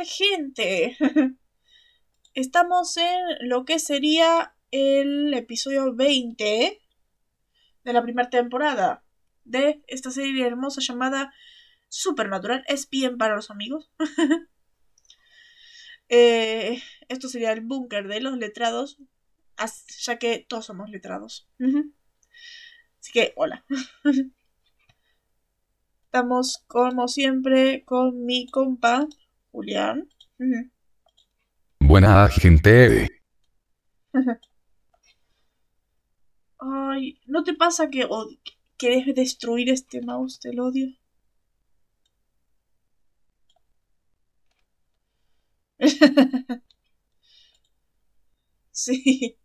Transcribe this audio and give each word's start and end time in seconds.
gente? 0.00 0.96
Estamos 2.34 2.96
en 2.96 3.48
lo 3.48 3.64
que 3.64 3.78
sería 3.78 4.54
el 4.70 5.32
episodio 5.34 5.94
20 5.94 6.80
de 7.84 7.92
la 7.92 8.02
primera 8.02 8.30
temporada 8.30 9.04
de 9.44 9.82
esta 9.86 10.10
serie 10.10 10.46
hermosa 10.46 10.80
llamada 10.80 11.32
Supernatural. 11.88 12.64
Es 12.68 12.88
bien 12.88 13.18
para 13.18 13.36
los 13.36 13.50
amigos. 13.50 13.90
Eh, 16.14 16.82
esto 17.08 17.26
sería 17.26 17.52
el 17.52 17.62
búnker 17.62 18.06
de 18.06 18.20
los 18.20 18.36
letrados, 18.36 18.98
ya 20.02 20.18
que 20.18 20.44
todos 20.46 20.66
somos 20.66 20.90
letrados. 20.90 21.48
Así 23.00 23.12
que, 23.12 23.32
hola. 23.34 23.64
Estamos 26.04 26.62
como 26.66 27.08
siempre 27.08 27.82
con 27.86 28.26
mi 28.26 28.46
compa, 28.46 29.08
Julián. 29.52 30.08
Buena 31.80 32.28
gente. 32.28 33.08
Ay, 36.58 37.20
¿no 37.26 37.44
te 37.44 37.52
pasa 37.52 37.90
que 37.90 38.08
quieres 38.78 39.14
destruir 39.14 39.68
este 39.68 40.00
mouse 40.00 40.40
del 40.40 40.60
odio? 40.60 40.88
sí. 48.72 49.36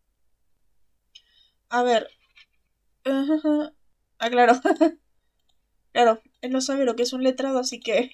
A 1.69 1.83
ver. 1.83 2.07
Ah, 4.19 4.31
claro. 4.31 4.53
claro, 5.91 6.21
él 6.41 6.51
no 6.51 6.61
sabe 6.61 6.85
lo 6.85 6.95
que 6.95 7.03
es 7.03 7.13
un 7.13 7.23
letrado, 7.23 7.59
así 7.59 7.79
que... 7.79 8.09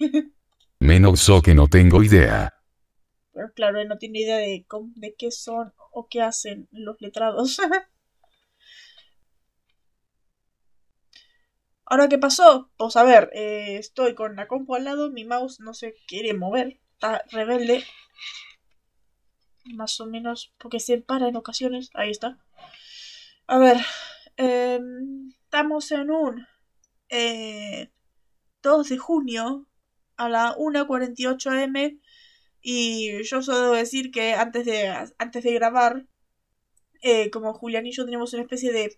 Menos 0.83 1.29
o 1.29 1.41
que 1.41 1.55
no 1.55 1.69
tengo 1.69 2.03
idea. 2.03 2.53
Pero 3.31 3.53
claro, 3.53 3.79
él 3.79 3.87
no 3.87 3.97
tiene 3.97 4.19
idea 4.19 4.35
de, 4.35 4.65
de 4.95 5.15
qué 5.15 5.31
son 5.31 5.73
o 5.93 6.09
qué 6.09 6.21
hacen 6.21 6.67
los 6.71 6.99
letrados. 6.99 7.57
Ahora, 11.85 12.09
¿qué 12.09 12.17
pasó? 12.17 12.69
Pues 12.75 12.97
a 12.97 13.03
ver, 13.03 13.29
eh, 13.33 13.77
estoy 13.77 14.13
con 14.13 14.35
la 14.35 14.49
compu 14.49 14.75
al 14.75 14.83
lado, 14.83 15.09
mi 15.09 15.23
mouse 15.23 15.61
no 15.61 15.73
se 15.73 15.95
quiere 16.05 16.33
mover, 16.33 16.81
está 16.95 17.23
rebelde. 17.31 17.85
Más 19.63 20.01
o 20.01 20.05
menos, 20.05 20.53
porque 20.57 20.81
se 20.81 20.97
para 20.97 21.29
en 21.29 21.37
ocasiones. 21.37 21.91
Ahí 21.93 22.09
está. 22.09 22.39
A 23.47 23.57
ver, 23.57 23.77
em, 24.35 25.29
estamos 25.45 25.89
en 25.93 26.11
un 26.11 26.45
eh, 27.07 27.89
2 28.61 28.89
de 28.89 28.97
junio 28.97 29.65
a 30.17 30.29
la 30.29 30.55
1.48 30.55 31.63
am 31.63 31.99
y 32.61 33.23
yo 33.23 33.41
solo 33.41 33.61
debo 33.61 33.73
decir 33.73 34.09
que 34.11 34.33
antes 34.33 34.65
de, 34.65 34.87
antes 35.17 35.43
de 35.43 35.53
grabar, 35.53 36.07
eh, 37.01 37.29
como 37.29 37.53
Julián 37.53 37.85
y 37.85 37.91
yo 37.91 38.05
tenemos 38.05 38.33
una 38.33 38.43
especie 38.43 38.71
de 38.71 38.97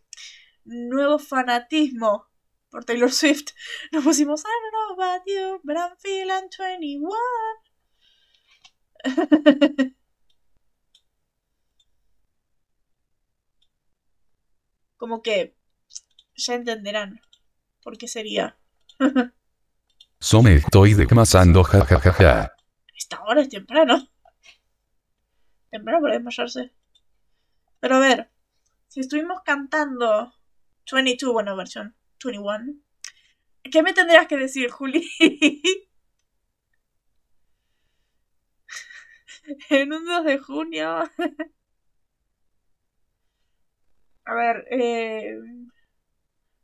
nuevo 0.65 1.17
fanatismo 1.17 2.27
por 2.69 2.85
Taylor 2.85 3.11
Swift, 3.11 3.51
nos 3.91 4.03
pusimos, 4.03 4.41
I 4.41 4.43
don't 4.43 4.71
know 4.73 4.93
about 5.03 5.23
you, 5.25 5.61
but 5.63 5.77
I'm 5.77 5.97
feeling 5.97 6.49
21. 6.49 7.11
Como 14.97 15.21
que 15.21 15.55
ya 16.35 16.55
entenderán 16.55 17.21
por 17.81 17.97
qué 17.97 18.07
sería. 18.07 18.57
Estoy 20.27 20.95
desmasando, 20.95 21.63
jajajaja. 21.63 22.51
Esta 22.97 23.23
hora 23.25 23.41
es 23.41 23.49
temprano. 23.49 24.09
Temprano 25.69 26.01
para 26.01 26.15
desmayarse. 26.15 26.73
Pero 27.79 27.97
a 27.97 27.99
ver, 27.99 28.31
si 28.87 29.01
estuvimos 29.01 29.43
cantando 29.45 30.33
22, 30.91 31.31
bueno, 31.31 31.55
versión 31.55 31.95
21, 32.23 32.73
¿qué 33.71 33.83
me 33.83 33.93
tendrías 33.93 34.25
que 34.25 34.37
decir, 34.37 34.71
Juli? 34.71 35.07
en 39.69 39.93
un 39.93 40.05
2 40.05 40.25
de 40.25 40.39
junio. 40.39 41.03
a 44.25 44.33
ver, 44.33 44.65
eh... 44.71 45.37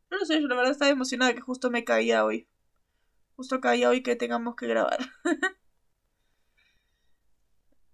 No 0.09 0.17
lo 0.17 0.25
sé, 0.25 0.41
yo 0.41 0.47
la 0.47 0.55
verdad 0.55 0.71
estaba 0.71 0.89
emocionada 0.89 1.35
que 1.35 1.41
justo 1.41 1.69
me 1.69 1.83
caía 1.83 2.25
hoy. 2.25 2.47
Justo 3.35 3.59
caía 3.61 3.89
hoy 3.89 4.03
que 4.03 4.15
tengamos 4.15 4.55
que 4.55 4.67
grabar. 4.67 4.99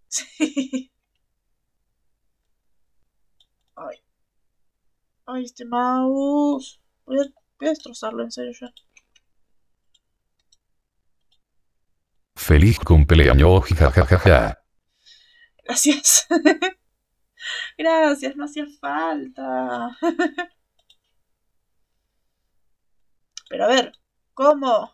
sí. 0.10 0.92
Ay. 3.76 3.98
Ay, 5.26 5.44
este 5.46 5.66
mouse. 5.66 6.82
Voy 7.06 7.20
a, 7.20 7.24
voy 7.60 7.68
a 7.68 7.70
destrozarlo, 7.70 8.24
en 8.24 8.32
serio 8.32 8.54
ya. 8.60 8.74
Feliz 12.36 12.80
cumpleaños, 12.80 13.66
jajajaja. 13.66 14.58
Gracias. 15.64 16.28
Gracias, 17.78 18.36
no 18.36 18.46
hacía 18.46 18.66
falta. 18.80 19.98
Pero 23.50 23.66
a 23.66 23.68
ver, 23.68 23.92
¿cómo? 24.34 24.92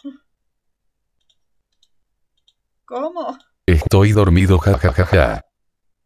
¿Cómo? 2.93 3.39
Estoy 3.65 4.11
dormido, 4.11 4.59
jajajaja. 4.59 5.47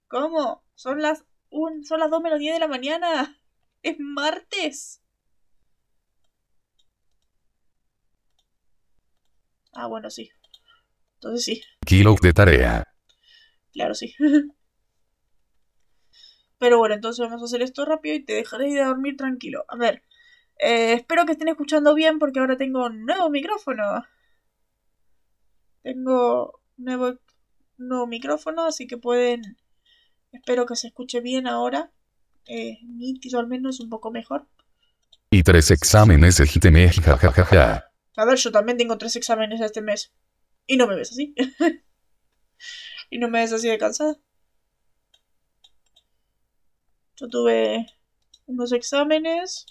¿Cómo? 0.07 0.63
Son 0.73 1.01
las 1.01 1.25
un, 1.49 1.83
son 1.83 1.99
las 1.99 2.09
2 2.09 2.21
menos 2.21 2.39
10 2.39 2.53
de 2.53 2.61
la 2.61 2.69
mañana. 2.69 3.37
Es 3.83 3.97
martes. 3.99 5.03
Ah, 9.73 9.87
bueno, 9.87 10.09
sí. 10.09 10.29
Entonces 11.15 11.43
sí. 11.43 11.61
Kilo 11.85 12.15
de 12.21 12.31
tarea. 12.31 12.85
Claro, 13.73 13.93
sí. 13.93 14.15
Pero 16.57 16.77
bueno, 16.77 16.95
entonces 16.95 17.19
vamos 17.27 17.41
a 17.41 17.45
hacer 17.47 17.63
esto 17.63 17.83
rápido 17.83 18.15
y 18.15 18.23
te 18.23 18.31
dejaré 18.31 18.69
ir 18.69 18.79
a 18.79 18.87
dormir 18.87 19.17
tranquilo. 19.17 19.65
A 19.67 19.75
ver. 19.75 20.03
Eh, 20.57 20.93
espero 20.93 21.25
que 21.25 21.33
estén 21.33 21.49
escuchando 21.49 21.93
bien 21.95 22.17
porque 22.17 22.39
ahora 22.39 22.55
tengo 22.55 22.85
un 22.85 23.05
nuevo 23.05 23.29
micrófono. 23.29 24.05
Tengo 25.83 26.61
nuevo, 26.77 27.19
nuevo 27.77 28.07
micrófono, 28.07 28.65
así 28.65 28.87
que 28.87 28.97
pueden... 28.97 29.57
Espero 30.31 30.65
que 30.65 30.75
se 30.75 30.87
escuche 30.87 31.21
bien 31.21 31.47
ahora. 31.47 31.91
Eh, 32.45 32.79
nítido 32.83 33.39
al 33.39 33.47
menos, 33.47 33.79
un 33.79 33.89
poco 33.89 34.11
mejor. 34.11 34.47
Y 35.29 35.43
tres 35.43 35.71
exámenes 35.71 36.39
este 36.39 36.71
mes, 36.71 36.99
jajajaja. 36.99 37.91
A 38.15 38.25
ver, 38.25 38.37
yo 38.37 38.51
también 38.51 38.77
tengo 38.77 38.97
tres 38.97 39.15
exámenes 39.15 39.61
este 39.61 39.81
mes. 39.81 40.13
Y 40.65 40.77
no 40.77 40.87
me 40.87 40.95
ves 40.95 41.11
así. 41.11 41.33
y 43.09 43.17
no 43.17 43.29
me 43.29 43.39
ves 43.39 43.53
así 43.53 43.67
de 43.67 43.77
cansada. 43.77 44.15
Yo 47.15 47.27
tuve 47.27 47.87
unos 48.45 48.71
exámenes 48.73 49.65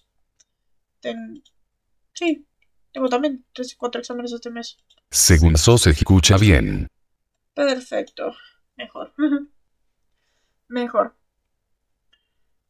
Sí, 2.15 2.47
tengo 2.93 3.09
también 3.09 3.45
tres 3.53 3.77
cuatro 3.77 4.01
exámenes 4.01 4.33
este 4.33 4.51
mes. 4.51 4.79
Según 5.11 5.55
eso 5.55 5.79
se 5.79 5.91
escucha 5.91 6.39
bien. 6.39 6.89
Perfecto. 7.57 8.37
Mejor. 8.77 9.15
Mejor. 10.69 11.17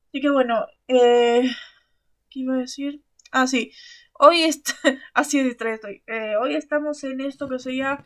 Así 0.09 0.21
que 0.21 0.31
bueno, 0.31 0.65
eh, 0.87 1.51
¿qué 2.31 2.41
iba 2.41 2.55
a 2.55 2.59
decir? 2.59 3.03
Ah, 3.33 3.49
sí. 3.49 3.73
Hoy 4.13 4.45
está... 4.45 4.75
Así 5.15 5.41
estoy. 5.41 6.05
Eh, 6.07 6.37
hoy 6.37 6.55
estamos 6.55 7.03
en 7.03 7.21
esto 7.21 7.49
que 7.49 7.59
sería 7.59 8.05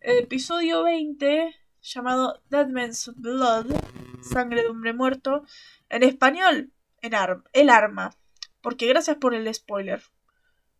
episodio 0.00 0.82
20 0.84 1.54
llamado 1.82 2.42
Dead 2.48 2.68
Man's 2.68 3.12
Blood, 3.16 3.66
Sangre 4.22 4.62
de 4.62 4.68
Hombre 4.68 4.94
Muerto, 4.94 5.44
en 5.90 6.04
español, 6.04 6.72
en 7.02 7.12
El 7.52 7.68
Arma. 7.68 8.16
Porque 8.62 8.86
gracias 8.86 9.18
por 9.18 9.34
el 9.34 9.52
spoiler. 9.54 10.02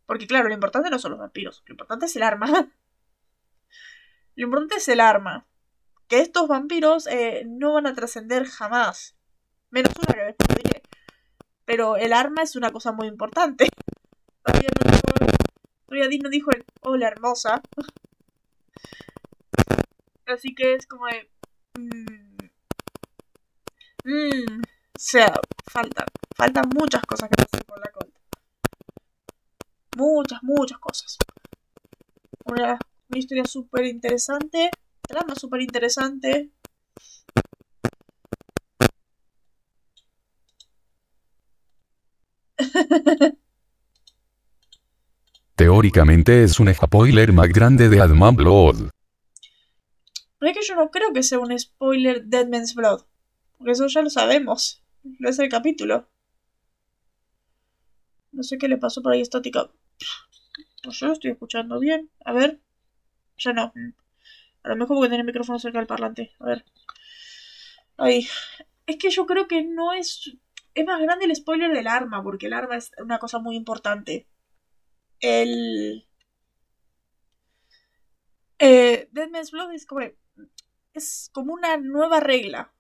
Porque 0.07 0.27
claro, 0.27 0.49
lo 0.49 0.55
importante 0.55 0.89
no 0.89 0.99
son 0.99 1.11
los 1.11 1.21
vampiros, 1.21 1.63
lo 1.67 1.75
importante 1.75 2.07
es 2.07 2.17
el 2.17 2.23
arma. 2.23 2.73
lo 4.37 4.45
importante 4.45 4.77
es 4.77 4.89
el 4.89 5.01
arma. 5.01 5.47
Que 6.09 6.21
estos 6.21 6.49
vampiros 6.49 7.07
eh, 7.07 7.45
no 7.47 7.75
van 7.75 7.87
a 7.87 7.95
trascender 7.95 8.47
jamás. 8.47 9.15
Menos 9.71 9.93
una 9.97 10.15
que 10.15 10.25
después 10.25 10.49
diré. 10.63 10.83
Pero 11.65 11.97
el 11.97 12.13
arma 12.13 12.43
es 12.43 12.57
una 12.57 12.71
cosa 12.71 12.93
muy 12.93 13.09
importante. 13.09 13.69
Todavía 14.45 14.69
no 14.85 14.91
dijo, 14.91 15.03
todavía 15.87 16.19
no 16.23 16.29
dijo 16.29 16.51
el 16.51 16.65
hola 16.83 17.09
hermosa. 17.09 17.63
Así 20.27 20.55
que 20.55 20.75
es 20.75 20.87
como 20.87 21.07
de... 21.07 21.31
Mmm, 21.79 22.37
mmm, 24.05 24.61
o 24.61 24.99
sea, 24.99 25.33
faltan, 25.67 26.07
faltan 26.37 26.69
muchas 26.75 27.03
cosas 27.07 27.31
que 27.31 27.43
pasan 27.43 27.65
por 27.67 27.79
la 27.79 27.91
cola. 27.91 28.13
Muchas, 29.97 30.43
muchas 30.43 30.79
cosas. 30.79 31.17
Una, 32.45 32.79
una 33.15 33.21
historia 33.21 33.45
súper 33.45 33.87
interesante 33.87 34.71
Trama 35.07 35.35
súper 35.35 35.61
interesante. 35.61 36.51
Teóricamente 45.55 46.43
es 46.43 46.59
un 46.59 46.73
spoiler 46.75 47.33
más 47.33 47.49
grande 47.49 47.89
de 47.89 48.01
Adman 48.01 48.35
Blood. 48.35 48.89
Pero 50.39 50.51
es 50.51 50.59
que 50.59 50.65
yo 50.67 50.75
no 50.75 50.91
creo 50.91 51.13
que 51.13 51.23
sea 51.23 51.39
un 51.39 51.57
spoiler 51.59 52.25
Dead 52.25 52.49
Man's 52.49 52.75
Blood. 52.75 53.03
Porque 53.59 53.73
eso 53.73 53.87
ya 53.87 54.03
lo 54.03 54.11
sabemos. 54.11 54.83
Lo 55.19 55.29
es 55.29 55.39
el 55.39 55.49
capítulo. 55.49 56.09
No 58.33 58.43
sé 58.43 58.59
qué 58.59 58.67
le 58.69 58.79
pasó 58.79 59.03
por 59.03 59.13
ahí 59.13 59.21
estática. 59.21 59.71
Pues 60.83 60.99
yo 60.99 61.07
lo 61.07 61.13
estoy 61.13 61.31
escuchando 61.31 61.79
bien. 61.79 62.11
A 62.25 62.33
ver. 62.33 62.64
Ya 63.39 63.53
no. 63.53 63.73
A 64.63 64.69
lo 64.69 64.77
mejor 64.77 64.97
porque 64.97 65.09
tiene 65.09 65.23
el 65.23 65.27
micrófono 65.27 65.59
cerca 65.59 65.79
del 65.79 65.87
parlante. 65.87 66.33
A 66.41 66.47
ver. 66.47 66.65
Ahí. 67.97 68.27
Es 68.87 68.97
que 68.99 69.11
yo 69.11 69.27
creo 69.27 69.49
que 69.49 69.63
no 69.63 69.93
es. 69.93 70.37
Es 70.75 70.87
más 70.87 71.01
grande 71.01 71.27
el 71.27 71.37
spoiler 71.37 71.73
del 71.73 71.87
arma, 71.87 72.23
porque 72.23 72.47
el 72.47 72.53
arma 72.53 72.77
es 72.77 72.93
una 72.99 73.19
cosa 73.19 73.39
muy 73.39 73.57
importante. 73.57 74.27
El. 75.21 76.07
Eh, 78.59 79.09
Dead 79.13 79.31
Blood 79.53 79.73
es 79.73 79.87
como. 79.87 80.01
Es 80.95 81.31
como 81.33 81.55
una 81.55 81.77
nueva 81.77 82.21
regla. 82.21 82.73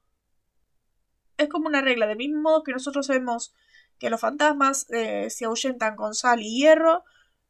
Es 1.36 1.48
como 1.48 1.68
una 1.68 1.80
regla. 1.80 2.06
De 2.06 2.16
mismo 2.16 2.40
modo 2.40 2.62
que 2.62 2.72
nosotros 2.72 3.06
sabemos 3.06 3.54
que 3.98 4.10
los 4.10 4.20
fantasmas 4.20 4.90
eh, 4.90 5.30
se 5.30 5.44
ahuyentan 5.44 5.96
con 5.96 6.14
sal 6.14 6.40
y 6.42 6.58
hierro. 6.58 7.04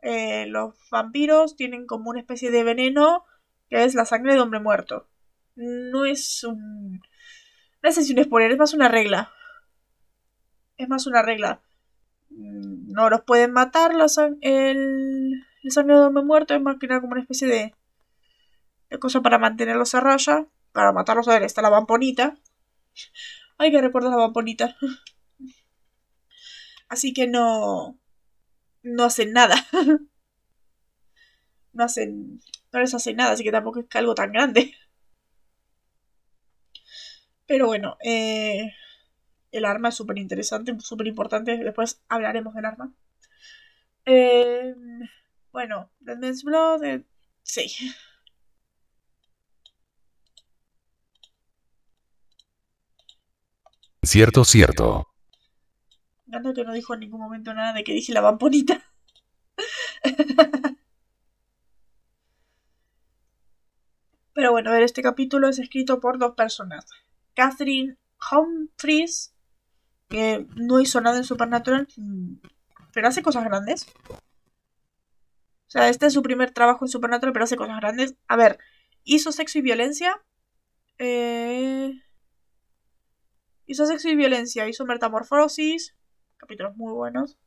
Eh, 0.04 0.44
los 0.46 0.74
vampiros 0.90 1.56
tienen 1.56 1.86
como 1.86 2.10
una 2.10 2.20
especie 2.20 2.50
de 2.50 2.62
veneno 2.62 3.24
que 3.70 3.84
es 3.84 3.94
la 3.94 4.04
sangre 4.04 4.34
de 4.34 4.40
hombre 4.40 4.60
muerto. 4.60 5.08
No 5.56 6.04
es 6.04 6.44
un. 6.44 7.00
No 7.82 7.92
sé 7.92 8.02
si 8.02 8.12
un 8.12 8.22
spoiler, 8.22 8.52
es 8.52 8.58
más 8.58 8.74
una 8.74 8.88
regla. 8.88 9.32
Es 10.76 10.88
más 10.88 11.06
una 11.06 11.22
regla. 11.22 11.62
Mm, 12.30 12.92
No 12.92 13.08
los 13.08 13.22
pueden 13.22 13.52
matar 13.52 13.94
la 13.94 14.06
el, 14.42 15.42
sangre 15.70 15.96
de 15.96 16.04
hombre 16.04 16.22
muerto, 16.22 16.54
es 16.54 16.60
más 16.60 16.76
que 16.78 16.86
nada 16.86 17.00
como 17.00 17.12
una 17.12 17.22
especie 17.22 17.48
de, 17.48 17.74
cosa 19.00 19.22
para 19.22 19.38
mantenerlos 19.38 19.94
a 19.94 20.00
raya. 20.00 20.46
Para 20.72 20.92
matarlos 20.92 21.28
a 21.28 21.34
ver, 21.34 21.44
está 21.44 21.62
la 21.62 21.70
vamponita. 21.70 22.36
Ay, 23.58 23.70
que 23.70 23.80
recuerdo 23.80 24.10
la 24.10 24.16
vamponita. 24.16 24.76
Así 26.88 27.12
que 27.14 27.26
no. 27.26 27.98
No 28.84 29.04
hacen 29.06 29.32
nada. 29.32 29.56
no 31.72 31.84
hacen. 31.84 32.40
No 32.72 32.80
les 32.80 32.94
hacen 32.94 33.16
nada, 33.16 33.32
así 33.32 33.44
que 33.44 33.52
tampoco 33.52 33.80
es 33.80 33.86
algo 33.96 34.14
tan 34.14 34.32
grande. 34.32 34.72
Pero 37.46 37.66
bueno, 37.66 37.96
eh, 38.04 38.72
el 39.52 39.64
arma 39.66 39.90
es 39.90 39.96
súper 39.96 40.18
interesante, 40.18 40.74
súper 40.80 41.08
importante. 41.08 41.56
Después 41.58 42.02
hablaremos 42.08 42.54
del 42.54 42.66
arma. 42.66 42.92
Eh, 44.06 44.74
bueno, 45.52 45.90
Dead 46.00 46.18
Man's 46.18 46.42
Blood. 46.44 46.84
eh, 46.84 47.04
sí. 47.42 47.66
Cierto, 54.04 54.44
cierto. 54.44 55.08
Que 56.54 56.64
no 56.64 56.72
dijo 56.72 56.94
en 56.94 57.00
ningún 57.00 57.20
momento 57.20 57.54
nada 57.54 57.72
de 57.72 57.84
que 57.84 57.92
dije 57.92 58.12
la 58.12 58.20
vamponita. 58.20 58.82
Pero 64.34 64.50
bueno, 64.50 64.70
a 64.70 64.72
ver, 64.72 64.82
este 64.82 65.02
capítulo 65.02 65.48
es 65.48 65.58
escrito 65.60 66.00
por 66.00 66.18
dos 66.18 66.34
personas. 66.34 66.86
Catherine 67.34 67.96
Humphries, 68.32 69.32
que 70.08 70.46
no 70.56 70.80
hizo 70.80 71.00
nada 71.00 71.18
en 71.18 71.24
Supernatural, 71.24 71.86
pero 72.92 73.08
hace 73.08 73.22
cosas 73.22 73.44
grandes. 73.44 73.86
O 74.10 75.70
sea, 75.70 75.88
este 75.88 76.06
es 76.06 76.12
su 76.12 76.22
primer 76.22 76.50
trabajo 76.50 76.84
en 76.84 76.88
Supernatural, 76.88 77.32
pero 77.32 77.44
hace 77.44 77.56
cosas 77.56 77.76
grandes. 77.78 78.16
A 78.26 78.36
ver, 78.36 78.58
hizo 79.04 79.30
sexo 79.32 79.58
y 79.58 79.62
violencia. 79.62 80.20
Eh... 80.98 82.00
Hizo 83.66 83.86
sexo 83.86 84.08
y 84.08 84.16
violencia, 84.16 84.68
hizo 84.68 84.84
metamorfosis, 84.84 85.94
capítulos 86.44 86.76
muy 86.76 86.92
buenos. 86.92 87.38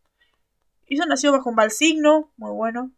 Hizo 0.87 1.05
Nacido 1.05 1.33
bajo 1.33 1.49
un 1.49 1.55
mal 1.55 1.69
signo, 1.69 2.31
muy 2.35 2.51
bueno. 2.51 2.91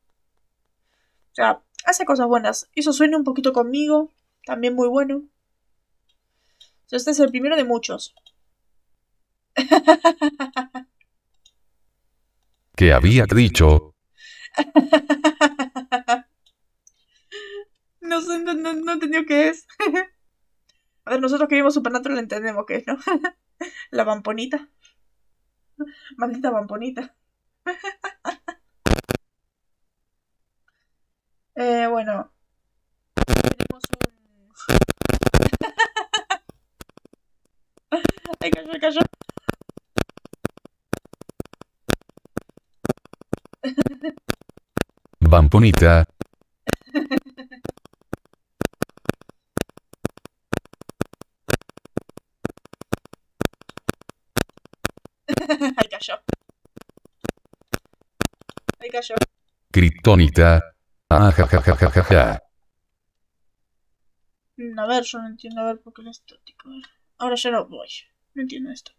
O 1.32 1.36
sea, 1.36 1.62
hace 1.84 2.06
cosas 2.06 2.28
buenas. 2.28 2.70
Hizo 2.74 2.94
Sueño 2.94 3.18
un 3.18 3.26
poquito 3.26 3.52
conmigo, 3.52 4.10
también 4.46 4.76
muy 4.76 4.88
bueno. 4.88 5.18
O 5.18 5.24
sea, 6.86 6.96
este 6.96 7.12
es 7.12 7.20
el 7.20 7.32
primero 7.32 7.58
de 7.58 7.66
muchos. 7.66 8.16
Que 12.78 12.94
había 12.94 13.26
dicho, 13.26 13.94
no 18.00 18.22
sé, 18.22 18.40
no, 18.40 18.54
no, 18.54 18.72
no 18.72 18.94
entendió 18.94 19.26
qué 19.26 19.50
es. 19.50 19.68
A 21.04 21.12
ver, 21.12 21.20
nosotros 21.20 21.50
que 21.50 21.56
vimos 21.56 21.74
Supernatural 21.74 22.20
entendemos 22.20 22.64
qué 22.66 22.78
es, 22.78 22.88
¿no? 22.88 22.98
La 23.92 24.06
vamponita. 24.06 24.70
Maldita 26.18 26.50
vamponita. 26.52 27.16
eh, 31.56 31.88
bueno. 31.90 32.32
Tenemos 33.26 33.84
un... 33.94 34.12
Ay, 38.42 38.52
cayó, 38.52 38.72
ay, 38.72 38.80
cayó. 38.80 39.02
Vamponita, 45.20 46.08
Ay, 55.78 55.88
cayó. 55.90 56.16
Ay, 58.80 58.90
cayó. 58.90 59.16
Kryptonita. 60.10 60.62
Ajajajajaja. 61.10 62.40
Mm, 64.58 64.80
A 64.80 64.88
ver, 64.88 65.04
yo 65.04 65.20
no 65.20 65.28
entiendo, 65.28 65.62
a 65.62 65.66
ver, 65.66 65.80
por 65.82 65.94
qué. 65.94 66.02
A 66.02 66.70
ver. 66.70 66.84
Ahora 67.20 67.36
ya 67.36 67.52
no 67.52 67.68
voy. 67.68 67.90
No 68.34 68.42
entiendo 68.42 68.72
esto. 68.72 68.92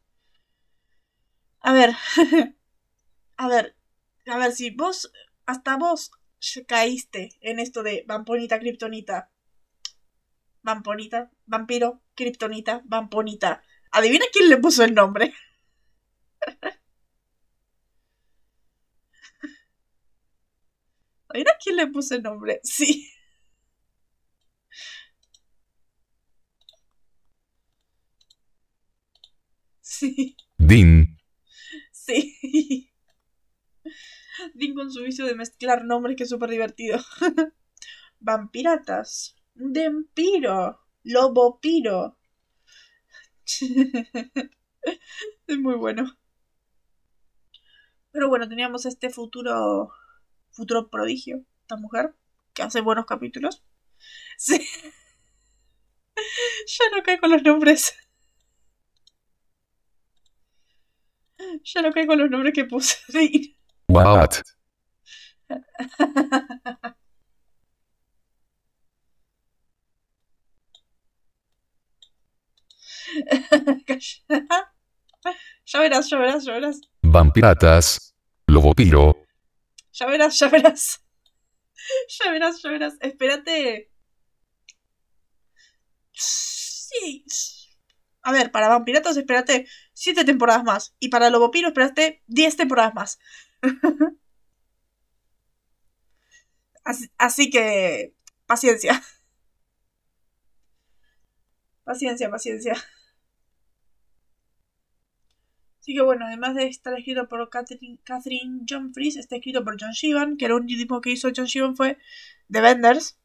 A 1.62 1.72
ver. 1.72 1.90
a 3.36 3.48
ver. 3.48 3.76
A 4.26 4.38
ver, 4.38 4.52
si 4.52 4.70
vos, 4.70 5.10
hasta 5.46 5.76
vos 5.76 6.12
caíste 6.68 7.30
en 7.40 7.58
esto 7.58 7.82
de 7.82 8.04
vamponita, 8.06 8.60
kriptonita. 8.60 9.30
Vamponita, 10.62 11.30
vampiro, 11.46 12.02
kriptonita, 12.14 12.82
vamponita. 12.84 13.62
Adivina 13.90 14.26
quién 14.32 14.48
le 14.48 14.58
puso 14.58 14.84
el 14.84 14.94
nombre. 14.94 15.34
Adivina 21.30 21.52
quién 21.62 21.76
le 21.76 21.86
puso 21.88 22.14
el 22.14 22.22
nombre. 22.22 22.60
Sí. 22.70 23.08
Sí. 29.80 30.36
Din. 30.56 31.18
Sí. 31.92 32.90
Dean 34.54 34.74
con 34.74 34.90
su 34.90 35.02
vicio 35.02 35.26
de 35.26 35.34
mezclar 35.34 35.84
nombres 35.84 36.16
que 36.16 36.24
es 36.24 36.28
súper 36.30 36.50
divertido. 36.50 36.98
Vampiratas. 38.20 39.36
Dempiro. 39.54 40.80
Lobopiro. 41.02 42.18
es 45.46 45.58
muy 45.58 45.74
bueno. 45.74 46.16
Pero 48.12 48.28
bueno, 48.28 48.48
teníamos 48.48 48.86
este 48.86 49.10
futuro. 49.10 49.92
Futuro 50.52 50.88
prodigio. 50.90 51.44
Esta 51.62 51.76
mujer. 51.76 52.14
Que 52.54 52.62
hace 52.62 52.80
buenos 52.80 53.06
capítulos. 53.06 53.62
Sí. 54.38 54.58
ya 56.66 56.84
no 56.96 57.02
cae 57.02 57.20
con 57.20 57.30
los 57.30 57.42
nombres. 57.42 57.94
Ya 61.64 61.82
no 61.82 61.92
cae 61.92 62.06
con 62.06 62.18
los 62.18 62.30
nombres 62.30 62.54
que 62.54 62.64
puse. 62.64 62.96
What? 63.88 64.42
ya 75.66 75.80
verás, 75.80 76.08
ya 76.08 76.18
verás, 76.18 76.44
ya 76.44 76.52
verás. 76.52 76.80
Vampiratas. 77.02 78.14
Lobopiro. 78.46 79.16
Ya 79.92 80.06
verás, 80.06 80.38
ya 80.38 80.48
verás. 80.48 81.00
Ya 82.24 82.30
verás, 82.30 82.62
ya 82.62 82.70
verás. 82.70 82.94
Espérate. 83.00 83.90
Sí. 86.12 87.24
A 88.22 88.32
ver, 88.32 88.50
para 88.50 88.68
vampiratos 88.68 89.16
espérate 89.16 89.66
7 89.94 90.24
temporadas 90.24 90.64
más. 90.64 90.94
Y 91.00 91.08
para 91.08 91.30
Lobopiro 91.30 91.68
espérate 91.68 92.22
10 92.26 92.56
temporadas 92.56 92.94
más. 92.94 93.18
así, 96.84 97.10
así 97.18 97.50
que. 97.50 98.14
Paciencia. 98.46 99.02
Paciencia, 101.84 102.30
paciencia. 102.30 102.74
Así 105.80 105.94
que 105.94 106.02
bueno, 106.02 106.26
además 106.26 106.54
de 106.54 106.66
estar 106.66 106.96
escrito 106.98 107.26
por 107.26 107.48
Catherine, 107.48 107.98
Catherine 108.04 108.66
Fries, 108.92 109.16
está 109.16 109.36
escrito 109.36 109.64
por 109.64 109.76
John 109.80 109.92
Shivan, 109.92 110.36
que 110.36 110.44
el 110.46 110.52
último 110.52 111.00
que 111.00 111.10
hizo 111.10 111.30
John 111.34 111.46
Shivan 111.46 111.74
fue 111.74 111.96
The 112.50 112.60
Vendors. 112.60 113.18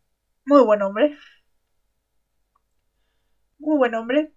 Muy 0.46 0.64
buen 0.64 0.82
hombre. 0.82 1.18
Muy 3.60 3.78
buen 3.78 3.94
hombre. 3.96 4.32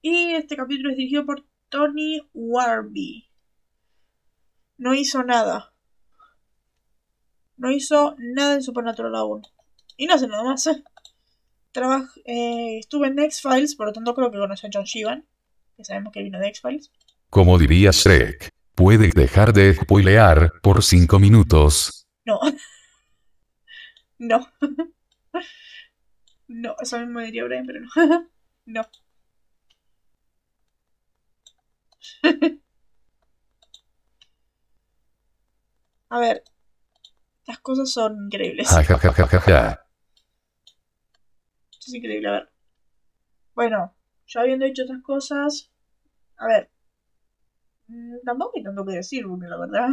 Y 0.00 0.34
este 0.34 0.56
capítulo 0.56 0.90
es 0.90 0.96
dirigido 0.96 1.26
por 1.26 1.44
Tony 1.68 2.20
Warby. 2.34 3.28
No 4.78 4.94
hizo 4.94 5.24
nada. 5.24 5.72
No 7.56 7.72
hizo 7.72 8.14
nada 8.18 8.54
en 8.54 8.62
Supernatural 8.62 9.14
aún. 9.16 9.42
Y 9.96 10.06
no 10.06 10.14
hace 10.14 10.28
nada 10.28 10.44
más. 10.44 10.66
¿eh? 10.68 10.84
eh, 12.26 12.78
estuve 12.78 13.08
en 13.08 13.18
X-Files, 13.18 13.74
por 13.74 13.86
lo 13.86 13.92
tanto 13.92 14.14
creo 14.14 14.30
que 14.30 14.38
conoce 14.38 14.68
a 14.68 14.70
John 14.72 14.84
Shivan. 14.84 15.26
Que 15.76 15.84
sabemos 15.84 16.12
que 16.12 16.22
vino 16.22 16.38
de 16.38 16.48
X-Files. 16.48 16.92
Como 17.30 17.58
diría 17.58 17.90
Shrek, 17.92 18.50
¿puede 18.74 19.10
dejar 19.10 19.52
de 19.52 19.74
spoilear 19.74 20.52
por 20.62 20.82
cinco 20.82 21.18
minutos? 21.18 22.06
No. 22.24 22.40
no. 24.18 24.46
no, 26.48 26.76
eso 26.80 26.98
mismo 26.98 27.20
diría 27.20 27.44
Brian, 27.44 27.66
pero 27.66 27.80
no. 27.80 27.88
no. 28.66 28.86
A 36.08 36.20
ver, 36.20 36.44
las 37.46 37.58
cosas 37.58 37.90
son 37.90 38.26
increíbles. 38.26 38.68
Ja, 38.68 38.82
ja, 38.84 38.98
ja, 38.98 39.86
es 41.86 41.94
increíble, 41.94 42.28
a 42.28 42.32
ver. 42.32 42.48
Bueno, 43.54 43.94
yo 44.26 44.40
habiendo 44.40 44.66
hecho 44.66 44.82
otras 44.82 45.02
cosas, 45.02 45.70
a 46.36 46.46
ver, 46.46 46.70
tampoco 48.24 48.52
hay 48.56 48.62
tanto 48.62 48.84
que 48.84 48.92
decir, 48.94 49.26
porque 49.26 49.46
la 49.46 49.58
verdad 49.58 49.88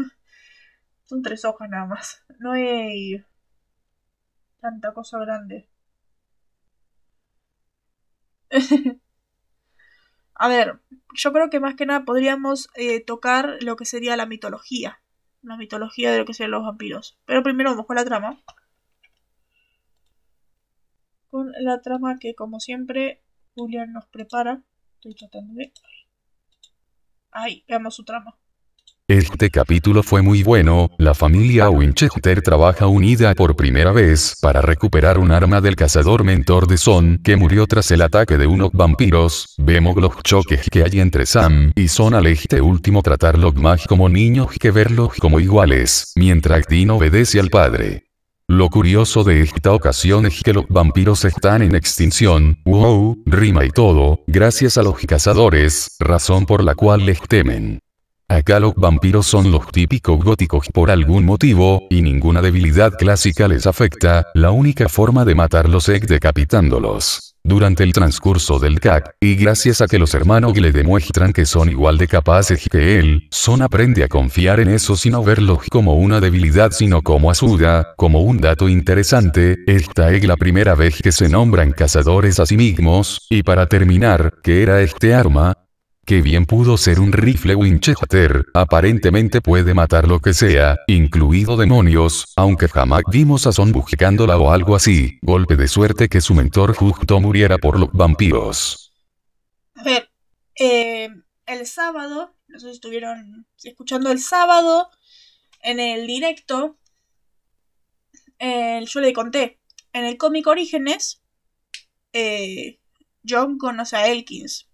son 1.06 1.22
tres 1.22 1.46
hojas 1.46 1.70
nada 1.70 1.86
más. 1.86 2.24
No 2.40 2.52
hay 2.54 3.24
tanta 4.60 4.94
cosa 4.94 5.20
grande. 5.20 5.68
A 10.36 10.48
ver, 10.48 10.80
yo 11.14 11.32
creo 11.32 11.50
que 11.50 11.60
más 11.60 11.76
que 11.76 11.86
nada 11.86 12.06
podríamos 12.06 12.70
eh, 12.76 13.02
tocar 13.04 13.58
lo 13.62 13.76
que 13.76 13.86
sería 13.86 14.18
la 14.18 14.26
mitología. 14.26 15.00
La 15.42 15.58
mitología 15.58 16.12
de 16.12 16.20
lo 16.20 16.26
que 16.26 16.34
serían 16.34 16.52
los 16.52 16.64
vampiros. 16.64 17.18
Pero 17.26 17.44
primero 17.44 17.72
vamos 17.72 17.86
con 17.86 17.96
la 17.96 18.06
trama. 18.06 18.42
Con 21.30 21.52
la 21.60 21.82
trama 21.82 22.18
que 22.20 22.36
como 22.36 22.60
siempre 22.60 23.22
Julian 23.56 23.94
nos 23.94 24.06
prepara. 24.08 24.62
Estoy 24.96 25.16
tratando 25.16 25.54
de... 25.56 25.74
Ay, 27.34 27.64
veamos 27.68 27.96
su 27.96 28.04
trama. 28.04 28.36
Este 29.08 29.50
capítulo 29.50 30.02
fue 30.02 30.22
muy 30.22 30.44
bueno, 30.44 30.90
la 30.98 31.14
familia 31.14 31.70
Winchester 31.70 32.42
trabaja 32.42 32.88
unida 32.88 33.34
por 33.36 33.56
primera 33.56 33.92
vez 33.92 34.38
para 34.42 34.62
recuperar 34.62 35.20
un 35.20 35.32
arma 35.32 35.60
del 35.60 35.76
cazador 35.76 36.24
mentor 36.24 36.68
de 36.68 36.78
Son 36.78 37.20
que 37.22 37.36
murió 37.36 37.68
tras 37.68 37.92
el 37.92 38.02
ataque 38.02 38.38
de 38.38 38.48
unos 38.48 38.72
vampiros, 38.72 39.56
vemos 39.58 39.98
los 39.98 40.24
choques 40.24 40.70
que 40.72 40.84
hay 40.84 41.02
entre 41.02 41.26
Sam 41.26 41.74
y 41.76 41.90
Son 41.90 42.14
al 42.14 42.28
este 42.28 42.62
último 42.62 43.02
tratarlos 43.02 43.56
más 43.56 43.86
como 43.88 44.08
niños 44.08 44.48
que 44.58 44.72
verlos 44.72 45.16
como 45.20 45.42
iguales, 45.42 46.14
mientras 46.16 46.66
Dean 46.68 46.92
obedece 46.92 47.42
al 47.42 47.50
padre. 47.50 48.13
Lo 48.54 48.70
curioso 48.70 49.24
de 49.24 49.42
esta 49.42 49.72
ocasión 49.72 50.28
es 50.28 50.44
que 50.44 50.54
los 50.54 50.68
vampiros 50.68 51.26
están 51.26 51.64
en 51.64 51.74
extinción, 51.74 52.60
wow, 52.66 53.18
rima 53.26 53.66
y 53.66 53.72
todo, 53.72 54.20
gracias 54.28 54.78
a 54.78 54.84
los 54.84 55.00
cazadores, 55.08 55.96
razón 56.00 56.46
por 56.46 56.64
la 56.64 56.76
cual 56.76 57.04
les 57.04 57.20
temen. 57.22 57.80
Acá 58.28 58.60
los 58.60 58.76
vampiros 58.76 59.26
son 59.26 59.52
los 59.52 59.72
típicos 59.72 60.24
góticos 60.24 60.68
por 60.72 60.92
algún 60.92 61.26
motivo, 61.26 61.88
y 61.90 62.04
ninguna 62.04 62.44
debilidad 62.44 62.94
clásica 62.96 63.48
les 63.48 63.66
afecta, 63.66 64.28
la 64.36 64.52
única 64.52 64.88
forma 64.88 65.26
de 65.26 65.34
matarlos 65.34 65.90
es 65.90 66.02
decapitándolos. 66.02 67.33
Durante 67.46 67.84
el 67.84 67.92
transcurso 67.92 68.58
del 68.58 68.80
CAC, 68.80 69.16
y 69.20 69.36
gracias 69.36 69.82
a 69.82 69.88
que 69.88 70.00
los 70.00 70.14
hermanos 70.14 70.58
le 70.58 70.72
demuestran 70.72 71.34
que 71.34 71.46
son 71.46 71.70
igual 71.70 71.98
de 71.98 72.08
capaces 72.08 72.70
que 72.72 73.00
él, 73.00 73.28
Son 73.32 73.62
aprende 73.62 74.06
a 74.06 74.08
confiar 74.08 74.62
en 74.62 74.70
eso 74.70 74.96
sin 74.96 75.22
verlo 75.26 75.60
como 75.70 75.96
una 75.96 76.22
debilidad 76.22 76.72
sino 76.72 77.02
como 77.02 77.30
ayuda, 77.30 77.96
como 77.98 78.22
un 78.22 78.38
dato 78.38 78.70
interesante, 78.70 79.58
esta 79.68 80.14
es 80.14 80.24
la 80.26 80.38
primera 80.38 80.74
vez 80.74 81.02
que 81.02 81.12
se 81.12 81.28
nombran 81.28 81.74
cazadores 81.74 82.40
a 82.40 82.46
sí 82.46 82.56
mismos, 82.56 83.28
y 83.30 83.44
para 83.44 83.68
terminar, 83.68 84.36
¿qué 84.42 84.64
era 84.64 84.82
este 84.82 85.14
arma? 85.14 85.63
Que 86.06 86.22
bien 86.22 86.46
pudo 86.46 86.78
ser 86.78 87.00
un 87.00 87.14
rifle 87.14 87.56
Winchester, 87.56 88.46
aparentemente 88.54 89.42
puede 89.42 89.74
matar 89.74 90.08
lo 90.08 90.20
que 90.20 90.34
sea, 90.34 90.78
incluido 90.88 91.56
demonios, 91.56 92.34
aunque 92.36 92.68
jamás 92.68 93.04
vimos 93.10 93.48
a 93.48 93.54
Son 93.54 93.72
buscándola 93.72 94.38
o 94.38 94.52
algo 94.52 94.76
así, 94.76 95.18
golpe 95.22 95.56
de 95.56 95.68
suerte 95.68 96.10
que 96.10 96.20
su 96.20 96.34
mentor 96.34 96.76
justo 96.76 97.20
muriera 97.22 97.58
por 97.58 97.80
los 97.80 97.90
vampiros. 97.94 98.92
A 99.76 99.84
ver, 99.84 100.10
eh, 100.60 101.10
el 101.46 101.66
sábado, 101.66 102.36
no 102.48 102.60
sé 102.60 102.68
si 102.68 102.74
estuvieron 102.74 103.48
escuchando 103.64 104.12
el 104.12 104.20
sábado, 104.20 104.90
en 105.62 105.80
el 105.80 106.06
directo, 106.06 106.78
yo 108.40 109.00
le 109.00 109.14
conté, 109.14 109.60
en 109.94 110.04
el 110.04 110.18
cómic 110.18 110.46
Orígenes, 110.48 111.22
eh, 112.12 112.80
John 113.26 113.58
conoce 113.58 113.96
a 113.96 114.08
Elkins 114.08 114.68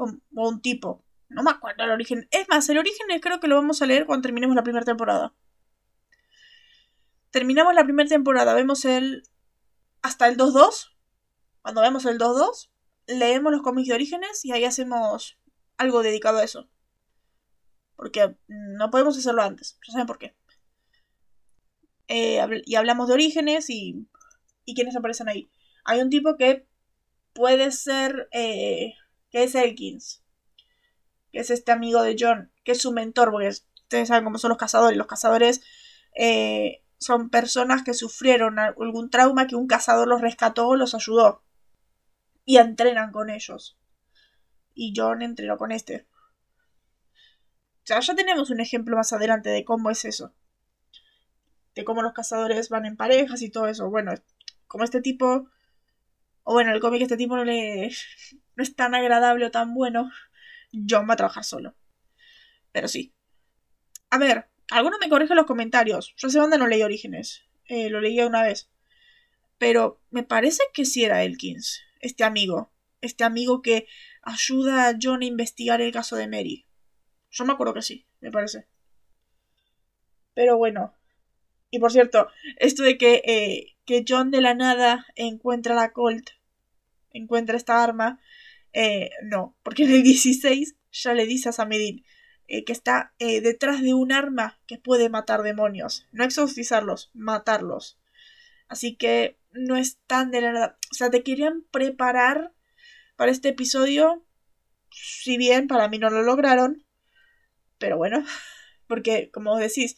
o, 0.00 0.48
un 0.48 0.60
tipo. 0.60 1.04
No 1.28 1.42
me 1.42 1.50
acuerdo 1.50 1.84
el 1.84 1.90
origen. 1.90 2.26
Es 2.30 2.48
más, 2.48 2.68
el 2.68 2.78
origen 2.78 3.06
creo 3.20 3.40
que 3.40 3.48
lo 3.48 3.56
vamos 3.56 3.82
a 3.82 3.86
leer 3.86 4.06
cuando 4.06 4.22
terminemos 4.22 4.56
la 4.56 4.62
primera 4.62 4.84
temporada. 4.84 5.34
Terminamos 7.30 7.74
la 7.74 7.84
primera 7.84 8.08
temporada, 8.08 8.54
vemos 8.54 8.84
el. 8.84 9.22
hasta 10.02 10.28
el 10.28 10.36
2-2. 10.36 10.92
Cuando 11.62 11.82
vemos 11.82 12.04
el 12.06 12.18
2-2, 12.18 12.70
leemos 13.06 13.52
los 13.52 13.62
cómics 13.62 13.88
de 13.88 13.94
orígenes 13.94 14.44
y 14.44 14.52
ahí 14.52 14.64
hacemos 14.64 15.38
algo 15.76 16.02
dedicado 16.02 16.38
a 16.38 16.44
eso. 16.44 16.68
Porque 17.96 18.36
no 18.48 18.90
podemos 18.90 19.16
hacerlo 19.16 19.42
antes. 19.42 19.78
Ya 19.86 19.92
saben 19.92 20.06
por 20.06 20.18
qué. 20.18 20.34
Eh, 22.08 22.40
y 22.64 22.74
hablamos 22.74 23.06
de 23.06 23.14
orígenes 23.14 23.70
y, 23.70 24.08
y 24.64 24.74
quiénes 24.74 24.96
aparecen 24.96 25.28
ahí. 25.28 25.50
Hay 25.84 26.00
un 26.00 26.10
tipo 26.10 26.36
que 26.36 26.66
puede 27.32 27.70
ser 27.70 28.28
eh, 28.32 28.94
que 29.30 29.44
es 29.44 29.54
Elkins, 29.54 30.22
que 31.32 31.40
es 31.40 31.50
este 31.50 31.72
amigo 31.72 32.02
de 32.02 32.16
John, 32.18 32.52
que 32.64 32.72
es 32.72 32.82
su 32.82 32.92
mentor, 32.92 33.30
porque 33.30 33.48
ustedes 33.48 34.08
saben 34.08 34.24
cómo 34.24 34.38
son 34.38 34.50
los 34.50 34.58
cazadores. 34.58 34.96
Los 34.96 35.06
cazadores 35.06 35.62
eh, 36.14 36.82
son 36.98 37.30
personas 37.30 37.82
que 37.82 37.94
sufrieron 37.94 38.58
algún 38.58 39.10
trauma 39.10 39.46
que 39.46 39.56
un 39.56 39.66
cazador 39.66 40.08
los 40.08 40.20
rescató, 40.20 40.76
los 40.76 40.94
ayudó. 40.94 41.42
Y 42.44 42.58
entrenan 42.58 43.12
con 43.12 43.30
ellos. 43.30 43.78
Y 44.74 44.92
John 44.96 45.22
entrenó 45.22 45.56
con 45.56 45.72
este. 45.72 46.06
O 47.82 47.86
sea, 47.90 48.00
ya 48.00 48.14
tenemos 48.14 48.50
un 48.50 48.60
ejemplo 48.60 48.96
más 48.96 49.12
adelante 49.12 49.50
de 49.50 49.64
cómo 49.64 49.90
es 49.90 50.04
eso. 50.04 50.32
De 51.74 51.84
cómo 51.84 52.02
los 52.02 52.12
cazadores 52.12 52.68
van 52.68 52.86
en 52.86 52.96
parejas 52.96 53.42
y 53.42 53.50
todo 53.50 53.66
eso. 53.68 53.88
Bueno, 53.88 54.12
como 54.66 54.84
este 54.84 55.00
tipo. 55.00 55.48
O 56.42 56.54
bueno, 56.54 56.72
el 56.72 56.80
cómic 56.80 57.02
este 57.02 57.16
tipo 57.16 57.36
no 57.36 57.44
le 57.44 57.90
no 58.60 58.64
es 58.64 58.76
tan 58.76 58.94
agradable 58.94 59.46
o 59.46 59.50
tan 59.50 59.72
bueno, 59.72 60.10
John 60.86 61.08
va 61.08 61.14
a 61.14 61.16
trabajar 61.16 61.44
solo. 61.44 61.74
Pero 62.72 62.88
sí. 62.88 63.14
A 64.10 64.18
ver, 64.18 64.50
alguno 64.70 64.98
me 65.00 65.08
corrige 65.08 65.34
los 65.34 65.46
comentarios. 65.46 66.12
Yo 66.18 66.28
sé 66.28 66.38
dónde 66.38 66.58
no 66.58 66.66
leí 66.66 66.82
Orígenes. 66.82 67.44
Eh, 67.64 67.88
lo 67.88 68.02
leí 68.02 68.20
una 68.20 68.42
vez. 68.42 68.68
Pero 69.56 70.02
me 70.10 70.24
parece 70.24 70.62
que 70.74 70.84
sí 70.84 71.04
era 71.04 71.24
Elkins, 71.24 71.80
este 72.00 72.22
amigo. 72.22 72.70
Este 73.00 73.24
amigo 73.24 73.62
que 73.62 73.86
ayuda 74.20 74.88
a 74.88 74.98
John 75.00 75.22
a 75.22 75.24
investigar 75.24 75.80
el 75.80 75.90
caso 75.90 76.16
de 76.16 76.28
Mary. 76.28 76.66
Yo 77.30 77.46
me 77.46 77.54
acuerdo 77.54 77.72
que 77.72 77.80
sí, 77.80 78.04
me 78.20 78.30
parece. 78.30 78.66
Pero 80.34 80.58
bueno. 80.58 80.94
Y 81.70 81.78
por 81.78 81.92
cierto, 81.92 82.28
esto 82.58 82.82
de 82.82 82.98
que, 82.98 83.22
eh, 83.24 83.78
que 83.86 84.04
John 84.06 84.30
de 84.30 84.42
la 84.42 84.52
nada 84.52 85.06
encuentra 85.16 85.74
la 85.74 85.92
Colt, 85.92 86.28
encuentra 87.10 87.56
esta 87.56 87.82
arma, 87.82 88.20
eh, 88.72 89.10
no, 89.22 89.56
porque 89.62 89.84
en 89.84 89.92
el 89.92 90.02
16 90.02 90.76
ya 90.92 91.14
le 91.14 91.26
dice 91.26 91.48
a 91.48 91.52
Samedin 91.52 92.04
eh, 92.48 92.64
que 92.64 92.72
está 92.72 93.14
eh, 93.18 93.40
detrás 93.40 93.82
de 93.82 93.94
un 93.94 94.12
arma 94.12 94.58
que 94.66 94.78
puede 94.78 95.08
matar 95.08 95.42
demonios. 95.42 96.06
No 96.12 96.24
exorcizarlos, 96.24 97.10
matarlos. 97.14 97.98
Así 98.68 98.96
que 98.96 99.38
no 99.52 99.76
es 99.76 99.98
tan 100.06 100.30
de 100.30 100.40
la 100.42 100.52
nada. 100.52 100.78
O 100.92 100.94
sea, 100.94 101.10
te 101.10 101.22
querían 101.22 101.64
preparar 101.70 102.52
para 103.16 103.32
este 103.32 103.50
episodio. 103.50 104.24
Si 104.90 105.36
bien 105.38 105.68
para 105.68 105.88
mí 105.88 105.98
no 105.98 106.10
lo 106.10 106.22
lograron. 106.22 106.84
Pero 107.78 107.96
bueno, 107.96 108.24
porque 108.86 109.30
como 109.32 109.56
decís, 109.58 109.96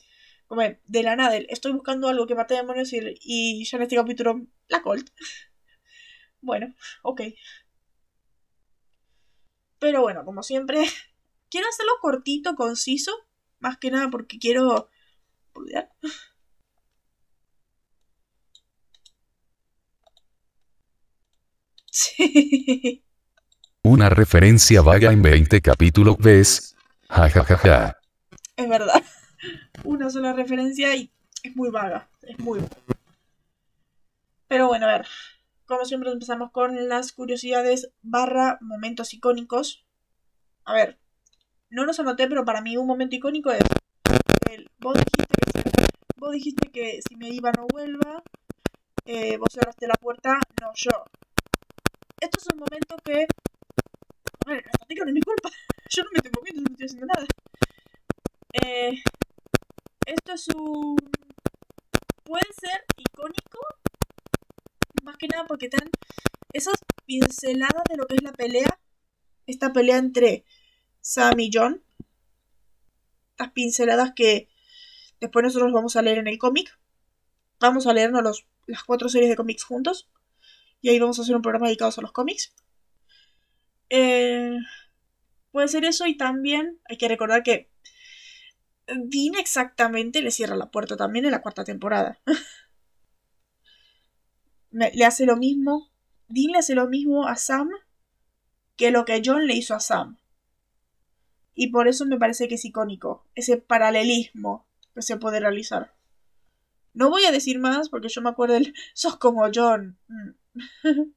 de 0.87 1.02
la 1.02 1.17
nada, 1.17 1.37
estoy 1.37 1.73
buscando 1.73 2.09
algo 2.09 2.26
que 2.26 2.35
mate 2.35 2.55
demonios 2.55 2.93
y, 2.93 3.00
y 3.23 3.64
ya 3.64 3.76
en 3.79 3.83
este 3.85 3.97
capítulo, 3.97 4.47
la 4.69 4.83
Colt. 4.83 5.09
Bueno, 6.41 6.75
ok. 7.02 7.21
Pero 9.83 10.01
bueno, 10.01 10.25
como 10.25 10.45
siempre, 10.45 10.79
quiero 11.51 11.67
hacerlo 11.69 11.91
cortito, 12.01 12.55
conciso. 12.55 13.11
Más 13.59 13.79
que 13.79 13.91
nada 13.91 14.09
porque 14.11 14.39
quiero... 14.39 14.89
Sí. 21.95 23.05
Una 23.83 24.09
referencia 24.09 24.81
vaga 24.81 25.12
en 25.12 25.21
20 25.21 25.61
capítulos 25.61 26.17
ves. 26.17 26.75
Ja, 27.11 27.29
ja, 27.29 27.45
ja, 27.45 27.59
ja. 27.59 27.99
Es 28.57 28.67
verdad. 28.67 29.03
Una 29.85 30.09
sola 30.09 30.33
referencia 30.33 30.97
y 30.97 31.12
es 31.43 31.55
muy 31.55 31.69
vaga. 31.69 32.09
Es 32.23 32.39
muy 32.39 32.61
Pero 34.49 34.69
bueno, 34.69 34.87
a 34.87 34.93
ver. 34.99 35.07
Como 35.73 35.87
siempre 35.87 36.11
empezamos 36.11 36.50
con 36.52 36.87
las 36.91 37.12
curiosidades 37.12 37.91
barra 38.02 38.59
momentos 38.61 39.14
icónicos. 39.14 39.87
A 40.67 40.75
ver. 40.75 40.99
No 41.71 41.87
los 41.87 41.99
anoté, 41.99 42.29
pero 42.29 42.45
para 42.45 42.61
mí 42.61 42.76
un 42.76 42.87
momento 42.87 43.17
icónico 43.17 43.50
es... 43.50 43.62
El, 44.50 44.69
vos, 44.79 44.95
dijiste 44.95 45.62
que, 45.62 45.87
vos 46.17 46.33
dijiste 46.33 46.71
que 46.71 47.00
si 47.09 47.17
me 47.17 47.31
iba 47.31 47.52
no 47.52 47.67
vuelva. 47.73 48.23
Eh, 49.07 49.38
vos 49.38 49.49
cerraste 49.50 49.87
la 49.87 49.95
puerta, 49.95 50.38
no 50.61 50.73
yo 50.75 50.91
esto 52.21 52.38
es 52.38 52.47
un 52.52 52.61
momento 52.61 52.97
que. 53.02 53.26
A 54.47 54.50
ver, 54.50 54.64
no 54.64 55.07
es 55.07 55.12
mi 55.12 55.21
culpa. 55.23 55.49
Yo 55.91 56.05
no 56.05 56.11
me 56.12 56.19
estoy 56.19 56.33
moviendo, 56.37 56.62
no 56.62 56.73
estoy 56.73 56.87
haciendo 56.87 57.07
nada. 57.07 57.26
Eh, 58.52 59.02
esto 60.07 60.33
es 60.33 60.49
un. 60.55 60.97
Puede 62.25 62.47
ser 62.61 62.85
icónico. 62.97 63.59
Más 65.02 65.16
que 65.16 65.28
nada 65.28 65.44
porque 65.47 65.66
están 65.66 65.90
esas 66.52 66.75
pinceladas 67.06 67.82
de 67.88 67.97
lo 67.97 68.06
que 68.06 68.16
es 68.16 68.23
la 68.23 68.32
pelea. 68.32 68.78
Esta 69.47 69.73
pelea 69.73 69.99
entre 69.99 70.44
Sam 71.00 71.40
y 71.40 71.50
John. 71.52 71.82
Estas 73.32 73.52
pinceladas 73.52 74.12
que 74.14 74.49
después 75.21 75.42
nosotros 75.42 75.73
vamos 75.73 75.97
a 75.97 76.02
leer 76.02 76.18
en 76.18 76.28
el 76.28 76.38
cómic. 76.38 76.78
Vamos 77.59 77.87
a 77.87 77.92
leernos 77.92 78.23
los, 78.23 78.47
las 78.66 78.85
cuatro 78.85 79.09
series 79.09 79.28
de 79.28 79.37
cómics 79.37 79.64
juntos. 79.64 80.09
Y 80.80 80.88
ahí 80.88 80.99
vamos 80.99 81.18
a 81.18 81.23
hacer 81.23 81.35
un 81.35 81.42
programa 81.42 81.66
dedicado 81.66 81.92
a 81.97 82.02
los 82.02 82.12
cómics. 82.12 82.54
Eh, 83.90 84.56
puede 85.50 85.68
ser 85.68 85.85
eso 85.85 86.06
y 86.06 86.16
también 86.16 86.80
hay 86.88 86.97
que 86.97 87.09
recordar 87.09 87.42
que 87.42 87.71
Dean 88.87 89.35
exactamente 89.38 90.23
le 90.23 90.30
cierra 90.30 90.56
la 90.56 90.71
puerta 90.71 90.97
también 90.97 91.25
en 91.25 91.32
la 91.32 91.42
cuarta 91.42 91.64
temporada. 91.64 92.21
le 94.73 95.05
hace 95.05 95.26
lo 95.26 95.37
mismo. 95.37 95.91
Dean 96.29 96.52
le 96.52 96.59
hace 96.59 96.75
lo 96.75 96.88
mismo 96.88 97.26
a 97.26 97.37
Sam 97.37 97.71
que 98.76 98.91
lo 98.91 99.05
que 99.05 99.23
John 99.25 99.47
le 99.47 99.55
hizo 99.55 99.75
a 99.75 99.81
Sam. 99.81 100.19
Y 101.55 101.69
por 101.69 101.88
eso 101.88 102.07
me 102.07 102.19
parece 102.19 102.49
que 102.49 102.55
es 102.55 102.64
icónico. 102.64 103.26
Ese 103.35 103.59
paralelismo 103.59 104.67
que 104.95 105.02
se 105.02 105.17
puede 105.17 105.41
realizar. 105.41 105.95
No 106.95 107.11
voy 107.11 107.25
a 107.25 107.33
decir 107.33 107.59
más 107.59 107.88
porque 107.88 108.09
yo 108.09 108.23
me 108.23 108.31
acuerdo 108.31 108.55
del 108.55 108.75
sos 108.95 109.17
como 109.17 109.49
John. 109.55 109.99
Mm. 110.09 110.31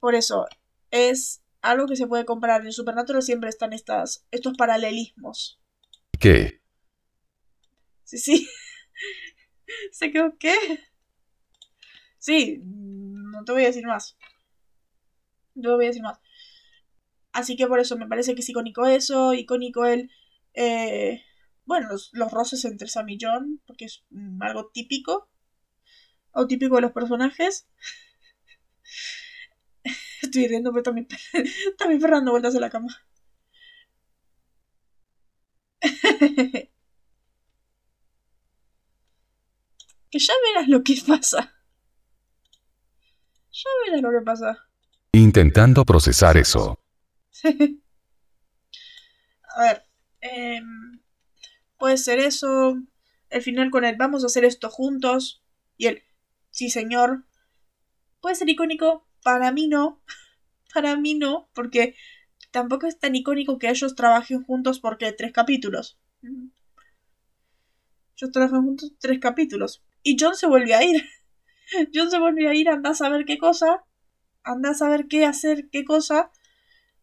Por 0.00 0.14
eso, 0.14 0.46
es 0.90 1.42
algo 1.60 1.86
que 1.86 1.96
se 1.96 2.06
puede 2.06 2.24
comparar. 2.24 2.64
En 2.64 2.72
Supernatural 2.72 3.22
siempre 3.22 3.48
están 3.50 3.72
estas, 3.72 4.24
estos 4.30 4.56
paralelismos. 4.56 5.60
¿Qué? 6.20 6.60
Sí, 8.04 8.18
sí. 8.18 8.48
¿Se 9.92 10.12
quedó 10.12 10.36
qué? 10.38 10.54
Sí, 12.28 12.60
no 12.64 13.44
te 13.44 13.52
voy 13.52 13.62
a 13.62 13.66
decir 13.66 13.86
más. 13.86 14.16
No 15.54 15.62
te 15.62 15.74
voy 15.76 15.84
a 15.84 15.88
decir 15.88 16.02
más. 16.02 16.18
Así 17.32 17.56
que 17.56 17.66
por 17.66 17.80
eso 17.80 17.96
me 17.96 18.06
parece 18.06 18.34
que 18.34 18.40
es 18.42 18.48
icónico 18.50 18.86
eso, 18.86 19.32
icónico 19.34 19.86
el... 19.86 20.10
Eh, 20.54 21.22
bueno, 21.64 21.88
los, 21.88 22.10
los 22.12 22.30
roces 22.32 22.64
entre 22.64 22.88
Sam 22.88 23.08
y 23.10 23.18
John, 23.20 23.60
porque 23.66 23.84
es 23.86 24.04
algo 24.40 24.70
típico 24.72 25.28
o 26.32 26.46
típico 26.46 26.76
de 26.76 26.80
los 26.82 26.92
personajes. 26.92 27.66
Estoy 30.22 30.46
riendo, 30.48 30.70
pero 30.72 30.82
también, 30.82 31.06
también 31.78 32.00
dando 32.00 32.30
vueltas 32.32 32.54
en 32.54 32.60
la 32.60 32.70
cama. 32.70 32.88
que 40.10 40.18
ya 40.18 40.34
verás 40.44 40.68
lo 40.68 40.82
que 40.84 40.96
pasa. 41.06 41.57
Ya 43.58 43.70
verás 43.84 44.02
lo 44.02 44.10
que 44.10 44.24
pasa. 44.24 44.56
Intentando 45.10 45.84
procesar 45.84 46.36
eso. 46.36 46.78
a 49.56 49.62
ver. 49.62 49.82
Em, 50.20 51.00
puede 51.76 51.96
ser 51.96 52.20
eso. 52.20 52.76
El 53.30 53.42
final 53.42 53.72
con 53.72 53.84
él, 53.84 53.96
vamos 53.98 54.22
a 54.22 54.26
hacer 54.26 54.44
esto 54.44 54.70
juntos. 54.70 55.42
Y 55.76 55.86
él, 55.86 56.04
sí 56.50 56.70
señor. 56.70 57.24
Puede 58.20 58.36
ser 58.36 58.48
icónico, 58.48 59.08
para 59.24 59.50
mí 59.50 59.66
no. 59.66 60.00
Para 60.74 60.96
mí 60.96 61.14
no, 61.14 61.48
porque 61.54 61.96
tampoco 62.50 62.86
es 62.86 62.98
tan 62.98 63.16
icónico 63.16 63.58
que 63.58 63.70
ellos 63.70 63.94
trabajen 63.94 64.44
juntos 64.44 64.80
porque 64.80 65.10
tres 65.12 65.32
capítulos. 65.32 65.98
Ellos 66.22 68.30
trabajan 68.30 68.64
juntos 68.64 68.92
tres 69.00 69.18
capítulos. 69.18 69.82
Y 70.02 70.18
John 70.20 70.36
se 70.36 70.46
vuelve 70.46 70.74
a 70.74 70.84
ir. 70.84 71.02
John 71.94 72.10
se 72.10 72.18
vuelve 72.18 72.48
a 72.48 72.54
ir, 72.54 72.68
anda 72.68 72.90
a 72.90 72.94
saber 72.94 73.24
qué 73.24 73.38
cosa. 73.38 73.84
Anda 74.42 74.70
a 74.70 74.74
saber 74.74 75.08
qué 75.08 75.24
hacer, 75.24 75.68
qué 75.70 75.84
cosa. 75.84 76.30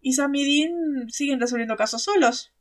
Y 0.02 0.14
Sam 0.14 0.34
Dean 0.34 1.10
siguen 1.10 1.40
resolviendo 1.40 1.76
casos 1.76 2.04
solos. 2.04 2.54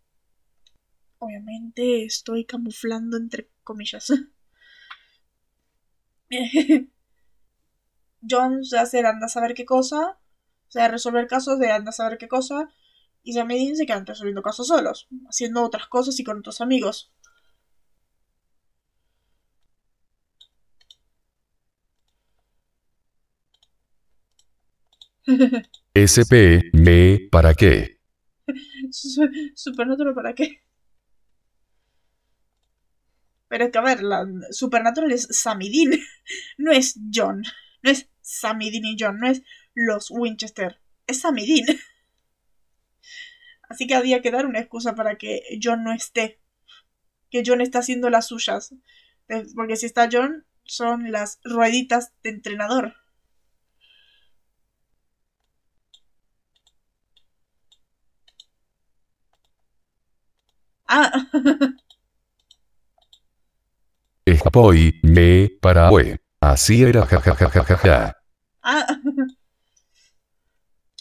Obviamente 1.19 2.05
estoy 2.05 2.45
camuflando 2.45 3.17
entre 3.17 3.51
comillas. 3.63 4.13
John 8.29 8.65
se 8.65 8.79
hace 8.79 9.01
anda 9.01 9.27
a 9.27 9.29
saber 9.29 9.55
qué 9.55 9.65
cosa, 9.67 10.19
se 10.69 10.79
va 10.79 10.87
a 10.87 10.89
resolver 10.89 11.27
casos 11.27 11.59
de 11.59 11.71
anda 11.71 11.91
a 11.91 11.93
saber 11.93 12.17
qué 12.19 12.29
cosa, 12.29 12.71
y 13.23 13.35
Sam 13.35 13.49
Dean 13.49 13.77
se 13.77 13.85
quedan 13.87 14.07
resolviendo 14.07 14.43
casos 14.43 14.69
solos, 14.69 15.09
haciendo 15.29 15.63
otras 15.63 15.87
cosas 15.89 16.19
y 16.19 16.25
con 16.25 16.39
otros 16.39 16.61
amigos. 16.61 17.13
SP, 25.95 26.71
B, 26.73 27.29
¿para 27.31 27.55
qué? 27.55 28.01
Supernatural, 29.55 30.15
¿para 30.15 30.35
qué? 30.35 30.61
Pero 33.49 33.65
es 33.65 33.71
que, 33.71 33.79
a 33.79 33.83
ver, 33.83 34.03
la 34.03 34.27
Supernatural 34.51 35.13
es 35.13 35.29
Sammy 35.31 35.71
no 36.59 36.73
es 36.73 36.99
John. 37.13 37.45
No 37.83 37.91
es 37.91 38.09
Sammy 38.21 38.69
y 38.69 38.97
John, 38.99 39.21
no 39.21 39.29
es 39.29 39.43
los 39.75 40.11
Winchester. 40.11 40.81
Es 41.07 41.21
Sammy 41.21 41.63
Así 43.69 43.87
que 43.87 43.95
había 43.95 44.23
que 44.23 44.31
dar 44.31 44.47
una 44.47 44.61
excusa 44.61 44.95
para 44.95 45.17
que 45.17 45.43
John 45.63 45.85
no 45.85 45.93
esté. 45.93 46.41
Que 47.31 47.43
John 47.45 47.61
está 47.61 47.79
haciendo 47.81 48.11
las 48.11 48.29
suyas. 48.29 48.75
Eh, 49.29 49.45
porque 49.55 49.77
si 49.77 49.87
está 49.87 50.09
John, 50.11 50.47
son 50.65 51.13
las 51.13 51.41
rueditas 51.45 52.13
de 52.23 52.31
entrenador. 52.31 52.95
Ah. 60.87 61.11
Escapoy, 64.25 65.01
me, 65.03 65.51
Así 66.41 66.83
era 66.83 67.07
jajajajaja. 67.07 68.17
Ah. 68.63 68.87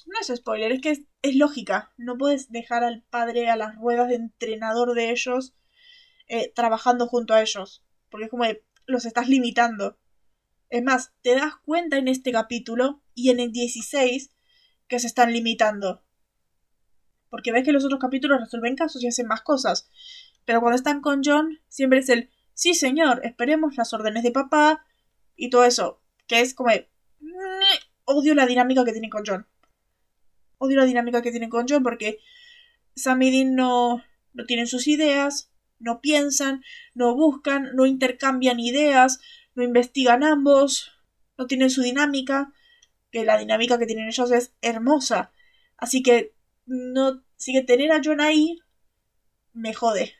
No 0.05 0.19
es 0.21 0.27
spoiler, 0.37 0.71
es 0.71 0.81
que 0.81 0.91
es, 1.23 1.35
lógica. 1.35 1.91
No 1.97 2.19
puedes 2.19 2.51
dejar 2.51 2.83
al 2.83 3.01
padre 3.09 3.49
a 3.49 3.55
las 3.55 3.75
ruedas 3.77 4.09
de 4.09 4.15
entrenador 4.15 4.93
de 4.93 5.09
ellos 5.09 5.55
eh, 6.27 6.53
trabajando 6.53 7.07
junto 7.07 7.33
a 7.33 7.41
ellos. 7.41 7.83
Porque 8.11 8.25
es 8.25 8.29
como 8.29 8.43
los 8.85 9.05
estás 9.05 9.27
limitando. 9.27 9.97
Es 10.69 10.83
más, 10.83 11.13
te 11.23 11.33
das 11.33 11.55
cuenta 11.65 11.97
en 11.97 12.07
este 12.07 12.31
capítulo 12.31 13.01
y 13.15 13.31
en 13.31 13.39
el 13.39 13.51
16 13.51 14.29
que 14.87 14.99
se 14.99 15.07
están 15.07 15.33
limitando. 15.33 16.02
Porque 17.33 17.51
ves 17.51 17.63
que 17.63 17.71
los 17.71 17.83
otros 17.83 17.99
capítulos 17.99 18.39
resuelven 18.39 18.75
casos 18.75 19.01
y 19.01 19.07
hacen 19.07 19.25
más 19.25 19.41
cosas. 19.41 19.89
Pero 20.45 20.61
cuando 20.61 20.75
están 20.75 21.01
con 21.01 21.23
John, 21.25 21.59
siempre 21.67 21.97
es 21.97 22.09
el 22.09 22.29
sí 22.53 22.75
señor, 22.75 23.21
esperemos 23.23 23.75
las 23.75 23.91
órdenes 23.91 24.21
de 24.21 24.29
papá 24.29 24.85
y 25.35 25.49
todo 25.49 25.63
eso, 25.63 25.99
que 26.27 26.41
es 26.41 26.53
como 26.53 26.69
odio 28.05 28.35
la 28.35 28.45
dinámica 28.45 28.85
que 28.85 28.91
tienen 28.91 29.09
con 29.09 29.23
John. 29.25 29.47
Odio 30.59 30.77
la 30.77 30.85
dinámica 30.85 31.23
que 31.23 31.31
tienen 31.31 31.49
con 31.49 31.65
John 31.67 31.81
porque 31.81 32.19
Sam 32.95 33.23
y 33.23 33.31
Dean 33.31 33.55
no, 33.55 34.03
no 34.33 34.45
tienen 34.45 34.67
sus 34.67 34.87
ideas, 34.87 35.49
no 35.79 36.01
piensan, 36.01 36.63
no 36.93 37.15
buscan, 37.15 37.71
no 37.73 37.87
intercambian 37.87 38.59
ideas, 38.59 39.19
no 39.55 39.63
investigan 39.63 40.23
ambos, 40.23 40.91
no 41.35 41.47
tienen 41.47 41.71
su 41.71 41.81
dinámica, 41.81 42.53
que 43.09 43.25
la 43.25 43.39
dinámica 43.39 43.79
que 43.79 43.87
tienen 43.87 44.07
ellos 44.07 44.31
es 44.31 44.53
hermosa. 44.61 45.31
Así 45.77 46.03
que 46.03 46.32
no, 46.65 47.23
así 47.37 47.53
que 47.53 47.63
tener 47.63 47.91
a 47.91 48.01
John 48.03 48.21
ahí 48.21 48.59
me 49.53 49.73
jode. 49.73 50.13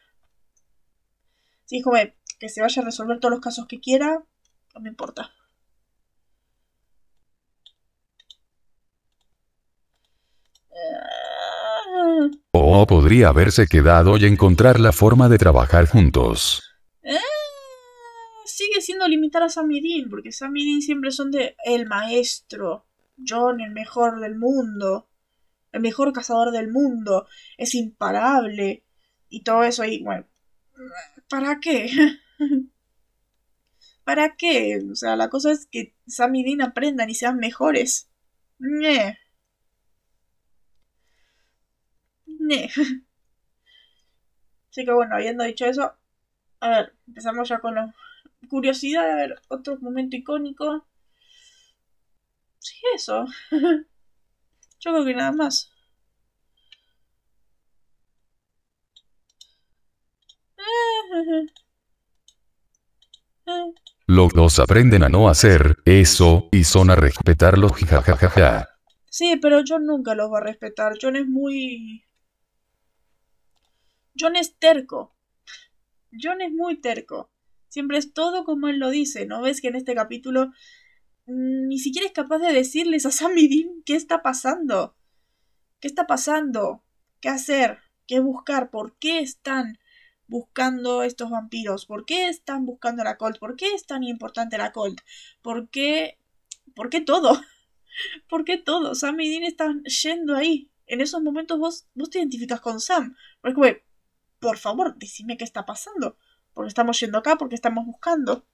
Sí, 1.66 1.82
como 1.82 1.98
que 2.40 2.50
se 2.50 2.62
vaya 2.62 2.82
a 2.82 2.86
resolver 2.86 3.20
todos 3.20 3.32
los 3.32 3.42
casos 3.42 3.68
que 3.68 3.80
quiera, 3.80 4.24
no 4.76 4.82
me 4.82 4.90
importa. 4.90 5.32
O 12.52 12.86
podría 12.88 13.30
haberse 13.30 13.68
quedado 13.68 14.18
y 14.18 14.26
encontrar 14.26 14.80
la 14.80 14.92
forma 14.92 15.30
de 15.30 15.38
trabajar 15.38 15.88
juntos. 15.88 16.62
Eh, 17.02 17.18
sigue 18.46 18.82
siendo 18.82 19.08
limitar 19.08 19.44
a 19.44 19.50
Sam 19.50 19.72
y 19.72 19.82
Dean, 19.82 20.10
porque 20.10 20.32
Sam 20.32 20.56
y 20.58 20.66
Dean 20.66 20.82
siempre 20.82 21.12
son 21.12 21.32
de 21.32 21.56
el 21.66 21.88
maestro, 21.88 22.86
John 23.28 23.62
el 23.62 23.72
mejor 23.72 24.20
del 24.20 24.36
mundo, 24.36 25.08
el 25.74 25.82
mejor 25.82 26.14
cazador 26.14 26.52
del 26.52 26.72
mundo, 26.72 27.28
es 27.58 27.76
imparable 27.76 28.84
y 29.30 29.44
todo 29.44 29.64
eso 29.64 29.84
y 29.84 30.02
bueno, 30.04 30.26
¿para 31.30 31.60
qué? 31.60 31.92
¿Para 34.04 34.36
qué? 34.36 34.80
O 34.92 34.96
sea, 34.96 35.16
la 35.16 35.30
cosa 35.30 35.52
es 35.52 35.66
que 35.66 35.94
Sam 36.08 36.36
y 36.36 36.44
Dean 36.44 36.62
aprendan 36.62 37.10
y 37.10 37.16
sean 37.16 37.38
mejores. 37.38 38.10
Así 44.70 44.86
que 44.86 44.92
bueno, 44.92 45.16
habiendo 45.16 45.44
dicho 45.44 45.66
eso, 45.66 45.94
a 46.60 46.70
ver, 46.70 46.94
empezamos 47.08 47.48
ya 47.50 47.60
con 47.60 47.76
la 47.76 47.94
curiosidad 48.50 49.08
de 49.08 49.16
ver 49.16 49.42
otro 49.50 49.78
momento 49.80 50.16
icónico. 50.18 50.86
Sí, 52.60 52.76
eso. 52.96 53.26
Yo 54.84 54.92
creo 54.92 55.06
que 55.06 55.14
nada 55.14 55.32
más. 55.32 55.72
Los 64.08 64.34
dos 64.34 64.60
aprenden 64.60 65.04
a 65.04 65.10
no 65.10 65.30
hacer 65.30 65.78
eso 65.86 66.50
y 66.52 66.66
son 66.66 66.90
a 66.90 66.96
respetarlo. 66.96 67.70
Jajajaja. 67.70 68.70
Sí, 69.10 69.38
pero 69.42 69.62
John 69.66 69.86
nunca 69.86 70.16
los 70.16 70.30
va 70.30 70.40
a 70.40 70.44
respetar. 70.44 70.98
John 71.02 71.16
es 71.16 71.28
muy 71.28 72.04
John 74.20 74.36
es 74.36 74.58
terco. 74.58 75.16
John 76.22 76.42
es 76.42 76.52
muy 76.52 76.82
terco. 76.82 77.32
Siempre 77.70 77.98
es 77.98 78.14
todo 78.14 78.44
como 78.44 78.68
él 78.68 78.80
lo 78.80 78.90
dice. 78.90 79.26
¿No 79.26 79.42
ves 79.42 79.62
que 79.62 79.70
en 79.70 79.78
este 79.78 79.96
capítulo 79.96 80.52
ni 81.26 81.80
siquiera 81.80 82.08
es 82.08 82.14
capaz 82.14 82.40
de 82.40 82.54
decirles 82.54 83.06
a 83.06 83.12
Sam 83.12 83.38
y 83.38 83.48
Dean 83.48 83.84
qué 83.86 83.96
está 83.96 84.22
pasando? 84.22 84.96
¿Qué 85.80 85.88
está 85.88 86.08
pasando? 86.08 86.84
¿Qué 87.22 87.30
hacer? 87.30 87.80
¿Qué 88.08 88.20
buscar? 88.20 88.70
¿Por 88.70 88.98
qué 88.98 89.20
están 89.20 89.80
buscando 90.28 91.04
estos 91.04 91.30
vampiros? 91.30 91.86
¿Por 91.86 92.06
qué 92.06 92.28
están 92.28 92.66
buscando 92.66 93.04
la 93.04 93.18
Colt? 93.18 93.38
¿Por 93.40 93.56
qué 93.56 93.74
es 93.74 93.86
tan 93.86 94.04
importante 94.04 94.58
la 94.58 94.72
Colt? 94.72 95.02
¿Por 95.42 95.70
qué? 95.70 96.18
¿Por 96.76 96.90
qué 96.90 97.02
todo? 97.02 97.40
¿Por 98.30 98.44
qué 98.44 98.58
todo? 98.58 98.96
Sam 98.96 99.20
y 99.22 99.30
Dean 99.30 99.44
están 99.44 99.84
yendo 99.84 100.36
ahí. 100.36 100.70
En 100.86 101.02
esos 101.02 101.22
momentos 101.22 101.60
vos, 101.60 101.88
vos 101.96 102.10
te 102.10 102.20
identificas 102.20 102.60
con 102.60 102.80
Sam. 102.82 103.16
Porque, 103.42 103.84
por 104.40 104.58
favor, 104.58 104.98
decime 104.98 105.38
qué 105.38 105.44
está 105.44 105.66
pasando. 105.66 106.18
Porque 106.54 106.68
estamos 106.70 107.00
yendo 107.00 107.18
acá, 107.18 107.38
porque 107.38 107.56
estamos 107.56 107.86
buscando. 107.86 108.46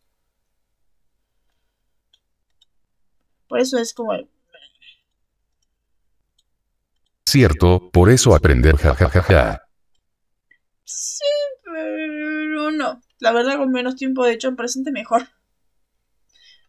Por 3.49 3.59
eso 3.59 3.77
es 3.77 3.93
como... 3.93 4.13
Cierto, 7.25 7.91
por 7.91 8.09
eso 8.09 8.33
aprender 8.33 8.77
jajajaja. 8.77 9.61
Sí, 10.85 11.25
pero 11.65 12.71
no. 12.71 13.01
La 13.19 13.33
verdad, 13.33 13.57
con 13.57 13.71
menos 13.71 13.97
tiempo 13.97 14.25
de 14.25 14.33
hecho 14.33 14.47
en 14.47 14.55
presente, 14.55 14.91
mejor. 14.91 15.27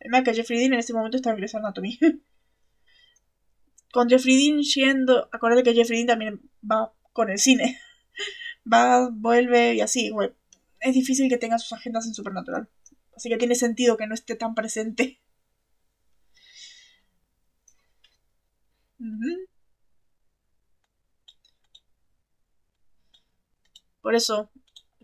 Además 0.00 0.24
que 0.24 0.34
Jeffrey 0.34 0.58
Dean 0.58 0.72
en 0.72 0.80
este 0.80 0.92
momento 0.92 1.16
está 1.16 1.30
regresando 1.30 1.68
a 1.68 1.72
Tommy. 1.72 1.96
con 3.92 4.08
Jeffrey 4.08 4.36
Dean 4.36 4.60
yendo... 4.62 5.28
Acuérdate 5.30 5.62
que 5.62 5.74
Jeffrey 5.74 5.98
Dean 5.98 6.08
también 6.08 6.40
va 6.68 6.92
con 7.12 7.30
el 7.30 7.38
cine 7.38 7.78
va, 8.72 9.08
vuelve 9.10 9.74
y 9.74 9.80
así, 9.80 10.10
güey. 10.10 10.30
Es 10.80 10.94
difícil 10.94 11.28
que 11.28 11.38
tenga 11.38 11.58
sus 11.58 11.72
agendas 11.72 12.06
en 12.06 12.14
Supernatural. 12.14 12.68
Así 13.16 13.28
que 13.28 13.36
tiene 13.36 13.54
sentido 13.54 13.96
que 13.96 14.06
no 14.06 14.14
esté 14.14 14.34
tan 14.34 14.54
presente. 14.54 15.19
Por 24.02 24.14
eso 24.14 24.50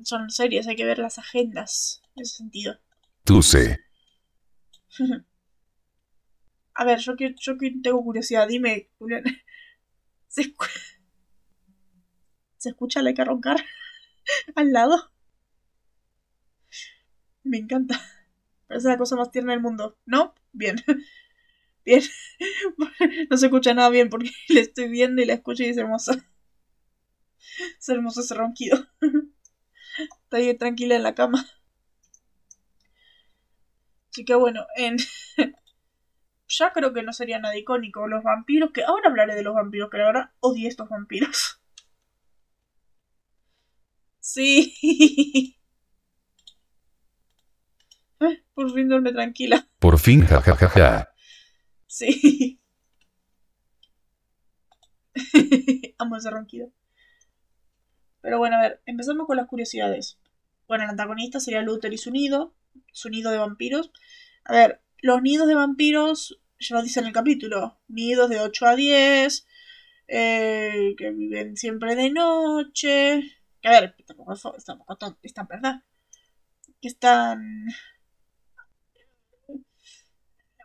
son 0.03 0.31
series, 0.31 0.67
hay 0.67 0.77
que 0.77 0.85
ver 0.85 0.99
las 0.99 1.19
agendas 1.19 2.03
en 2.15 2.23
ese 2.23 2.37
sentido. 2.37 2.79
Tú 3.25 3.43
sé. 3.43 3.81
A 6.75 6.85
ver, 6.85 6.99
yo 6.99 7.17
que, 7.17 7.35
yo 7.41 7.57
que 7.57 7.73
tengo 7.83 8.05
curiosidad, 8.05 8.47
dime, 8.47 8.91
Julián. 8.99 9.25
¿Se, 10.29 10.55
se 12.59 12.69
escucha 12.69 13.01
la 13.01 13.15
que 13.15 13.25
roncar 13.25 13.57
al 14.55 14.73
lado. 14.73 15.11
Me 17.45 17.59
encanta. 17.59 17.99
Parece 18.67 18.89
la 18.89 18.99
cosa 18.99 19.17
más 19.17 19.31
tierna 19.31 19.53
del 19.53 19.63
mundo. 19.63 19.97
¿No? 20.05 20.35
Bien. 20.53 20.77
Bien. 21.87 22.03
No 23.31 23.37
se 23.39 23.47
escucha 23.47 23.73
nada 23.73 23.89
bien 23.89 24.11
porque 24.11 24.31
le 24.49 24.61
estoy 24.61 24.89
viendo 24.89 25.23
y 25.23 25.25
la 25.25 25.35
escucho 25.35 25.63
y 25.63 25.69
es 25.69 25.79
hermosa. 25.79 26.13
Es 27.79 27.89
hermoso 27.89 28.21
ese 28.21 28.35
ronquido. 28.35 28.87
Estoy 30.25 30.55
tranquila 30.59 30.97
en 30.97 31.03
la 31.03 31.15
cama. 31.15 31.47
Así 34.11 34.25
que 34.25 34.35
bueno, 34.35 34.67
en... 34.77 34.99
ya 36.49 36.73
creo 36.73 36.93
que 36.93 37.03
no 37.03 37.15
sería 37.15 37.39
nada 37.39 37.57
icónico. 37.57 38.07
Los 38.07 38.23
vampiros, 38.23 38.73
que 38.73 38.85
ahora 38.85 39.09
hablaré 39.09 39.35
de 39.35 39.43
los 39.43 39.55
vampiros, 39.55 39.89
que 39.89 39.99
la 39.99 40.07
verdad 40.07 40.31
odio 40.41 40.69
estos 40.69 40.89
vampiros. 40.89 41.61
Sí. 44.21 45.57
Por 48.55 48.75
fin 48.75 48.89
duerme 48.89 49.13
tranquila. 49.13 49.67
Por 49.79 49.99
fin, 49.99 50.27
jajajaja. 50.27 51.16
Sí. 51.97 52.61
Amo 55.99 56.17
ese 56.17 56.31
ronquido. 56.31 56.71
Pero 58.21 58.39
bueno, 58.39 58.57
a 58.57 58.61
ver, 58.61 58.83
empezamos 58.85 59.27
con 59.27 59.39
las 59.39 59.47
curiosidades. 59.47 60.19
Bueno, 60.69 60.85
el 60.85 60.91
antagonista 60.91 61.41
sería 61.41 61.63
Luther 61.63 61.93
y 61.95 61.99
su 61.99 62.11
nido, 62.11 62.55
su 62.93 63.09
nido 63.09 63.31
de 63.31 63.39
vampiros. 63.39 63.93
A 64.45 64.53
ver, 64.53 64.83
los 65.01 65.23
nidos 65.23 65.49
de 65.49 65.55
vampiros, 65.55 66.39
ya 66.59 66.77
lo 66.77 66.83
dice 66.83 67.01
en 67.01 67.07
el 67.07 67.13
capítulo, 67.15 67.79
nidos 67.89 68.29
de 68.29 68.41
8 68.41 68.67
a 68.67 68.77
10, 68.77 69.47
eh, 70.09 70.95
que 70.99 71.11
viven 71.13 71.57
siempre 71.57 71.95
de 71.95 72.11
noche, 72.11 73.23
a 73.65 73.71
ver, 73.71 73.97
tampoco 74.07 74.35
es 75.23 75.35
tan 75.35 75.47
verdad. 75.49 75.83
Que 76.81 76.89
están. 76.89 77.69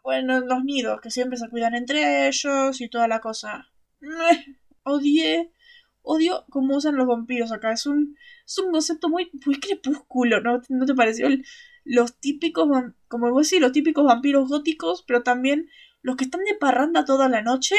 Bueno, 0.03 0.39
los 0.41 0.63
nidos, 0.63 0.99
que 1.01 1.11
siempre 1.11 1.37
se 1.37 1.49
cuidan 1.49 1.75
entre 1.75 2.27
ellos 2.27 2.81
y 2.81 2.89
toda 2.89 3.07
la 3.07 3.19
cosa. 3.19 3.71
Odié. 4.83 5.51
Odio 6.03 6.45
cómo 6.49 6.77
usan 6.77 6.95
los 6.95 7.07
vampiros 7.07 7.51
acá. 7.51 7.71
Es 7.71 7.85
un, 7.85 8.17
es 8.45 8.57
un 8.57 8.71
concepto 8.71 9.09
muy, 9.09 9.29
muy 9.45 9.59
crepúsculo, 9.59 10.41
¿no? 10.41 10.61
¿No 10.69 10.85
te 10.85 10.95
pareció? 10.95 11.27
Los 11.83 12.19
típicos, 12.19 12.67
como 13.07 13.29
vos 13.31 13.49
decís, 13.49 13.61
los 13.61 13.71
típicos 13.71 14.05
vampiros 14.05 14.49
góticos, 14.49 15.03
pero 15.03 15.23
también 15.23 15.69
los 16.01 16.15
que 16.15 16.23
están 16.25 16.43
de 16.45 16.55
parranda 16.55 17.05
toda 17.05 17.29
la 17.29 17.41
noche. 17.43 17.75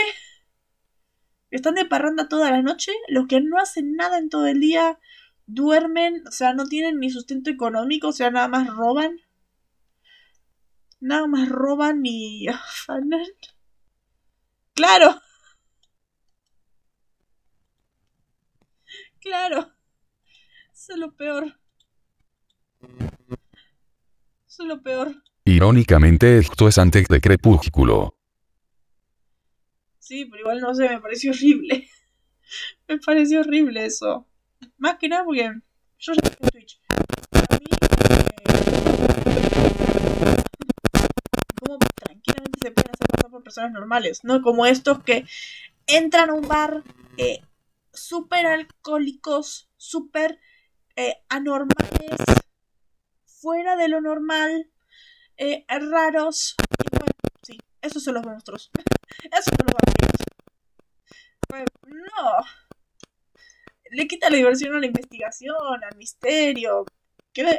Están 1.51 1.75
de 1.75 1.85
parranda 1.85 2.29
toda 2.29 2.51
la 2.51 2.63
noche, 2.63 2.93
los 3.09 3.27
que 3.27 3.41
no 3.41 3.59
hacen 3.59 3.95
nada 3.95 4.19
en 4.19 4.31
todo 4.31 4.47
el 4.47 4.59
día, 4.61 4.99
duermen, 5.47 6.27
o 6.27 6.31
sea, 6.31 6.55
no 6.55 6.65
tienen 6.67 6.99
ni 6.99 7.11
sustento 7.11 7.51
económico, 7.51 8.09
o 8.09 8.13
sea, 8.13 8.31
nada 8.31 8.49
más 8.49 8.69
roban. 8.69 9.21
Nada 11.03 11.27
más 11.27 11.49
roban 11.49 12.07
y 12.07 12.47
afanan. 12.49 13.27
Claro. 14.73 15.21
Claro. 19.21 19.73
Eso 20.73 20.93
es 20.93 20.99
lo 20.99 21.13
peor. 21.17 21.59
Eso 24.47 24.63
es 24.63 24.69
lo 24.69 24.81
peor. 24.81 25.13
Irónicamente 25.45 26.39
esto 26.39 26.69
es 26.69 26.79
antes 26.79 27.09
de 27.09 27.21
Crepúsculo. 27.21 28.17
Sí, 29.99 30.27
pero 30.27 30.43
igual 30.43 30.61
no 30.61 30.73
sé, 30.73 30.89
me 30.89 31.01
pareció 31.01 31.33
horrible. 31.33 31.89
me 32.89 32.99
pareció 32.99 33.41
horrible 33.41 33.87
eso. 33.87 34.29
Más 34.79 34.99
que 34.99 35.09
nada 35.09 35.25
porque 35.25 35.51
yo 35.99 36.13
ya 36.13 36.29
en 36.29 36.49
Twitch. 36.51 36.81
A 36.91 37.59
mí, 37.59 37.67
eh, 37.71 38.43
como 41.65 41.79
tranquilamente 41.79 42.52
se 42.63 42.71
por 43.31 43.43
personas 43.43 43.73
normales, 43.73 44.25
no 44.25 44.43
como 44.43 44.67
estos 44.67 45.03
que 45.03 45.25
entran 45.87 46.31
a 46.31 46.35
un 46.35 46.47
bar 46.47 46.83
eh, 47.17 47.41
súper 47.93 48.47
alcohólicos, 48.47 49.71
súper 49.77 50.39
eh, 50.97 51.17
anormales, 51.29 52.21
fuera 53.25 53.77
de 53.77 53.89
lo 53.89 54.01
normal, 54.01 54.71
eh, 55.37 55.65
raros. 55.69 56.55
Y 56.85 56.97
bueno, 56.97 57.13
sí, 57.43 57.59
esos 57.81 58.05
son 58.05 58.15
los 58.15 58.25
monstruos. 58.25 58.71
esos 59.25 59.45
son 59.45 59.67
los 59.67 59.75
vampiros. 59.75 60.23
Pues, 61.49 61.65
no. 61.85 62.45
Le 63.91 64.07
quita 64.07 64.31
la 64.31 64.37
diversión 64.37 64.75
a 64.75 64.81
la 64.81 64.87
investigación, 64.87 65.85
al 65.85 65.97
misterio. 65.97 66.87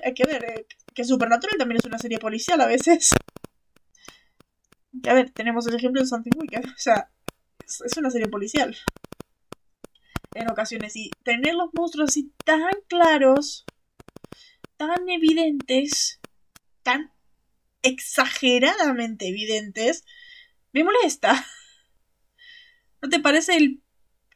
Hay 0.03 0.13
que 0.13 0.25
ver, 0.25 0.67
que 0.93 1.03
Supernatural 1.03 1.57
también 1.57 1.79
es 1.79 1.85
una 1.85 1.97
serie 1.97 2.19
policial 2.19 2.61
a 2.61 2.67
veces. 2.67 3.09
A 5.07 5.13
ver, 5.13 5.31
tenemos 5.31 5.67
el 5.67 5.75
ejemplo 5.75 6.01
de 6.01 6.07
Something 6.07 6.31
Wicked. 6.37 6.65
O 6.65 6.77
sea, 6.77 7.09
es 7.59 7.97
una 7.97 8.09
serie 8.09 8.27
policial. 8.27 8.75
En 10.33 10.49
ocasiones. 10.49 10.95
Y 10.95 11.09
tener 11.23 11.55
los 11.55 11.69
monstruos 11.73 12.09
así 12.09 12.31
tan 12.45 12.71
claros, 12.87 13.65
tan 14.77 15.09
evidentes, 15.09 16.19
tan 16.83 17.11
exageradamente 17.81 19.27
evidentes, 19.27 20.05
me 20.71 20.83
molesta. 20.83 21.45
¿No 23.01 23.09
te 23.09 23.19
parece 23.19 23.57
el... 23.57 23.83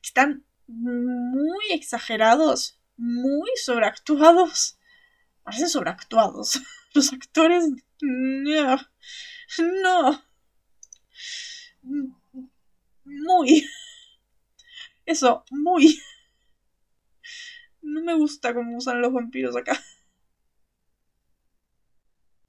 están 0.03 0.45
muy 0.67 1.71
exagerados? 1.71 2.79
Muy 2.97 3.49
sobreactuados. 3.55 4.77
Parecen 5.43 5.69
sobreactuados. 5.69 6.61
Los 6.93 7.13
actores... 7.13 7.65
No. 7.99 8.77
No. 9.57 10.26
Muy. 13.05 13.65
Eso, 15.05 15.43
muy. 15.51 15.99
No 17.81 18.01
me 18.03 18.13
gusta 18.13 18.53
cómo 18.53 18.77
usan 18.77 19.01
los 19.01 19.11
vampiros 19.11 19.55
acá. 19.55 19.73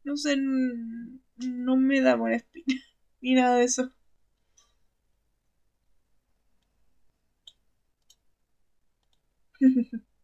No 0.04 0.16
sé, 0.16 0.34
no 0.36 1.76
me 1.76 2.00
da 2.00 2.16
buena 2.16 2.36
espina. 2.36 2.80
Ni 3.20 3.34
nada 3.34 3.56
de 3.56 3.64
eso. 3.64 3.92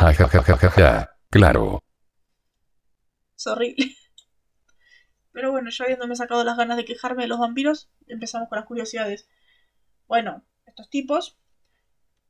Ja, 0.00 0.10
ja, 0.18 0.26
ja, 0.32 0.42
ja, 0.48 0.56
ja, 0.62 0.70
ja. 0.76 1.08
Claro. 1.30 1.82
Es 3.36 3.46
horrible. 3.46 3.94
Pero 5.32 5.50
bueno, 5.50 5.70
ya 5.70 5.84
habiéndome 5.84 6.14
sacado 6.14 6.44
las 6.44 6.56
ganas 6.56 6.76
de 6.76 6.84
quejarme 6.84 7.22
de 7.22 7.28
los 7.28 7.38
vampiros, 7.38 7.90
empezamos 8.06 8.48
con 8.48 8.56
las 8.56 8.66
curiosidades. 8.66 9.26
Bueno, 10.06 10.44
estos 10.66 10.90
tipos. 10.90 11.38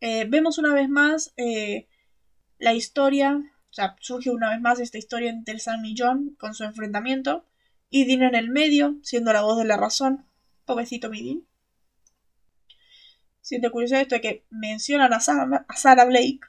Eh, 0.00 0.24
vemos 0.28 0.58
una 0.58 0.74
vez 0.74 0.88
más 0.88 1.32
eh, 1.36 1.88
la 2.58 2.74
historia, 2.74 3.36
o 3.70 3.72
sea, 3.72 3.96
surge 4.00 4.30
una 4.30 4.50
vez 4.50 4.60
más 4.60 4.80
esta 4.80 4.98
historia 4.98 5.30
entre 5.30 5.58
Sam 5.58 5.84
y 5.84 5.94
John 5.96 6.36
con 6.38 6.54
su 6.54 6.64
enfrentamiento. 6.64 7.44
Y 7.90 8.06
Dean 8.06 8.22
en 8.22 8.34
el 8.34 8.48
medio, 8.48 8.96
siendo 9.02 9.32
la 9.32 9.42
voz 9.42 9.58
de 9.58 9.64
la 9.64 9.76
razón. 9.76 10.24
Pobrecito 10.64 11.10
mi 11.10 11.22
Dean. 11.22 11.46
Siente 13.42 13.70
curiosidad 13.70 14.00
esto 14.00 14.14
de 14.14 14.20
que 14.20 14.44
mencionan 14.50 15.12
a 15.12 15.20
Sarah, 15.20 15.66
a 15.68 15.76
Sarah 15.76 16.04
Blake. 16.06 16.40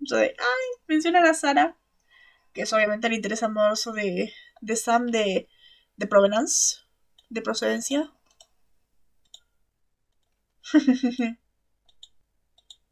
Entonces, 0.00 0.32
ay, 0.38 0.82
mencionan 0.86 1.24
a 1.24 1.34
Sarah. 1.34 1.76
Que 2.52 2.62
es 2.62 2.72
obviamente 2.72 3.06
el 3.06 3.14
interés 3.14 3.42
amoroso 3.42 3.92
de, 3.92 4.32
de 4.60 4.76
Sam 4.76 5.06
de, 5.06 5.48
de 5.96 6.06
provenance, 6.06 6.78
de 7.28 7.42
procedencia. 7.42 8.12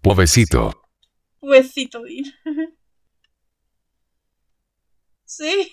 Pobrecito. 0.02 0.82
Pobrecito, 1.40 2.02
Dean. 2.02 2.24
sí. 5.24 5.72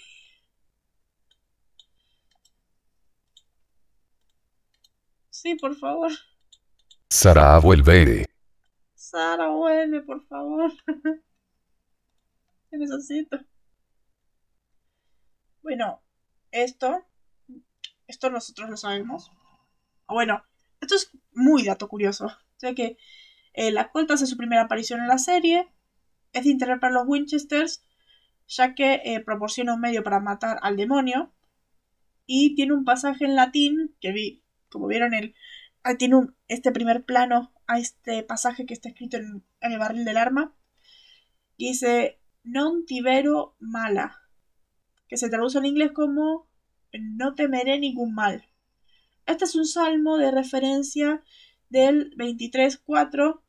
Sí, 5.30 5.56
por 5.56 5.76
favor. 5.76 6.12
Sara, 7.10 7.58
vuelve. 7.60 8.26
Sara, 8.94 9.48
vuelve, 9.50 10.02
por 10.02 10.26
favor. 10.28 10.72
Te 12.70 12.78
necesito. 12.78 13.40
Bueno, 15.62 16.02
esto. 16.52 17.06
Esto 18.10 18.30
nosotros 18.30 18.70
lo 18.70 18.76
sabemos. 18.76 19.32
Bueno, 20.08 20.44
esto 20.82 20.96
es 20.96 21.12
muy 21.32 21.64
dato 21.64 21.88
curioso. 21.88 22.26
O 22.26 22.60
sea 22.60 22.74
que 22.74 22.98
eh, 23.54 23.72
la 23.72 23.92
Colt 23.92 24.10
hace 24.12 24.26
su 24.26 24.36
primera 24.36 24.64
aparición 24.64 25.00
en 25.00 25.08
la 25.08 25.20
serie. 25.20 25.72
Es 26.34 26.44
de 26.44 26.50
interés 26.50 26.80
para 26.80 26.94
los 26.94 27.08
Winchesters, 27.08 27.84
ya 28.48 28.74
que 28.74 29.02
eh, 29.06 29.20
proporciona 29.22 29.76
un 29.76 29.82
medio 29.82 30.04
para 30.04 30.20
matar 30.20 30.60
al 30.64 30.76
demonio. 30.76 31.32
Y 32.26 32.56
tiene 32.56 32.74
un 32.74 32.84
pasaje 32.84 33.26
en 33.26 33.36
latín 33.36 33.96
que 34.02 34.12
vi 34.12 34.44
como 34.70 34.88
vieron, 34.88 35.14
el, 35.14 35.36
tiene 35.98 36.16
un, 36.16 36.36
este 36.48 36.72
primer 36.72 37.04
plano 37.04 37.52
a 37.68 37.80
este 37.80 38.24
pasaje 38.24 38.66
que 38.66 38.74
está 38.74 38.90
escrito 38.90 39.18
en, 39.18 39.44
el 39.62 39.80
barril 39.80 40.06
del 40.06 40.18
arma. 40.18 40.56
Dice, 41.58 42.20
non 42.44 42.86
tibero 42.86 43.56
mala, 43.60 44.16
que 45.10 45.18
se 45.18 45.30
traduce 45.30 45.58
en 45.60 45.66
inglés 45.66 45.92
como 45.92 46.49
no 46.94 47.36
temeré 47.36 47.80
ningún 47.80 48.14
mal. 48.14 48.46
Este 49.26 49.46
es 49.46 49.56
un 49.56 49.66
salmo 49.66 50.18
de 50.18 50.32
referencia 50.32 51.24
del 51.70 52.16
23.4. 52.18 53.42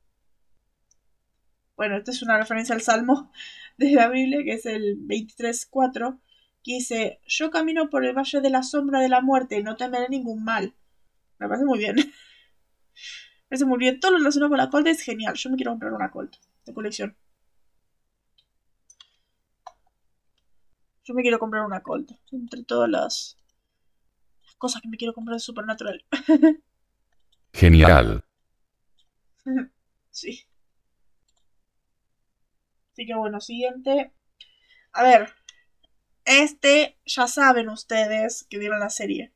Bueno, 1.77 1.97
esta 1.97 2.11
es 2.11 2.23
una 2.23 2.39
referencia 2.39 2.75
al 2.75 2.83
salmo 2.83 3.33
de 3.79 3.93
la 3.93 4.09
Biblia, 4.09 4.45
que 4.45 4.53
es 4.53 4.67
el 4.67 4.99
23.4, 5.07 6.19
que 6.63 6.73
dice, 6.75 7.21
yo 7.27 7.51
camino 7.51 7.89
por 7.89 8.05
el 8.05 8.15
valle 8.15 8.41
de 8.41 8.51
la 8.51 8.63
sombra 8.63 9.01
de 9.01 9.09
la 9.09 9.23
muerte, 9.23 9.63
no 9.63 9.77
temeré 9.77 10.09
ningún 10.09 10.45
mal 10.45 10.75
me 11.41 11.49
parece 11.49 11.65
muy 11.65 11.79
bien. 11.79 11.97
me 11.97 12.05
parece 13.49 13.65
muy 13.65 13.79
bien. 13.79 13.99
Todo 13.99 14.13
lo 14.13 14.19
relacionado 14.19 14.51
con 14.51 14.59
la 14.59 14.71
Colt 14.71 14.87
es 14.87 15.01
genial. 15.03 15.35
Yo 15.35 15.51
me 15.51 15.57
quiero 15.57 15.73
comprar 15.73 15.93
una 15.93 16.11
Colt 16.11 16.37
de 16.67 16.75
colección. 16.75 17.17
Yo 21.11 21.15
me 21.15 21.23
quiero 21.23 21.41
comprar 21.41 21.65
una 21.65 21.83
Colt. 21.83 22.13
Entre 22.31 22.63
todas 22.63 22.89
las, 22.89 23.37
las 24.45 24.55
cosas 24.55 24.81
que 24.81 24.87
me 24.87 24.97
quiero 24.97 25.13
comprar 25.13 25.35
de 25.35 25.41
Supernatural. 25.41 26.07
Genial. 27.53 28.25
sí. 30.11 30.47
Así 32.93 33.07
que 33.07 33.15
bueno, 33.17 33.41
siguiente. 33.41 34.13
A 34.93 35.03
ver. 35.03 35.35
Este 36.25 36.97
ya 37.05 37.27
saben 37.27 37.71
ustedes 37.71 38.47
que 38.49 38.59
vieron 38.59 38.79
la 38.79 38.91
serie. 38.91 39.33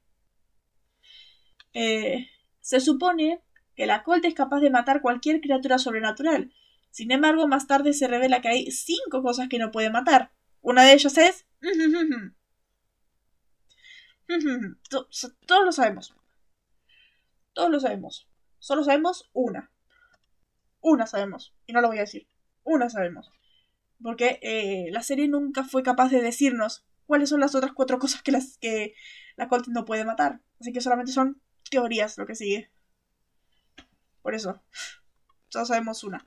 Eh, 1.73 2.29
se 2.61 2.79
supone 2.79 3.43
que 3.75 3.87
la 3.87 4.05
Colt 4.05 4.25
es 4.27 4.35
capaz 4.35 4.61
de 4.61 4.71
matar 4.71 5.03
cualquier 5.03 5.41
criatura 5.41 5.79
sobrenatural. 5.79 6.55
Sin 6.93 7.11
embargo, 7.11 7.49
más 7.49 7.67
tarde 7.67 7.95
se 7.95 8.07
revela 8.07 8.41
que 8.41 8.49
hay 8.49 8.71
cinco 8.71 9.25
cosas 9.25 9.49
que 9.49 9.59
no 9.59 9.73
puede 9.73 9.91
matar. 9.91 10.31
Una 10.65 10.85
de 10.85 10.95
ellas 10.95 11.19
es... 11.19 11.47
Todos 15.47 15.65
lo 15.67 15.73
sabemos. 15.73 16.17
Todos 17.53 17.71
lo 17.71 17.79
sabemos. 17.79 18.27
Solo 18.59 18.83
sabemos 18.83 19.31
una. 19.35 19.71
Una 20.81 21.07
sabemos. 21.07 21.55
Y 21.67 21.75
no 21.75 21.83
lo 21.83 21.89
voy 21.89 21.99
a 21.99 22.03
decir. 22.09 22.27
Una 22.63 22.89
sabemos. 22.89 23.31
Porque 24.03 24.39
eh, 24.41 24.91
la 24.91 25.03
serie 25.03 25.29
nunca 25.29 25.65
fue 25.65 25.83
capaz 25.83 26.09
de 26.09 26.23
decirnos 26.23 26.87
cuáles 27.05 27.29
son 27.29 27.41
las 27.41 27.55
otras 27.55 27.73
cuatro 27.75 27.99
cosas 27.99 28.23
que, 28.23 28.33
las, 28.33 28.57
que 28.57 28.95
la 29.37 29.49
Colt 29.49 29.67
no 29.69 29.85
puede 29.85 30.07
matar. 30.07 30.41
Así 30.61 30.73
que 30.73 30.81
solamente 30.81 31.13
son 31.13 31.43
teorías 31.69 32.17
lo 32.17 32.25
que 32.25 32.37
sigue. 32.37 32.71
Por 34.23 34.35
eso. 34.35 34.63
Todos 35.51 35.69
sabemos 35.69 36.05
una. 36.05 36.27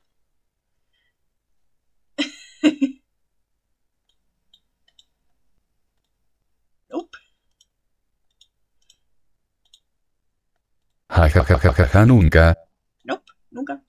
Ja, 11.17 11.27
ja, 11.30 11.43
ja, 11.43 11.58
ja, 11.58 11.88
ja, 11.88 12.06
nunca. 12.06 12.56
Nope, 13.03 13.32
nunca. 13.49 13.82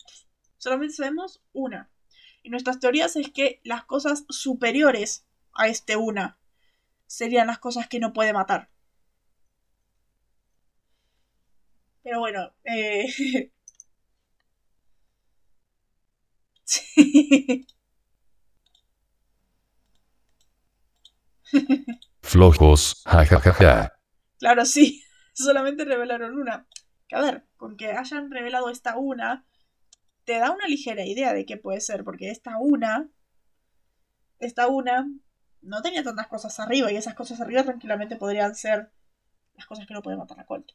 Solamente 0.56 0.94
sabemos 0.94 1.42
una. 1.52 1.90
Y 2.42 2.48
nuestras 2.48 2.80
teorías 2.80 3.16
es 3.16 3.30
que 3.30 3.60
las 3.64 3.84
cosas 3.84 4.24
superiores 4.30 5.26
a 5.52 5.68
este 5.68 5.96
una 5.96 6.38
serían 7.06 7.48
las 7.48 7.58
cosas 7.58 7.86
que 7.86 8.00
no 8.00 8.14
puede 8.14 8.32
matar. 8.32 8.70
Pero 12.02 12.20
bueno, 12.20 12.54
eh... 12.64 13.12
sí. 16.64 17.66
Flojos, 22.22 23.02
jajajaja. 23.04 23.92
Claro, 24.38 24.64
sí. 24.64 25.04
Solamente 25.34 25.84
revelaron 25.84 26.38
una. 26.38 26.66
Que 27.08 27.16
a 27.16 27.20
ver, 27.20 27.46
con 27.56 27.76
que 27.76 27.92
hayan 27.92 28.30
revelado 28.30 28.70
esta 28.70 28.96
una, 28.96 29.44
te 30.24 30.38
da 30.38 30.50
una 30.50 30.66
ligera 30.66 31.04
idea 31.04 31.32
de 31.32 31.46
qué 31.46 31.56
puede 31.56 31.80
ser, 31.80 32.04
porque 32.04 32.30
esta 32.30 32.58
una, 32.58 33.08
esta 34.38 34.68
una, 34.68 35.08
no 35.62 35.82
tenía 35.82 36.02
tantas 36.02 36.26
cosas 36.28 36.60
arriba, 36.60 36.92
y 36.92 36.96
esas 36.96 37.14
cosas 37.14 37.40
arriba 37.40 37.64
tranquilamente 37.64 38.16
podrían 38.16 38.54
ser 38.54 38.92
las 39.56 39.66
cosas 39.66 39.86
que 39.86 39.94
no 39.94 40.02
puede 40.02 40.18
matar 40.18 40.36
la 40.36 40.44
Colt. 40.44 40.72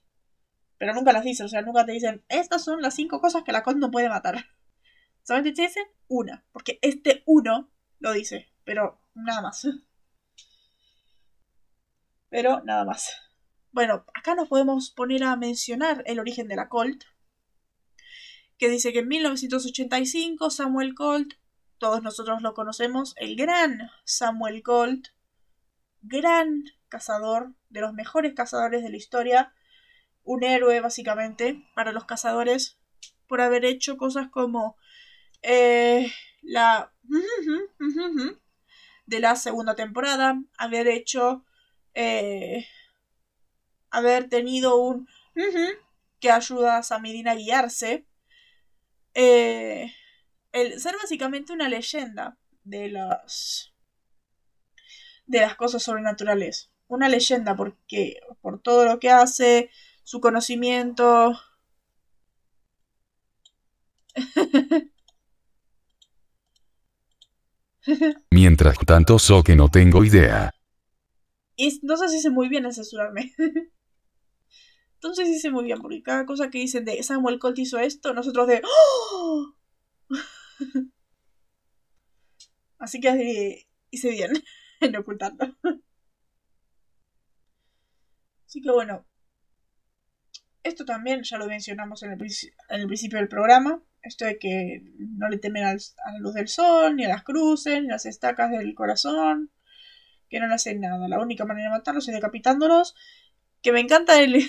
Pero 0.78 0.94
nunca 0.94 1.14
las 1.14 1.24
dicen, 1.24 1.46
o 1.46 1.50
sea, 1.50 1.62
nunca 1.62 1.86
te 1.86 1.92
dicen, 1.92 2.24
estas 2.30 2.64
son 2.64 2.82
las 2.82 2.96
cinco 2.96 3.22
cosas 3.22 3.44
que 3.44 3.52
la 3.52 3.64
Colt 3.64 3.78
no 3.78 3.92
puede 3.92 4.10
matar. 4.10 4.44
Solamente 5.24 5.56
te 5.56 5.68
dicen 5.68 5.86
una, 6.08 6.44
porque 6.52 6.80
este 6.82 7.24
uno 7.26 7.70
lo 8.00 8.12
dice, 8.12 8.50
pero 8.64 9.00
nada 9.14 9.42
más. 9.42 9.68
Pero 12.30 12.64
nada 12.64 12.84
más. 12.84 13.12
Bueno, 13.74 14.06
acá 14.14 14.36
nos 14.36 14.50
podemos 14.50 14.92
poner 14.92 15.24
a 15.24 15.36
mencionar 15.36 16.04
el 16.06 16.20
origen 16.20 16.48
de 16.48 16.56
la 16.56 16.70
Colt, 16.70 17.06
que 18.60 18.70
dice 18.70 18.94
que 18.94 19.00
en 19.00 19.08
1985 19.08 20.52
Samuel 20.52 20.94
Colt, 20.94 21.34
todos 21.80 22.04
nosotros 22.04 22.44
lo 22.44 22.54
conocemos, 22.54 23.16
el 23.18 23.36
gran 23.36 23.90
Samuel 24.06 24.62
Colt, 24.62 25.08
gran 26.04 26.66
cazador, 26.88 27.56
de 27.70 27.82
los 27.82 27.94
mejores 27.94 28.36
cazadores 28.36 28.84
de 28.84 28.92
la 28.92 28.98
historia, 28.98 29.56
un 30.24 30.44
héroe 30.44 30.80
básicamente 30.80 31.68
para 31.74 31.92
los 31.92 32.06
cazadores 32.06 32.78
por 33.28 33.42
haber 33.42 33.66
hecho 33.66 33.98
cosas 33.98 34.30
como 34.30 34.78
eh, 35.42 36.14
la 36.44 36.94
de 39.08 39.20
la 39.20 39.36
segunda 39.36 39.74
temporada, 39.74 40.40
haber 40.60 40.88
hecho 40.88 41.44
eh, 41.96 42.68
haber 43.94 44.28
tenido 44.28 44.76
un 44.76 45.08
que 46.20 46.32
ayuda 46.32 46.78
a 46.78 46.84
Samidin 46.84 47.28
a 47.28 47.36
guiarse. 47.36 48.06
Eh, 49.14 49.94
el 50.52 50.80
ser 50.80 50.96
básicamente 51.02 51.54
una 51.54 51.70
leyenda 51.70 52.38
de 52.64 52.90
las 52.90 53.72
de 55.26 55.40
las 55.42 55.56
cosas 55.56 55.84
sobrenaturales. 55.84 56.72
Una 56.88 57.08
leyenda 57.08 57.56
porque 57.56 58.20
por 58.42 58.60
todo 58.62 58.86
lo 58.86 59.00
que 59.00 59.10
hace, 59.10 59.70
su 60.04 60.20
conocimiento. 60.20 61.40
Mientras 68.32 68.78
tanto, 68.80 69.20
so 69.20 69.44
que 69.44 69.56
no 69.56 69.70
tengo 69.70 70.04
idea. 70.04 70.54
Y 71.56 71.80
no 71.84 71.96
sé 71.98 72.10
si 72.10 72.18
hice 72.18 72.32
muy 72.32 72.50
bien 72.50 72.66
en 72.66 72.74
censurarme. 72.74 73.34
Entonces 75.04 75.28
hice 75.28 75.52
muy 75.52 75.66
bien, 75.66 75.82
porque 75.82 76.02
cada 76.02 76.26
cosa 76.26 76.50
que 76.50 76.60
dicen 76.60 76.86
de 76.86 77.04
Samuel 77.04 77.38
Colt 77.38 77.60
hizo 77.60 77.78
esto, 77.78 78.14
nosotros 78.14 78.48
de 78.48 78.62
¡Oh! 78.64 79.54
Así 82.80 83.02
que 83.02 83.68
hice 83.92 84.10
bien 84.12 84.32
en 84.80 84.96
ocultarlo. 84.96 85.58
Así 88.48 88.62
que 88.62 88.72
bueno, 88.72 89.06
esto 90.64 90.86
también 90.86 91.24
ya 91.24 91.38
lo 91.38 91.48
mencionamos 91.48 92.02
en 92.04 92.14
el, 92.14 92.22
en 92.22 92.82
el 92.82 92.88
principio 92.88 93.20
del 93.20 93.28
programa. 93.28 93.84
Esto 94.02 94.24
de 94.24 94.40
que 94.40 94.84
no 95.00 95.28
le 95.28 95.38
temen 95.38 95.66
a 95.66 95.74
la 95.74 96.20
luz 96.20 96.34
del 96.34 96.48
sol, 96.48 96.96
ni 96.96 97.04
a 97.04 97.10
las 97.10 97.24
cruces, 97.24 97.82
ni 97.82 97.90
a 97.90 97.94
las 97.94 98.06
estacas 98.06 98.52
del 98.52 98.74
corazón 98.74 99.52
que 100.34 100.40
no 100.40 100.48
le 100.48 100.56
hacen 100.56 100.80
nada. 100.80 101.08
La 101.08 101.20
única 101.20 101.46
manera 101.46 101.70
de 101.70 101.78
matarlos 101.78 102.08
es 102.08 102.16
decapitándolos. 102.16 102.96
Que 103.64 103.72
me 103.72 103.80
encanta 103.80 104.22
el. 104.22 104.46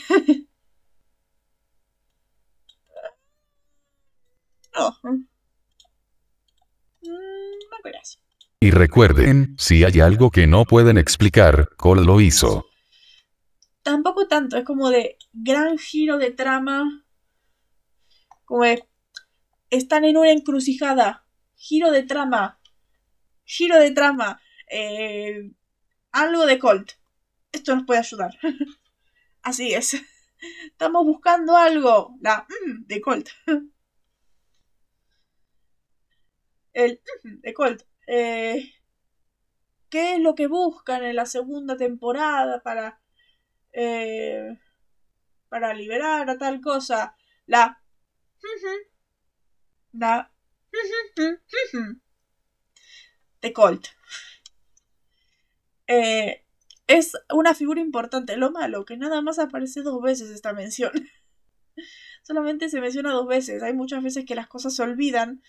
no. 4.75 4.99
Mm, 7.07 7.11
no 7.71 7.77
creas. 7.83 8.19
Y 8.61 8.71
recuerden, 8.71 9.57
si 9.59 9.85
hay 9.85 10.01
algo 10.01 10.31
que 10.31 10.47
no 10.47 10.65
pueden 10.65 10.97
explicar, 10.97 11.69
Cole 11.77 12.03
lo 12.03 12.19
hizo. 12.19 12.65
Tampoco 13.83 14.27
tanto, 14.27 14.57
es 14.57 14.65
como 14.65 14.89
de 14.89 15.19
gran 15.35 15.77
giro 15.77 16.17
de 16.17 16.31
trama. 16.31 17.05
Como 18.47 18.65
de. 18.65 18.89
Están 19.69 20.07
en 20.07 20.17
una 20.17 20.33
encrucijada. 20.33 21.27
Giro 21.57 21.91
de 21.91 22.05
trama. 22.05 22.59
Giro 23.45 23.79
de 23.79 23.91
trama. 23.91 24.41
Eh, 24.71 25.51
algo 26.13 26.47
de 26.47 26.59
Colt. 26.59 26.93
Esto 27.53 27.77
nos 27.77 27.85
puede 27.85 28.01
ayudar. 28.01 28.31
Así 29.45 29.75
es. 29.75 29.95
Estamos 30.67 31.05
buscando 31.05 31.57
algo. 31.57 32.17
La 32.21 32.47
mm, 32.49 32.87
de 32.87 33.01
Colt. 33.03 33.29
El 36.73 37.01
mm, 37.23 37.41
de 37.41 37.55
Colt. 37.55 37.83
Eh, 38.07 38.73
¿Qué 39.91 40.15
es 40.15 40.21
lo 40.21 40.35
que 40.35 40.47
buscan 40.47 41.05
en 41.05 41.17
la 41.17 41.27
segunda 41.27 41.77
temporada 41.77 42.63
para... 42.63 43.01
Eh, 43.73 44.59
para 45.51 45.75
liberar 45.75 46.29
a 46.31 46.39
tal 46.39 46.61
cosa? 46.63 47.15
La... 47.47 47.83
La... 49.93 50.33
De 53.43 53.53
Colt. 53.53 53.89
Eh, 55.87 56.44
es 56.87 57.13
una 57.33 57.55
figura 57.55 57.81
importante. 57.81 58.37
Lo 58.37 58.51
malo, 58.51 58.85
que 58.85 58.97
nada 58.97 59.23
más 59.23 59.39
aparece 59.39 59.83
dos 59.83 60.03
veces 60.03 60.31
esta 60.31 60.53
mención. 60.53 60.93
Solamente 62.23 62.69
se 62.69 62.81
menciona 62.81 63.13
dos 63.13 63.27
veces. 63.27 63.63
Hay 63.63 63.75
muchas 63.75 64.03
veces 64.03 64.25
que 64.25 64.35
las 64.35 64.49
cosas 64.49 64.75
se 64.75 64.83
olvidan. 64.83 65.43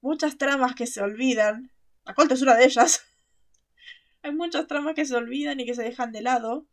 Muchas 0.00 0.38
tramas 0.38 0.74
que 0.74 0.86
se 0.86 1.00
olvidan. 1.00 1.70
La 2.04 2.14
Colt 2.14 2.32
es 2.32 2.42
una 2.42 2.56
de 2.56 2.64
ellas. 2.64 3.04
Hay 4.22 4.32
muchas 4.32 4.66
tramas 4.66 4.94
que 4.94 5.04
se 5.04 5.16
olvidan 5.16 5.60
y 5.60 5.66
que 5.66 5.74
se 5.74 5.82
dejan 5.82 6.12
de 6.12 6.22
lado. 6.22 6.66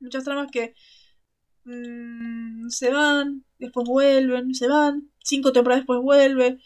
Muchas 0.00 0.22
tramas 0.22 0.48
que 0.52 0.74
mm, 1.64 2.68
se 2.68 2.92
van, 2.92 3.44
después 3.58 3.86
vuelven, 3.88 4.54
se 4.54 4.68
van, 4.68 5.10
cinco 5.24 5.52
temporadas 5.52 5.80
después 5.82 6.00
vuelven 6.00 6.60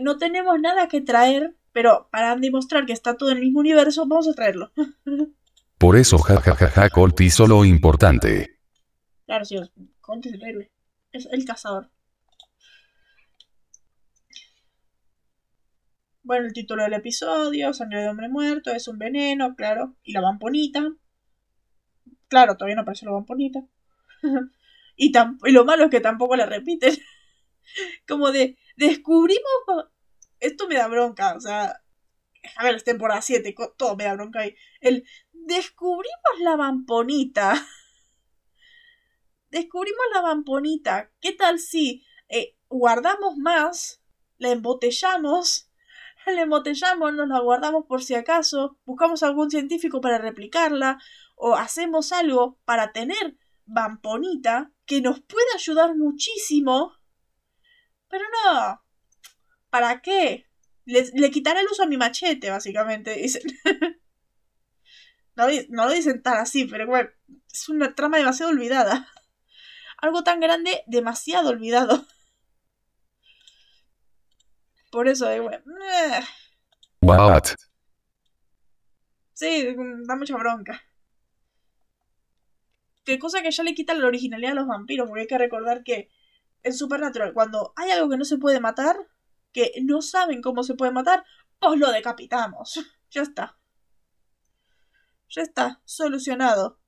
no 0.00 0.18
tenemos 0.18 0.60
nada 0.60 0.88
que 0.88 1.00
traer, 1.00 1.54
pero 1.74 2.08
para 2.10 2.36
demostrar 2.36 2.86
que 2.86 2.92
está 2.92 3.16
todo 3.16 3.30
en 3.30 3.38
el 3.38 3.42
mismo 3.42 3.58
universo, 3.58 4.06
vamos 4.06 4.28
a 4.28 4.32
traerlo. 4.32 4.72
Por 5.78 5.96
eso, 5.96 6.18
jajajaja, 6.18 6.68
ja, 6.68 6.88
Colt 6.88 7.20
hizo 7.20 7.48
lo 7.48 7.64
importante. 7.64 8.60
Claro, 9.26 9.44
sí, 9.44 9.56
Colt 10.00 10.24
es 10.24 10.34
el 10.34 10.44
héroe. 10.44 10.72
Es 11.10 11.28
el 11.30 11.44
cazador. 11.44 11.90
Bueno, 16.22 16.46
el 16.46 16.52
título 16.52 16.84
del 16.84 16.94
episodio, 16.94 17.74
Sangre 17.74 18.02
de 18.02 18.08
Hombre 18.08 18.28
Muerto, 18.28 18.70
es 18.70 18.86
un 18.86 18.96
veneno, 18.96 19.56
claro. 19.56 19.96
Y 20.04 20.12
la 20.12 20.20
vamponita. 20.20 20.92
Claro, 22.28 22.56
todavía 22.56 22.76
no 22.76 22.82
aparece 22.82 23.04
la 23.04 23.12
vamponita. 23.12 23.60
y, 24.96 25.12
y 25.44 25.52
lo 25.52 25.64
malo 25.64 25.84
es 25.84 25.90
que 25.90 26.00
tampoco 26.00 26.36
la 26.36 26.46
repiten. 26.46 26.94
Como 28.06 28.30
de, 28.30 28.56
descubrimos... 28.76 29.42
Esto 30.44 30.68
me 30.68 30.76
da 30.76 30.88
bronca, 30.88 31.34
o 31.34 31.40
sea... 31.40 31.80
A 32.56 32.64
ver, 32.64 32.74
es 32.74 32.84
temporada 32.84 33.22
7, 33.22 33.54
todo 33.76 33.96
me 33.96 34.04
da 34.04 34.14
bronca 34.14 34.40
ahí. 34.40 34.54
El... 34.80 35.04
Descubrimos 35.32 36.40
la 36.40 36.56
vamponita. 36.56 37.54
Descubrimos 39.50 40.04
la 40.12 40.20
vamponita. 40.20 41.10
¿Qué 41.20 41.32
tal 41.32 41.58
si 41.58 42.04
eh, 42.28 42.56
guardamos 42.68 43.36
más? 43.36 44.02
La 44.38 44.50
embotellamos 44.50 45.70
la 46.26 46.42
embotellamos, 46.42 47.14
nos 47.14 47.28
la 47.28 47.40
guardamos 47.40 47.84
por 47.86 48.02
si 48.02 48.14
acaso, 48.14 48.78
buscamos 48.84 49.22
algún 49.22 49.50
científico 49.50 50.00
para 50.00 50.18
replicarla, 50.18 50.98
o 51.36 51.54
hacemos 51.54 52.12
algo 52.12 52.58
para 52.64 52.92
tener 52.92 53.36
vamponita 53.66 54.72
que 54.86 55.00
nos 55.00 55.20
puede 55.20 55.46
ayudar 55.54 55.94
muchísimo 55.96 56.94
pero 58.14 58.26
no. 58.30 58.83
¿Para 59.74 60.02
qué? 60.02 60.46
Le, 60.84 61.30
quitaré 61.32 61.58
el 61.58 61.66
uso 61.66 61.82
a 61.82 61.86
mi 61.86 61.96
machete, 61.96 62.48
básicamente, 62.48 63.16
dicen. 63.16 63.42
no, 65.34 65.86
lo 65.86 65.92
dicen 65.92 66.22
tan 66.22 66.36
así, 66.36 66.66
pero 66.66 66.86
bueno, 66.86 67.10
es 67.52 67.68
una 67.68 67.92
trama 67.92 68.18
demasiado 68.18 68.52
olvidada. 68.52 69.08
Algo 70.00 70.22
tan 70.22 70.38
grande, 70.38 70.84
demasiado 70.86 71.50
olvidado. 71.50 72.06
Por 74.92 75.08
eso, 75.08 75.28
eh, 75.28 75.40
bueno. 75.40 75.64
What? 77.00 77.56
Sí, 79.32 79.74
da 80.06 80.14
mucha 80.14 80.36
bronca. 80.36 80.84
Que 83.04 83.18
cosa 83.18 83.42
que 83.42 83.50
ya 83.50 83.64
le 83.64 83.74
quita 83.74 83.92
la 83.94 84.06
originalidad 84.06 84.52
a 84.52 84.54
los 84.54 84.68
vampiros, 84.68 85.08
porque 85.08 85.22
hay 85.22 85.26
que 85.26 85.38
recordar 85.38 85.82
que 85.82 86.12
en 86.62 86.72
Supernatural, 86.72 87.34
cuando 87.34 87.72
hay 87.74 87.90
algo 87.90 88.08
que 88.08 88.16
no 88.16 88.24
se 88.24 88.38
puede 88.38 88.60
matar, 88.60 89.08
que 89.54 89.72
no 89.82 90.02
saben 90.02 90.42
cómo 90.42 90.64
se 90.64 90.74
puede 90.74 90.92
matar, 90.92 91.24
pues 91.58 91.78
lo 91.78 91.90
decapitamos. 91.90 92.80
Ya 93.10 93.22
está. 93.22 93.56
Ya 95.28 95.42
está, 95.42 95.80
solucionado. 95.84 96.80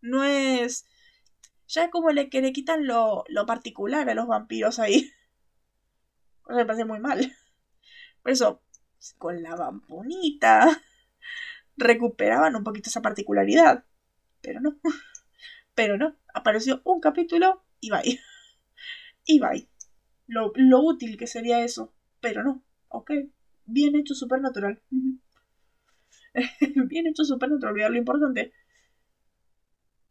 No 0.00 0.24
es. 0.24 0.86
Ya 1.68 1.84
es 1.84 1.90
como 1.90 2.08
le 2.08 2.30
quitan 2.30 2.86
lo, 2.86 3.24
lo 3.28 3.44
particular 3.44 4.08
a 4.08 4.14
los 4.14 4.26
vampiros 4.26 4.78
ahí. 4.78 5.12
Cosa 6.40 6.56
me 6.56 6.64
parece 6.64 6.86
muy 6.86 7.00
mal. 7.00 7.36
Por 8.22 8.32
eso, 8.32 8.62
con 9.18 9.42
la 9.42 9.54
vampunita 9.54 10.82
recuperaban 11.76 12.56
un 12.56 12.64
poquito 12.64 12.88
esa 12.88 13.02
particularidad. 13.02 13.84
Pero 14.40 14.60
no. 14.60 14.78
Pero 15.74 15.98
no. 15.98 16.16
Apareció 16.32 16.80
un 16.84 16.98
capítulo 16.98 17.62
y 17.78 17.90
bye. 17.90 18.20
Y 19.26 19.38
bye. 19.38 19.71
Lo, 20.26 20.52
lo 20.54 20.80
útil 20.80 21.16
que 21.16 21.26
sería 21.26 21.64
eso. 21.64 21.92
Pero 22.20 22.42
no. 22.42 22.62
Ok. 22.88 23.10
Bien 23.64 23.96
hecho 23.96 24.14
Supernatural. 24.14 24.80
Bien 26.88 27.06
hecho 27.06 27.24
Supernatural. 27.24 27.72
Olvidar 27.72 27.90
lo 27.90 27.98
importante. 27.98 28.52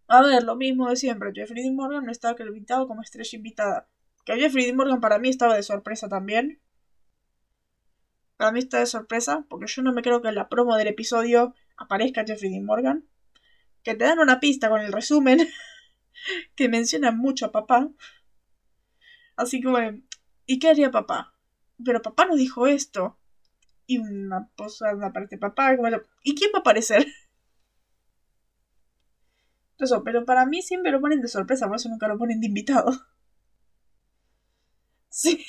A 0.08 0.22
ver, 0.22 0.44
lo 0.44 0.58
mismo 0.58 0.90
de 0.90 0.98
siempre. 0.98 1.32
Jeffrey 1.34 1.64
Dean 1.64 1.76
Morgan 1.76 2.06
no 2.06 2.12
estaba 2.12 2.34
acreditado 2.34 2.86
como 2.86 3.02
estrella 3.02 3.38
invitada. 3.38 3.88
Que 4.26 4.36
Jeffrey 4.36 4.66
Dean 4.66 4.76
Morgan 4.76 5.00
para 5.00 5.20
mí 5.20 5.30
estaba 5.30 5.56
de 5.56 5.64
sorpresa 5.64 6.10
también. 6.10 6.60
Para 8.36 8.52
mí 8.52 8.60
está 8.60 8.80
de 8.80 8.88
sorpresa, 8.88 9.46
porque 9.50 9.68
yo 9.68 9.84
no 9.84 9.94
me 9.94 10.02
creo 10.02 10.22
que 10.22 10.28
en 10.28 10.36
la 10.36 10.50
promo 10.50 10.76
del 10.76 10.88
episodio 10.88 11.56
aparezca 11.78 12.26
Jeffrey 12.26 12.52
Dean 12.52 12.66
Morgan. 12.66 13.06
Que 13.84 13.96
te 13.96 14.04
dan 14.04 14.20
una 14.20 14.42
pista 14.42 14.70
con 14.70 14.82
el 14.82 14.92
resumen 14.92 15.40
que 16.56 16.68
menciona 16.68 17.12
mucho 17.12 17.46
a 17.46 17.52
papá. 17.52 17.90
Así 19.42 19.60
que, 19.60 20.04
¿y 20.46 20.60
qué 20.60 20.70
haría 20.70 20.92
papá? 20.92 21.34
Pero 21.84 22.04
papá 22.04 22.26
nos 22.26 22.38
dijo 22.38 22.68
esto. 22.68 23.18
Y 23.88 23.98
una 23.98 24.48
posada 24.56 25.08
aparece 25.08 25.40
papá. 25.40 25.76
¿Y 26.24 26.36
quién 26.36 26.52
va 26.54 26.60
a 26.60 26.62
aparecer? 26.62 27.08
Eso, 29.80 30.04
pero 30.04 30.26
para 30.26 30.46
mí 30.46 30.62
siempre 30.62 30.92
lo 30.92 31.02
ponen 31.02 31.22
de 31.22 31.28
sorpresa, 31.28 31.68
por 31.68 31.76
eso 31.76 31.90
nunca 31.90 32.08
lo 32.08 32.18
ponen 32.18 32.40
de 32.40 32.48
invitado. 32.48 32.92
Sí. 35.10 35.46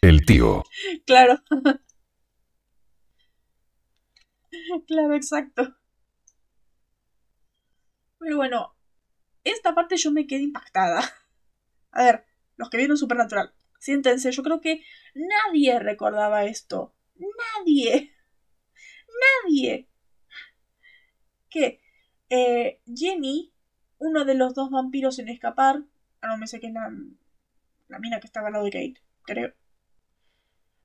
El 0.00 0.24
tío. 0.26 0.64
Claro. 1.06 1.38
claro, 4.86 5.14
exacto. 5.14 5.74
Pero 8.18 8.36
bueno, 8.36 8.74
esta 9.44 9.74
parte 9.74 9.96
yo 9.96 10.10
me 10.10 10.26
quedé 10.26 10.42
impactada. 10.42 11.02
A 11.90 12.04
ver, 12.04 12.24
los 12.56 12.70
que 12.70 12.76
vieron 12.76 12.96
Supernatural, 12.96 13.54
siéntense, 13.78 14.30
yo 14.32 14.42
creo 14.42 14.60
que 14.60 14.84
nadie 15.14 15.78
recordaba 15.78 16.44
esto. 16.44 16.94
Nadie. 17.16 18.14
Nadie. 19.44 19.88
Que 21.50 21.80
eh, 22.30 22.82
Jenny, 22.94 23.52
uno 23.98 24.24
de 24.24 24.34
los 24.34 24.54
dos 24.54 24.70
vampiros 24.70 25.18
en 25.18 25.28
escapar, 25.28 25.82
ah, 26.20 26.28
no 26.28 26.38
me 26.38 26.46
sé 26.46 26.60
que 26.60 26.68
es 26.68 26.72
la, 26.72 26.92
la 27.88 27.98
mina 27.98 28.20
que 28.20 28.26
estaba 28.26 28.48
al 28.48 28.52
lado 28.52 28.64
de 28.64 28.70
Kate, 28.70 29.02
creo. 29.22 29.54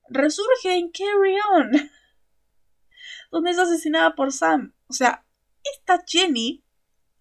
Resurge 0.10 0.76
en 0.76 0.92
Carry 0.92 1.38
On, 1.54 1.72
donde 3.32 3.52
es 3.52 3.60
asesinada 3.60 4.16
por 4.16 4.32
Sam. 4.32 4.74
O 4.88 4.94
sea, 4.94 5.26
esta 5.64 6.04
Jenny 6.06 6.63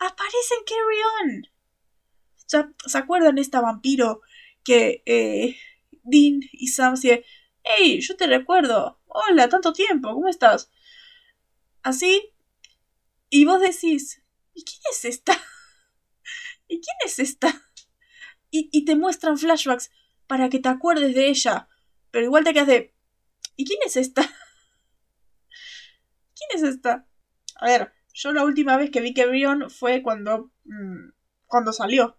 aparece 0.07 0.55
en 0.59 0.65
Carry 0.65 1.01
On. 1.21 2.73
¿Se 2.87 2.99
acuerdan 2.99 3.37
de 3.37 3.43
esta 3.43 3.61
vampiro 3.61 4.21
que 4.65 5.03
eh, 5.07 5.57
Dean 6.03 6.41
y 6.53 6.69
Sam 6.69 6.97
se 6.97 7.25
hey, 7.65 8.01
yo 8.01 8.17
te 8.17 8.27
recuerdo, 8.27 9.01
hola, 9.07 9.49
tanto 9.49 9.73
tiempo, 9.73 10.13
¿cómo 10.13 10.29
estás? 10.29 10.71
Así, 11.83 12.35
y 13.31 13.45
vos 13.45 13.61
decís, 13.61 14.23
¿y 14.55 14.65
quién 14.65 14.81
es 14.91 15.05
esta? 15.05 15.33
¿Y 16.69 16.81
quién 16.81 16.97
es 17.05 17.19
esta? 17.19 17.71
Y, 18.51 18.69
y 18.73 18.85
te 18.85 18.97
muestran 18.97 19.39
flashbacks 19.39 19.91
para 20.27 20.49
que 20.49 20.59
te 20.59 20.69
acuerdes 20.69 21.15
de 21.15 21.29
ella, 21.29 21.69
pero 22.11 22.27
igual 22.27 22.45
te 22.45 22.53
quedas 22.53 22.69
de, 22.69 22.95
¿y 23.57 23.65
quién 23.65 23.79
es 23.85 23.97
esta? 23.97 24.23
¿Quién 26.35 26.51
es 26.55 26.63
esta? 26.63 27.07
A 27.57 27.67
ver, 27.67 27.93
yo 28.13 28.33
la 28.33 28.45
última 28.45 28.77
vez 28.77 28.91
que 28.91 29.01
vi 29.01 29.15
que 29.15 29.27
Brion 29.27 29.71
fue 29.71 30.03
cuando, 30.03 30.51
mmm, 30.65 31.11
cuando 31.47 31.73
salió. 31.73 32.19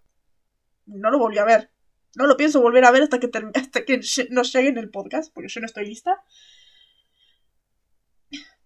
No 0.85 1.11
lo 1.11 1.19
volví 1.19 1.37
a 1.37 1.45
ver. 1.45 1.71
No 2.15 2.27
lo 2.27 2.37
pienso 2.37 2.61
volver 2.61 2.85
a 2.85 2.91
ver 2.91 3.03
hasta 3.03 3.19
que, 3.19 3.29
hasta 3.55 3.85
que 3.85 4.01
nos 4.29 4.53
llegue 4.53 4.69
en 4.69 4.77
el 4.77 4.89
podcast, 4.89 5.33
porque 5.33 5.49
yo 5.49 5.59
no 5.61 5.65
estoy 5.65 5.85
lista. 5.85 6.23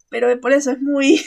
Pero 0.10 0.40
por 0.40 0.54
eso 0.54 0.72
es 0.72 0.82
muy... 0.82 1.22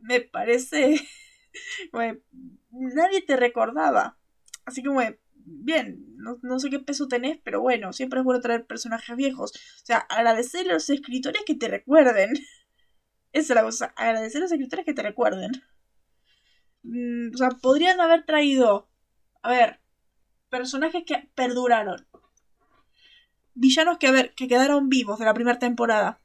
Me 0.00 0.20
parece... 0.20 0.96
Nadie 2.70 3.22
te 3.22 3.36
recordaba. 3.36 4.18
Así 4.64 4.82
que, 4.82 5.18
bien, 5.34 6.04
no, 6.16 6.38
no, 6.42 6.58
sé 6.58 6.70
qué 6.70 6.78
peso 6.78 7.08
tenés, 7.08 7.38
pero 7.44 7.60
bueno, 7.60 7.92
siempre 7.92 8.20
es 8.20 8.24
bueno 8.24 8.40
traer 8.40 8.66
personajes 8.66 9.16
viejos. 9.16 9.52
O 9.52 9.86
sea, 9.86 9.98
agradecerle 9.98 10.70
a 10.70 10.74
los 10.74 10.90
escritores 10.90 11.42
que 11.46 11.54
te 11.54 11.68
recuerden. 11.68 12.34
Esa 13.34 13.52
es 13.52 13.56
la 13.56 13.62
cosa, 13.62 13.92
agradecer 13.96 14.38
a 14.38 14.44
los 14.44 14.52
escritores 14.52 14.86
que 14.86 14.94
te 14.94 15.02
recuerden. 15.02 15.52
Mm, 16.82 17.34
o 17.34 17.36
sea, 17.36 17.50
podrían 17.50 18.00
haber 18.00 18.24
traído 18.24 18.88
a 19.44 19.50
ver, 19.50 19.78
personajes 20.48 21.04
que 21.06 21.28
perduraron. 21.34 22.06
Villanos 23.52 23.98
que, 23.98 24.06
a 24.06 24.10
ver, 24.10 24.34
que 24.34 24.48
quedaron 24.48 24.88
vivos 24.88 25.18
de 25.18 25.26
la 25.26 25.34
primera 25.34 25.58
temporada. 25.58 26.18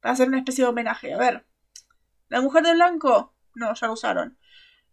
Para 0.00 0.14
hacer 0.14 0.28
una 0.28 0.38
especie 0.38 0.64
de 0.64 0.70
homenaje. 0.70 1.12
A 1.12 1.18
ver. 1.18 1.46
La 2.28 2.40
mujer 2.40 2.64
de 2.64 2.72
blanco. 2.72 3.34
No, 3.54 3.74
ya 3.74 3.86
lo 3.86 3.92
usaron. 3.92 4.38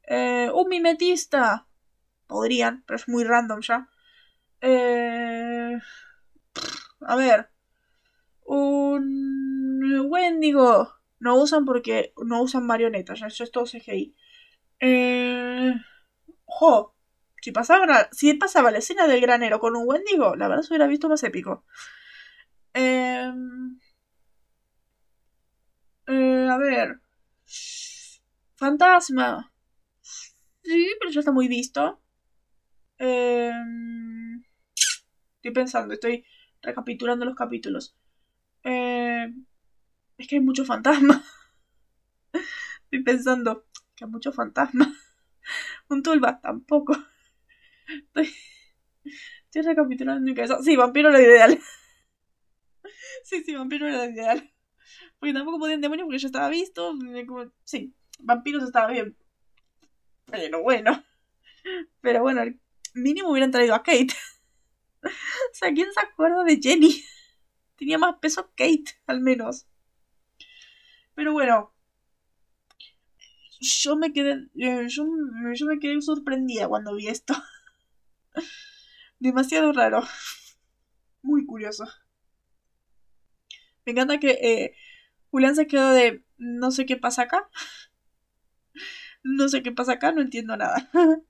Eh, 0.03 0.51
un 0.53 0.67
mimetista. 0.67 1.65
Podrían, 2.27 2.83
pero 2.85 2.97
es 2.97 3.07
muy 3.07 3.23
random 3.23 3.61
ya. 3.61 3.87
Eh, 4.59 5.79
a 6.99 7.15
ver. 7.15 7.51
Un 8.43 10.07
Wendigo. 10.09 10.93
No 11.26 11.36
usan 11.43 11.65
porque 11.65 12.13
no 12.23 12.41
usan 12.41 12.65
marionetas. 12.67 13.21
Eso 13.21 13.43
es 13.43 13.51
todo 13.51 13.65
CGI. 13.65 14.15
Eh. 14.80 15.73
Si 17.41 17.51
pasaba, 17.51 18.09
si 18.11 18.34
pasaba 18.34 18.71
la 18.71 18.80
escena 18.80 19.07
del 19.07 19.21
granero 19.21 19.59
con 19.59 19.76
un 19.76 19.88
Wendigo, 19.88 20.36
la 20.36 20.47
verdad 20.47 20.63
se 20.63 20.73
hubiera 20.73 20.88
visto 20.88 21.09
más 21.09 21.23
épico. 21.23 21.63
Eh, 22.73 23.32
eh, 26.07 26.47
a 26.49 26.57
ver. 26.57 26.99
Fantasma. 28.57 29.51
Sí, 30.63 30.88
pero 30.99 31.11
ya 31.11 31.19
está 31.19 31.32
muy 31.32 31.47
visto. 31.47 32.01
Eh, 32.99 33.51
estoy 35.36 35.51
pensando, 35.53 35.93
estoy 35.93 36.26
recapitulando 36.61 37.26
los 37.26 37.36
capítulos. 37.36 37.95
Eh, 38.63 39.28
es 40.18 40.28
que 40.28 40.36
hay 40.36 40.41
mucho 40.41 40.66
fantasma. 40.66 41.24
estoy 42.84 43.03
pensando 43.03 43.66
que 43.95 44.05
hay 44.05 44.09
mucho 44.09 44.32
fantasma. 44.32 44.93
Un 45.89 46.03
Tulba 46.03 46.39
tampoco. 46.41 46.95
Estoy, 47.88 48.34
estoy 49.43 49.61
recapitulando 49.61 50.20
en 50.20 50.26
mi 50.26 50.36
cabeza. 50.36 50.61
Sí, 50.61 50.76
vampiro 50.76 51.09
era 51.09 51.20
lo 51.20 51.24
ideal. 51.24 51.59
Sí, 53.24 53.41
sí, 53.43 53.55
vampiro 53.55 53.88
era 53.88 54.05
lo 54.05 54.11
ideal. 54.11 54.53
Porque 55.20 55.34
tampoco 55.34 55.57
podían 55.57 55.82
demonios 55.82 56.05
porque 56.05 56.20
ya 56.20 56.28
estaba 56.28 56.49
visto. 56.49 56.93
Sí, 57.63 57.95
vampiros 58.20 58.63
estaba 58.63 58.91
bien. 58.91 59.18
Pero 60.26 60.61
bueno. 60.61 61.03
Pero 62.01 62.22
bueno, 62.22 62.43
mínimo 62.93 63.30
hubieran 63.30 63.49
traído 63.49 63.74
a 63.74 63.82
Kate. 63.82 64.13
O 65.03 65.09
sea, 65.53 65.74
¿quién 65.74 65.91
se 65.91 65.99
acuerda 65.99 66.43
de 66.43 66.59
Jenny? 66.61 67.03
Tenía 67.76 67.97
más 67.97 68.16
peso 68.20 68.51
Kate, 68.55 68.86
al 69.07 69.22
menos. 69.22 69.66
Pero 71.16 71.34
bueno. 71.34 71.72
Yo 73.59 73.95
me 73.95 74.13
quedé. 74.13 74.47
Eh, 74.55 74.88
yo, 74.89 75.05
me 75.05 75.80
quedé 75.80 76.01
sorprendida 76.01 76.68
cuando 76.68 76.95
vi 76.95 77.07
esto. 77.07 77.34
Demasiado 79.20 79.72
raro. 79.74 80.03
Muy 81.22 81.45
curioso. 81.45 81.86
Me 83.86 83.91
encanta 83.91 84.20
que 84.20 84.32
eh, 84.32 84.76
Julián 85.32 85.55
se 85.55 85.68
quedó 85.68 85.91
de 85.91 86.24
no 86.38 86.72
sé 86.72 86.86
qué 86.86 86.97
pasa 86.97 87.24
acá. 87.24 87.49
No 89.24 89.49
sé 89.49 89.63
qué 89.63 89.72
pasa 89.72 89.93
acá, 89.93 90.11
no 90.11 90.22
entiendo 90.22 90.55
nada. 90.55 90.88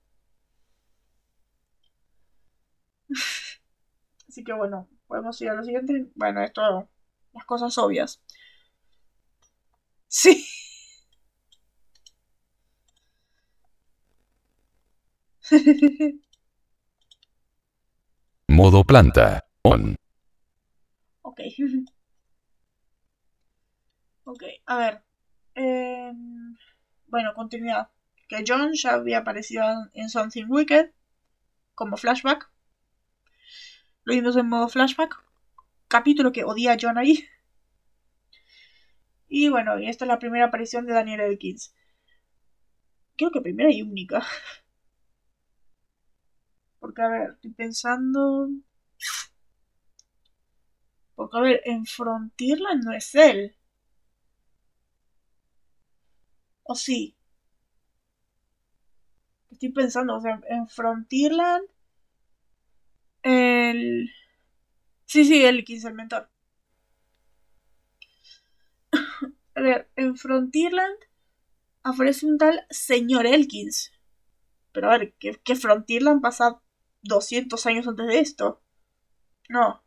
Así 4.28 4.44
que 4.44 4.52
bueno, 4.52 4.88
podemos 5.06 5.40
ir 5.40 5.48
a 5.48 5.54
lo 5.54 5.64
siguiente. 5.64 6.10
Bueno, 6.14 6.42
esto, 6.42 6.88
las 7.32 7.44
cosas 7.46 7.78
obvias. 7.78 8.22
Sí. 10.08 10.46
Modo 18.48 18.84
planta. 18.84 19.44
On. 19.62 19.96
ok. 21.22 21.40
ok, 24.24 24.42
a 24.66 24.76
ver. 24.78 25.02
Em, 25.54 26.56
bueno, 27.06 27.34
continuidad. 27.34 27.90
Que 28.28 28.44
John 28.46 28.72
ya 28.74 28.94
había 28.94 29.18
aparecido 29.18 29.64
en 29.92 30.08
Something 30.08 30.46
Wicked 30.48 30.90
como 31.74 31.96
flashback. 31.96 32.50
Lo 34.04 34.14
vimos 34.14 34.36
en 34.36 34.48
modo 34.48 34.68
flashback. 34.68 35.22
Capítulo 35.88 36.32
que 36.32 36.44
odia 36.44 36.72
a 36.72 36.76
John 36.80 36.98
ahí. 36.98 37.24
Y 39.28 39.48
bueno, 39.50 39.78
y 39.78 39.88
esta 39.88 40.04
es 40.04 40.08
la 40.08 40.18
primera 40.18 40.46
aparición 40.46 40.84
de 40.84 40.94
Daniel 40.94 41.20
Elkins. 41.20 41.72
Creo 43.16 43.30
que 43.30 43.40
primera 43.42 43.70
y 43.70 43.82
única. 43.82 44.22
Porque, 46.80 47.02
a 47.02 47.08
ver, 47.08 47.30
estoy 47.34 47.50
pensando. 47.52 48.48
Porque, 51.16 51.36
a 51.36 51.40
ver, 51.40 51.60
en 51.64 51.84
Frontierland 51.84 52.84
no 52.84 52.92
es 52.92 53.12
él. 53.16 53.56
¿O 56.64 56.74
sí? 56.74 57.16
Estoy 59.50 59.70
pensando, 59.72 60.14
o 60.14 60.20
sea, 60.20 60.40
en 60.48 60.68
Frontierland. 60.68 61.66
El. 63.22 64.08
Sí, 65.06 65.24
sí, 65.26 65.44
el 65.44 65.64
15, 65.64 65.88
el 65.88 65.94
mentor. 65.94 66.30
A 68.92 69.16
ver, 69.20 69.32
en 69.56 70.16
Frontierland 70.16 70.96
aparece 71.82 72.26
un 72.26 72.38
tal 72.38 72.66
señor 72.70 73.26
Elkins. 73.26 73.92
Pero 74.72 74.90
a 74.90 74.98
ver, 74.98 75.14
¿qué, 75.14 75.56
Frontierland 75.56 76.20
pasa 76.20 76.60
200 77.02 77.64
años 77.66 77.88
antes 77.88 78.06
de 78.06 78.18
esto? 78.18 78.62
No. 79.48 79.82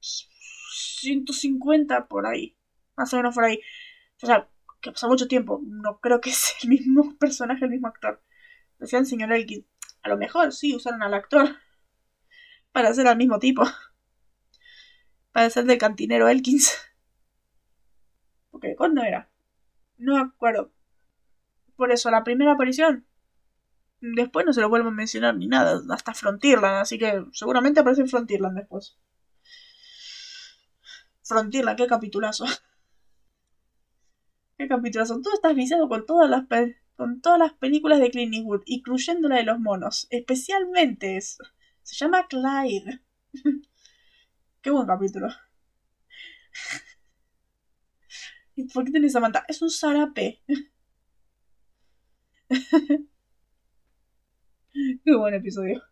150 0.00 2.06
por 2.06 2.26
ahí. 2.26 2.56
Más 2.96 3.12
o 3.12 3.16
menos 3.16 3.34
por 3.34 3.44
ahí. 3.44 3.60
O 4.22 4.26
sea, 4.26 4.48
que 4.80 4.92
pasa 4.92 5.08
mucho 5.08 5.26
tiempo. 5.26 5.60
No 5.64 5.98
creo 6.00 6.20
que 6.20 6.30
sea 6.32 6.56
el 6.62 6.68
mismo 6.68 7.16
personaje, 7.18 7.64
el 7.64 7.70
mismo 7.70 7.88
actor. 7.88 8.22
Decía 8.78 8.98
el 8.98 9.06
señor 9.06 9.32
Elkins. 9.32 9.66
A 10.02 10.08
lo 10.08 10.16
mejor 10.16 10.52
sí 10.52 10.76
usaron 10.76 11.02
al 11.02 11.14
actor. 11.14 11.56
Para 12.72 12.94
ser 12.94 13.08
al 13.08 13.16
mismo 13.16 13.38
tipo. 13.38 13.64
Para 15.32 15.50
ser 15.50 15.64
del 15.64 15.78
cantinero 15.78 16.28
Elkins. 16.28 16.91
Porque, 18.62 18.76
¿cuándo 18.76 19.02
era? 19.02 19.28
No 19.98 20.14
me 20.14 20.20
acuerdo. 20.20 20.70
Por 21.74 21.90
eso, 21.90 22.12
la 22.12 22.22
primera 22.22 22.52
aparición. 22.52 23.04
Después 24.00 24.46
no 24.46 24.52
se 24.52 24.60
lo 24.60 24.68
vuelvo 24.68 24.88
a 24.88 24.92
mencionar 24.92 25.36
ni 25.36 25.48
nada. 25.48 25.82
Hasta 25.90 26.14
Frontierland. 26.14 26.76
Así 26.76 26.96
que 26.96 27.24
seguramente 27.32 27.80
aparece 27.80 28.02
en 28.02 28.08
Frontierland 28.08 28.56
después. 28.56 28.96
Frontierland, 31.24 31.76
qué 31.76 31.88
capitulazo. 31.88 32.44
qué 34.58 34.68
capitulazo. 34.68 35.20
Tú 35.20 35.30
estás 35.34 35.56
viciado 35.56 35.88
con 35.88 36.06
todas 36.06 36.30
las 36.30 36.44
con 36.94 37.20
todas 37.20 37.40
las 37.40 37.54
películas 37.54 37.98
de 37.98 38.12
Clint 38.12 38.34
Eastwood, 38.34 38.62
incluyendo 38.66 39.28
la 39.28 39.38
de 39.38 39.44
los 39.44 39.58
monos. 39.58 40.06
Especialmente 40.10 41.16
eso. 41.16 41.42
Se 41.82 41.96
llama 41.96 42.28
Clyde. 42.28 43.02
qué 44.62 44.70
buen 44.70 44.86
capítulo. 44.86 45.30
¿Y 48.54 48.64
por 48.72 48.84
qué 48.84 48.92
tenés 48.92 49.12
Samantha? 49.12 49.44
Es 49.48 49.62
un 49.62 49.70
zarape. 49.70 50.42
Qué 55.04 55.14
buen 55.16 55.34
episodio. 55.34 55.82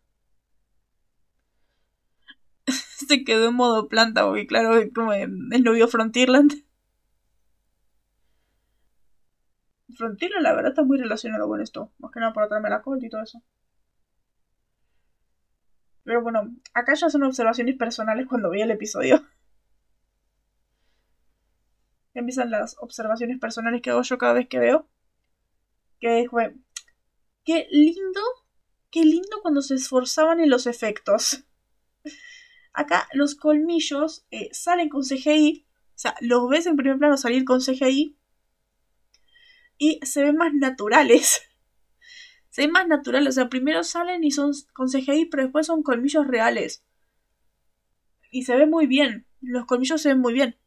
Se 3.07 3.23
quedó 3.23 3.49
en 3.49 3.55
modo 3.55 3.87
planta, 3.87 4.25
porque 4.25 4.47
claro, 4.47 4.81
como 4.93 5.13
el 5.13 5.63
novio 5.63 5.87
Frontierland. 5.87 6.53
Frontierland, 9.95 10.43
la 10.43 10.53
verdad, 10.53 10.71
está 10.71 10.83
muy 10.83 10.97
relacionado 10.97 11.47
con 11.47 11.61
esto. 11.61 11.91
Más 11.99 12.11
que 12.11 12.19
nada 12.19 12.33
para 12.33 12.47
traerme 12.47 12.69
la 12.69 12.81
colt 12.81 13.03
y 13.03 13.09
todo 13.09 13.23
eso. 13.23 13.41
Pero 16.03 16.21
bueno, 16.21 16.51
acá 16.73 16.93
ya 16.95 17.09
son 17.09 17.23
observaciones 17.23 17.75
personales 17.77 18.27
cuando 18.27 18.49
vi 18.49 18.61
el 18.61 18.71
episodio 18.71 19.23
empiezan 22.13 22.51
las 22.51 22.75
observaciones 22.79 23.39
personales 23.39 23.81
que 23.81 23.89
hago 23.89 24.01
yo 24.01 24.17
cada 24.17 24.33
vez 24.33 24.47
que 24.47 24.59
veo. 24.59 24.87
Que 25.99 26.27
fue, 26.29 26.55
qué 27.45 27.67
lindo, 27.71 28.21
qué 28.89 29.05
lindo 29.05 29.41
cuando 29.41 29.61
se 29.61 29.75
esforzaban 29.75 30.39
en 30.39 30.49
los 30.49 30.67
efectos. 30.67 31.45
Acá 32.73 33.07
los 33.13 33.35
colmillos 33.35 34.25
eh, 34.31 34.49
salen 34.51 34.89
con 34.89 35.03
CGI, 35.03 35.65
o 35.67 35.99
sea, 36.01 36.15
los 36.21 36.49
ves 36.49 36.65
en 36.65 36.77
primer 36.77 36.97
plano 36.97 37.17
salir 37.17 37.45
con 37.45 37.59
CGI 37.59 38.17
y 39.77 39.99
se 40.03 40.23
ven 40.23 40.37
más 40.37 40.53
naturales. 40.53 41.41
Se 42.49 42.63
ven 42.63 42.71
más 42.71 42.85
naturales, 42.85 43.29
o 43.29 43.31
sea, 43.31 43.47
primero 43.47 43.81
salen 43.81 44.25
y 44.25 44.31
son 44.31 44.51
con 44.73 44.89
CGI, 44.89 45.27
pero 45.27 45.43
después 45.43 45.67
son 45.67 45.83
colmillos 45.83 46.27
reales. 46.27 46.83
Y 48.29 48.43
se 48.43 48.57
ve 48.57 48.67
muy 48.67 48.87
bien, 48.87 49.25
los 49.39 49.65
colmillos 49.65 50.01
se 50.01 50.09
ven 50.09 50.19
muy 50.19 50.33
bien. 50.33 50.60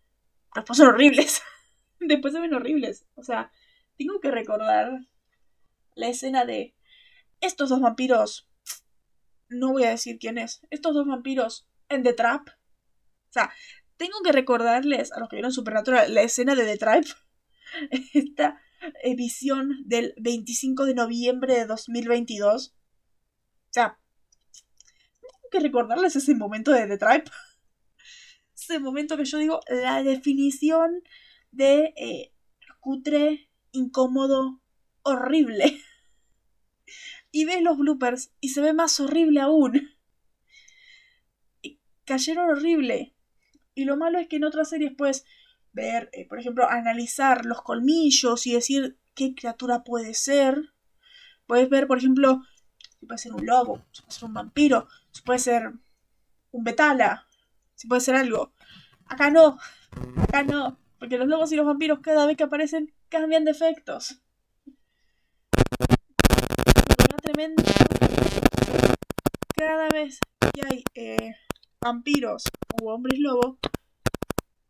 Después 0.54 0.76
son 0.76 0.88
horribles. 0.88 1.42
Después 2.00 2.32
se 2.32 2.40
ven 2.40 2.54
horribles. 2.54 3.06
O 3.14 3.22
sea, 3.22 3.50
tengo 3.98 4.20
que 4.20 4.30
recordar 4.30 5.00
la 5.94 6.08
escena 6.08 6.44
de 6.44 6.74
estos 7.40 7.68
dos 7.68 7.80
vampiros. 7.80 8.48
No 9.48 9.72
voy 9.72 9.84
a 9.84 9.90
decir 9.90 10.18
quién 10.18 10.38
es. 10.38 10.60
Estos 10.70 10.94
dos 10.94 11.06
vampiros 11.06 11.68
en 11.88 12.02
The 12.02 12.12
Trap. 12.12 12.48
O 12.48 13.32
sea, 13.32 13.52
tengo 13.96 14.22
que 14.24 14.32
recordarles 14.32 15.12
a 15.12 15.20
los 15.20 15.28
que 15.28 15.36
vieron 15.36 15.52
Supernatural 15.52 16.12
la 16.12 16.22
escena 16.22 16.54
de 16.54 16.64
The 16.64 16.78
Trap. 16.78 17.04
Esta 18.14 18.60
visión 19.16 19.76
del 19.86 20.14
25 20.18 20.84
de 20.84 20.94
noviembre 20.94 21.54
de 21.54 21.66
2022. 21.66 22.68
O 22.68 22.74
sea, 23.70 23.98
tengo 25.20 25.48
que 25.50 25.60
recordarles 25.60 26.16
ese 26.16 26.34
momento 26.34 26.70
de 26.70 26.86
The 26.86 26.98
Tribe 26.98 27.24
ese 28.64 28.80
momento 28.80 29.16
que 29.16 29.24
yo 29.24 29.38
digo 29.38 29.60
la 29.68 30.02
definición 30.02 31.02
de 31.50 31.94
eh, 31.96 32.32
cutre, 32.80 33.50
incómodo, 33.72 34.60
horrible. 35.02 35.80
y 37.30 37.44
ves 37.44 37.62
los 37.62 37.78
bloopers 37.78 38.32
y 38.40 38.50
se 38.50 38.60
ve 38.60 38.72
más 38.72 39.00
horrible 39.00 39.40
aún. 39.40 39.90
Y 41.62 41.80
cayeron 42.04 42.50
horrible. 42.50 43.14
Y 43.74 43.84
lo 43.84 43.96
malo 43.96 44.18
es 44.18 44.28
que 44.28 44.36
en 44.36 44.44
otras 44.44 44.68
series 44.68 44.92
puedes 44.96 45.24
ver, 45.72 46.08
eh, 46.12 46.26
por 46.28 46.38
ejemplo, 46.38 46.68
analizar 46.68 47.44
los 47.44 47.62
colmillos 47.62 48.46
y 48.46 48.52
decir 48.52 48.98
qué 49.14 49.34
criatura 49.34 49.82
puede 49.82 50.14
ser. 50.14 50.72
Puedes 51.46 51.68
ver, 51.68 51.86
por 51.86 51.98
ejemplo, 51.98 52.42
si 53.00 53.06
puede 53.06 53.18
ser 53.18 53.32
un 53.32 53.46
lobo, 53.46 53.84
si 53.90 54.02
puede 54.02 54.14
ser 54.14 54.24
un 54.24 54.34
vampiro, 54.34 54.88
si 55.10 55.22
puede 55.22 55.38
ser 55.40 55.72
un 56.52 56.64
betala, 56.64 57.26
si 57.74 57.88
puede 57.88 58.00
ser 58.00 58.14
algo. 58.14 58.53
Acá 59.06 59.30
no, 59.30 59.58
acá 60.22 60.42
no, 60.42 60.78
porque 60.98 61.18
los 61.18 61.28
lobos 61.28 61.52
y 61.52 61.56
los 61.56 61.66
vampiros 61.66 62.00
cada 62.00 62.26
vez 62.26 62.36
que 62.36 62.44
aparecen 62.44 62.92
cambian 63.08 63.44
de 63.44 63.52
efectos. 63.52 64.20
tremendo. 67.24 67.62
Cada 69.56 69.88
vez 69.88 70.18
que 70.52 70.60
hay 70.66 70.84
eh, 70.94 71.34
vampiros 71.80 72.44
o 72.82 72.92
hombres 72.92 73.18
lobo, 73.18 73.58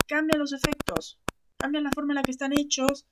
cambian 0.07 0.39
los 0.39 0.53
efectos, 0.53 1.19
cambian 1.57 1.85
la 1.85 1.91
forma 1.91 2.13
en 2.13 2.17
la 2.17 2.23
que 2.23 2.31
están 2.31 2.53
hechos 2.53 3.07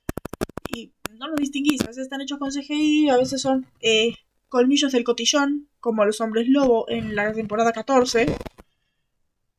y 0.73 0.93
no 1.17 1.27
los 1.27 1.37
distinguís. 1.37 1.81
A 1.81 1.87
veces 1.87 2.03
están 2.03 2.21
hechos 2.21 2.39
con 2.39 2.51
CGI, 2.51 3.09
a 3.09 3.17
veces 3.17 3.41
son 3.41 3.67
eh, 3.81 4.15
colmillos 4.47 4.91
del 4.91 5.03
cotillón, 5.03 5.67
como 5.79 6.05
los 6.05 6.21
hombres 6.21 6.47
lobo 6.47 6.89
en 6.89 7.15
la 7.15 7.33
temporada 7.33 7.73
14. 7.73 8.25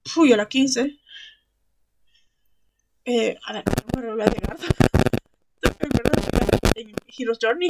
Fui 0.05 0.33
a 0.33 0.37
la 0.37 0.49
15. 0.49 0.99
Eh, 3.07 3.37
a 3.45 3.53
ver, 3.53 3.65
no 3.97 4.17
me 4.17 4.23
a 4.23 4.27
llegar. 4.27 4.57
en 6.75 6.95
Heroes 7.07 7.39
Journey. 7.41 7.69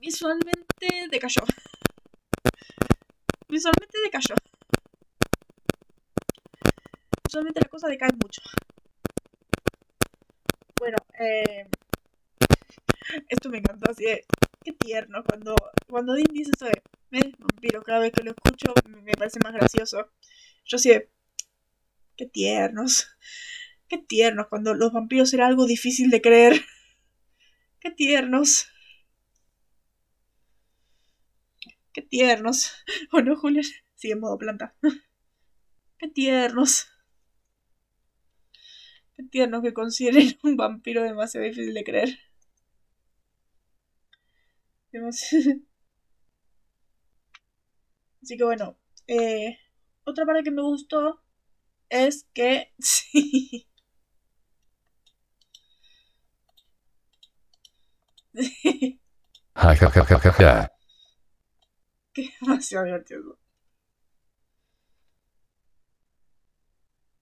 Visualmente 0.00 1.08
decayó. 1.10 1.42
Visualmente 3.48 3.98
decayó. 4.02 4.34
Visualmente 7.24 7.60
la 7.60 7.68
cosa 7.68 7.88
decae 7.88 8.10
mucho. 8.22 8.40
Bueno, 10.78 10.96
eh, 11.20 11.68
esto 13.28 13.50
me 13.50 13.58
encantó, 13.58 13.90
así 13.90 14.04
de, 14.04 14.24
qué 14.64 14.72
tierno 14.72 15.22
cuando, 15.24 15.54
cuando 15.90 16.14
Dean 16.14 16.32
dice 16.32 16.52
eso 16.54 16.66
de, 16.66 16.82
me 17.10 17.20
vampiro, 17.38 17.82
cada 17.82 17.98
vez 17.98 18.12
que 18.12 18.22
lo 18.22 18.30
escucho 18.30 18.72
me 18.86 19.12
parece 19.12 19.40
más 19.42 19.52
gracioso. 19.52 20.08
Yo 20.64 20.78
sí 20.78 20.90
de, 20.90 21.10
qué 22.18 22.26
tiernos. 22.26 23.08
Qué 23.88 23.96
tiernos 23.96 24.48
cuando 24.48 24.74
los 24.74 24.92
vampiros 24.92 25.32
era 25.32 25.46
algo 25.46 25.66
difícil 25.66 26.10
de 26.10 26.20
creer. 26.20 26.60
Qué 27.80 27.90
tiernos. 27.90 28.68
Qué 31.94 32.02
tiernos. 32.02 32.72
¿O 33.12 33.22
no, 33.22 33.36
Julián? 33.36 33.64
Sí, 33.94 34.10
en 34.10 34.20
modo 34.20 34.36
planta. 34.36 34.74
Qué 35.98 36.08
tiernos. 36.08 36.88
Qué 39.16 39.24
tiernos 39.24 39.62
que 39.62 39.72
consideren 39.72 40.38
un 40.42 40.56
vampiro 40.56 41.02
demasiado 41.02 41.46
difícil 41.46 41.74
de 41.74 41.84
creer. 41.84 42.18
Así 48.22 48.36
que 48.36 48.44
bueno, 48.44 48.76
eh, 49.06 49.58
otra 50.04 50.24
parte 50.26 50.42
que 50.42 50.50
me 50.50 50.62
gustó 50.62 51.20
es 51.90 52.26
que 52.34 52.72
sí. 52.78 53.68
Que 62.12 62.30
demasiado 62.40 62.84
divertido. 62.84 63.38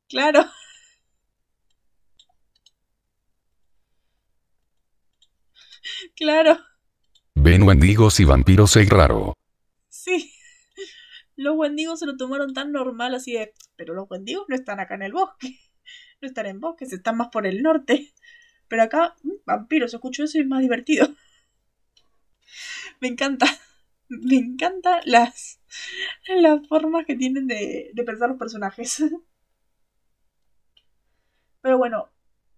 Claro. 0.08 0.44
Claro. 6.16 6.58
Ven 7.34 7.62
wendigos 7.62 8.20
y 8.20 8.24
vampiros 8.24 8.76
es 8.76 8.88
raro. 8.88 9.34
Sí. 9.88 10.35
Los 11.36 11.56
wendigos 11.56 12.00
se 12.00 12.06
lo 12.06 12.16
tomaron 12.16 12.54
tan 12.54 12.72
normal 12.72 13.14
así 13.14 13.32
de... 13.34 13.54
Pero 13.76 13.94
los 13.94 14.10
wendigos 14.10 14.46
no 14.48 14.54
están 14.56 14.80
acá 14.80 14.94
en 14.94 15.02
el 15.02 15.12
bosque. 15.12 15.58
No 16.22 16.28
están 16.28 16.46
en 16.46 16.60
bosques, 16.60 16.92
están 16.94 17.18
más 17.18 17.28
por 17.28 17.46
el 17.46 17.62
norte. 17.62 18.14
Pero 18.68 18.82
acá, 18.82 19.14
mm, 19.22 19.32
vampiros, 19.44 19.92
escucho 19.92 20.24
eso 20.24 20.38
y 20.38 20.40
es 20.40 20.46
más 20.46 20.62
divertido. 20.62 21.06
Me 23.00 23.08
encanta. 23.08 23.46
Me 24.08 24.36
encantan 24.36 25.00
las, 25.04 25.60
las 26.28 26.66
formas 26.68 27.06
que 27.06 27.16
tienen 27.16 27.46
de, 27.46 27.90
de 27.94 28.04
pensar 28.04 28.28
los 28.28 28.38
personajes. 28.38 29.02
Pero 31.60 31.76
bueno, 31.78 32.08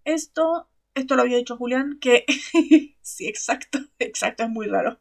esto, 0.05 0.68
esto 0.95 1.16
lo 1.16 1.22
había 1.22 1.37
dicho 1.39 1.57
Julián, 1.57 1.99
que 2.01 2.24
sí, 3.03 3.26
exacto, 3.26 3.81
exacto, 3.99 4.45
es 4.45 4.51
muy 4.51 4.66
raro. 4.66 5.01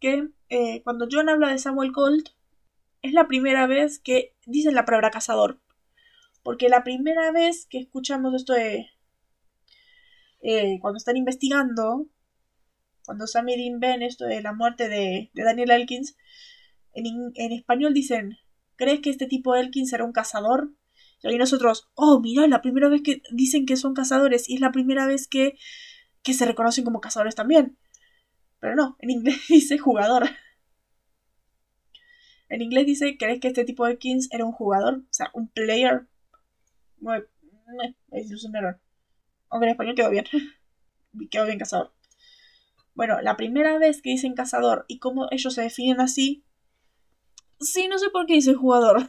Que 0.00 0.28
eh, 0.48 0.82
cuando 0.82 1.08
John 1.10 1.28
habla 1.28 1.50
de 1.50 1.58
Samuel 1.58 1.92
Colt, 1.92 2.28
es 3.02 3.12
la 3.12 3.28
primera 3.28 3.66
vez 3.66 3.98
que 3.98 4.34
dicen 4.46 4.74
la 4.74 4.84
palabra 4.84 5.10
cazador. 5.10 5.60
Porque 6.42 6.68
la 6.68 6.84
primera 6.84 7.30
vez 7.32 7.66
que 7.66 7.78
escuchamos 7.78 8.34
esto 8.34 8.52
de... 8.52 8.86
Eh, 10.40 10.78
cuando 10.80 10.98
están 10.98 11.16
investigando, 11.16 12.06
cuando 13.04 13.26
Sam 13.26 13.48
y 13.48 13.56
Dean 13.56 13.80
ven 13.80 14.02
esto 14.02 14.24
de 14.24 14.40
la 14.40 14.52
muerte 14.52 14.88
de, 14.88 15.30
de 15.34 15.42
Daniel 15.42 15.70
Elkins, 15.70 16.16
en, 16.92 17.52
español 17.52 17.94
dicen, 17.94 18.36
¿crees 18.76 19.00
que 19.00 19.10
este 19.10 19.26
tipo 19.26 19.54
Elkins 19.54 19.92
era 19.92 20.04
un 20.04 20.12
cazador? 20.12 20.72
Y 21.22 21.36
nosotros, 21.36 21.88
oh, 21.94 22.20
mira, 22.20 22.44
es 22.44 22.50
la 22.50 22.62
primera 22.62 22.88
vez 22.88 23.02
que 23.02 23.22
dicen 23.32 23.66
que 23.66 23.76
son 23.76 23.94
cazadores 23.94 24.48
y 24.48 24.54
es 24.54 24.60
la 24.60 24.72
primera 24.72 25.06
vez 25.06 25.26
que, 25.26 25.58
que 26.22 26.32
se 26.32 26.46
reconocen 26.46 26.84
como 26.84 27.00
cazadores 27.00 27.34
también. 27.34 27.76
Pero 28.60 28.74
no, 28.74 28.96
en 29.00 29.10
inglés 29.10 29.40
dice 29.48 29.78
jugador. 29.78 30.28
En 32.48 32.62
inglés 32.62 32.86
dice, 32.86 33.16
¿crees 33.18 33.40
que 33.40 33.48
este 33.48 33.64
tipo 33.64 33.86
de 33.86 33.98
Kings 33.98 34.28
era 34.32 34.44
un 34.44 34.52
jugador? 34.52 35.02
O 35.02 35.12
sea, 35.12 35.30
un 35.34 35.48
player. 35.48 36.06
Meh, 37.00 37.24
es 38.12 38.44
un 38.44 38.56
error. 38.56 38.80
Aunque 39.50 39.66
en 39.66 39.72
español 39.72 39.94
quedó 39.94 40.10
bien. 40.10 40.24
quedó 41.30 41.44
bien 41.44 41.58
cazador. 41.58 41.92
Bueno, 42.94 43.20
la 43.20 43.36
primera 43.36 43.78
vez 43.78 44.02
que 44.02 44.10
dicen 44.10 44.34
cazador 44.34 44.84
y 44.88 44.98
cómo 44.98 45.28
ellos 45.30 45.54
se 45.54 45.62
definen 45.62 46.00
así. 46.00 46.44
Sí, 47.60 47.86
no 47.88 47.98
sé 47.98 48.10
por 48.10 48.26
qué 48.26 48.34
dice 48.34 48.54
jugador. 48.54 49.08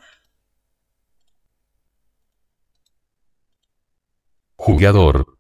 Jugador. 4.57 5.38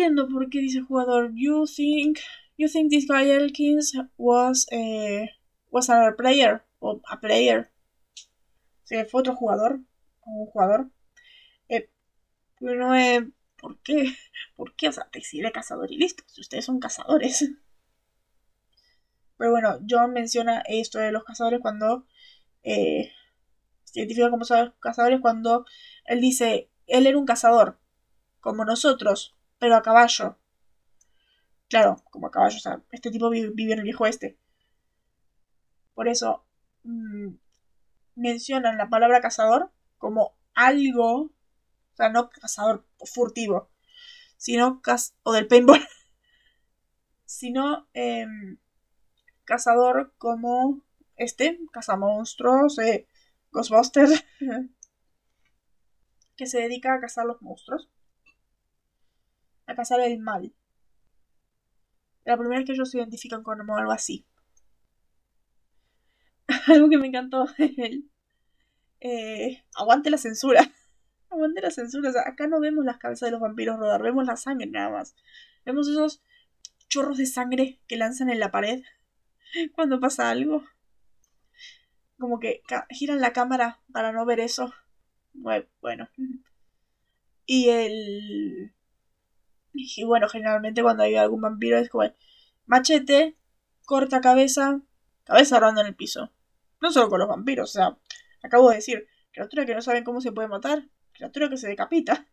Entiendo 0.00 0.28
por 0.28 0.48
dice 0.48 0.80
jugador. 0.80 1.30
You 1.34 1.66
think 1.66 2.20
you 2.56 2.68
think 2.68 2.90
this 2.90 3.06
guy 3.06 3.30
Elkins 3.30 3.92
was 4.16 4.66
a 4.72 5.28
was 5.70 5.90
a 5.90 6.14
player 6.16 6.64
o 6.78 7.02
a 7.06 7.20
player. 7.20 7.70
Sí, 8.84 9.04
fue 9.04 9.20
otro 9.20 9.36
jugador 9.36 9.80
o 10.22 10.30
un 10.30 10.46
jugador. 10.46 10.90
Eh, 11.68 11.90
pero 12.58 12.94
eh, 12.94 13.30
¿por 13.60 13.78
qué? 13.82 14.16
¿Por 14.56 14.74
qué? 14.74 14.88
O 14.88 14.92
sea, 14.92 15.06
decide 15.12 15.52
cazador 15.52 15.92
y 15.92 15.98
listo. 15.98 16.24
Si 16.28 16.40
ustedes 16.40 16.64
son 16.64 16.80
cazadores. 16.80 17.50
Pero 19.36 19.50
bueno, 19.50 19.80
John 19.86 20.14
menciona 20.14 20.62
esto 20.66 20.98
de 20.98 21.12
los 21.12 21.24
cazadores 21.24 21.60
cuando 21.60 22.06
eh, 22.62 23.12
se 23.84 24.00
identifica 24.00 24.30
como 24.30 24.46
cazadores 24.80 25.20
cuando 25.20 25.66
él 26.06 26.22
dice 26.22 26.70
él 26.86 27.06
era 27.06 27.18
un 27.18 27.26
cazador 27.26 27.78
como 28.40 28.64
nosotros 28.64 29.36
pero 29.60 29.76
a 29.76 29.82
caballo. 29.82 30.36
Claro, 31.68 32.02
como 32.10 32.26
a 32.26 32.30
caballo, 32.32 32.56
o 32.56 32.60
sea, 32.60 32.82
este 32.90 33.12
tipo 33.12 33.30
vive, 33.30 33.52
en 33.72 33.78
el 33.78 33.84
viejo 33.84 34.02
oeste. 34.04 34.36
Por 35.94 36.08
eso 36.08 36.44
mmm, 36.82 37.34
mencionan 38.16 38.78
la 38.78 38.88
palabra 38.88 39.20
cazador 39.20 39.70
como 39.98 40.34
algo, 40.54 41.30
o 41.92 41.96
sea, 41.96 42.08
no 42.08 42.30
cazador 42.30 42.84
furtivo, 43.04 43.70
sino 44.36 44.80
caz 44.80 45.14
o 45.22 45.32
del 45.32 45.46
paintball, 45.46 45.86
sino 47.26 47.86
eh, 47.94 48.26
cazador 49.44 50.14
como 50.18 50.82
este, 51.16 51.60
cazamonstruos, 51.70 52.78
eh, 52.78 53.06
Ghostbusters, 53.52 54.24
que 56.36 56.46
se 56.46 56.60
dedica 56.60 56.94
a 56.94 57.00
cazar 57.00 57.26
los 57.26 57.42
monstruos 57.42 57.90
a 59.70 59.76
cazar 59.76 60.00
el 60.00 60.18
mal. 60.18 60.52
La 62.24 62.36
primera 62.36 62.58
vez 62.58 62.66
que 62.66 62.72
ellos 62.72 62.90
se 62.90 62.98
identifican 62.98 63.42
con 63.42 63.60
algo 63.60 63.92
así. 63.92 64.26
algo 66.66 66.88
que 66.88 66.98
me 66.98 67.06
encantó 67.06 67.46
es 67.58 67.78
el. 67.78 68.10
Eh, 69.00 69.64
aguante 69.74 70.10
la 70.10 70.18
censura. 70.18 70.70
aguante 71.30 71.60
la 71.60 71.70
censura. 71.70 72.10
O 72.10 72.12
sea, 72.12 72.22
acá 72.26 72.46
no 72.46 72.60
vemos 72.60 72.84
las 72.84 72.98
cabezas 72.98 73.28
de 73.28 73.32
los 73.32 73.40
vampiros 73.40 73.78
rodar, 73.78 74.02
vemos 74.02 74.24
la 74.26 74.36
sangre 74.36 74.66
nada 74.66 74.90
más. 74.90 75.14
Vemos 75.64 75.88
esos 75.88 76.22
chorros 76.88 77.18
de 77.18 77.26
sangre 77.26 77.80
que 77.86 77.96
lanzan 77.96 78.30
en 78.30 78.40
la 78.40 78.50
pared 78.50 78.82
cuando 79.74 80.00
pasa 80.00 80.30
algo. 80.30 80.64
Como 82.18 82.38
que 82.38 82.62
giran 82.90 83.20
la 83.20 83.32
cámara 83.32 83.80
para 83.92 84.12
no 84.12 84.26
ver 84.26 84.40
eso. 84.40 84.74
Bueno. 85.32 86.08
Y 87.46 87.70
el 87.70 88.74
y 89.72 90.04
bueno, 90.04 90.28
generalmente 90.28 90.82
cuando 90.82 91.02
hay 91.04 91.16
algún 91.16 91.40
vampiro 91.40 91.78
es 91.78 91.88
como 91.88 92.12
machete, 92.66 93.36
corta 93.84 94.20
cabeza, 94.20 94.80
cabeza 95.24 95.58
rodando 95.60 95.80
en 95.80 95.88
el 95.88 95.96
piso. 95.96 96.32
No 96.80 96.90
solo 96.92 97.08
con 97.08 97.18
los 97.18 97.28
vampiros, 97.28 97.70
o 97.70 97.72
sea, 97.72 97.98
acabo 98.42 98.70
de 98.70 98.76
decir, 98.76 99.08
criatura 99.32 99.66
que 99.66 99.74
no 99.74 99.82
saben 99.82 100.04
cómo 100.04 100.20
se 100.20 100.32
puede 100.32 100.48
matar, 100.48 100.88
criatura 101.12 101.48
que 101.48 101.56
se 101.56 101.68
decapita. 101.68 102.26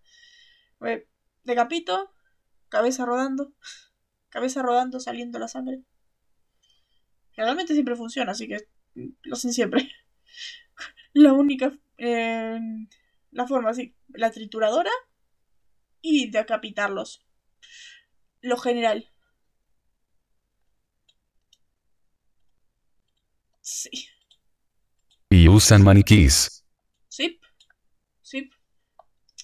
Decapito, 1.43 2.13
cabeza 2.69 3.05
rodando, 3.05 3.53
cabeza 4.29 4.61
rodando, 4.61 4.99
saliendo 4.99 5.39
la 5.39 5.47
sangre. 5.47 5.83
Generalmente 7.31 7.73
siempre 7.73 7.95
funciona, 7.95 8.31
así 8.31 8.47
que 8.47 8.67
lo 8.93 9.33
hacen 9.33 9.53
siempre. 9.53 9.89
La 11.13 11.33
única, 11.33 11.71
eh, 11.97 12.59
la 13.31 13.47
forma 13.47 13.71
así, 13.71 13.95
la 14.09 14.29
trituradora 14.29 14.91
y 15.99 16.29
decapitarlos 16.29 17.26
lo 18.41 18.57
general. 18.57 19.09
Sí. 23.61 24.07
Y 25.29 25.49
usan 25.49 25.83
maniquís. 25.83 26.63
Sí. 27.09 27.39
Sí. 28.21 28.49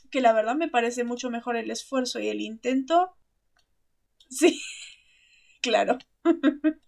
Que 0.09 0.21
la 0.21 0.31
verdad 0.33 0.55
me 0.55 0.69
parece 0.69 1.03
mucho 1.03 1.29
mejor 1.29 1.57
el 1.57 1.69
esfuerzo 1.71 2.19
y 2.19 2.29
el 2.29 2.41
intento. 2.41 3.15
Sí. 4.29 4.61
Claro. 5.61 5.97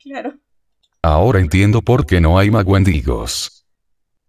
claro. 0.00 0.40
Ahora 1.00 1.38
entiendo 1.38 1.80
por 1.80 2.04
qué 2.06 2.20
no 2.20 2.40
hay 2.40 2.50
magwendigos. 2.50 3.64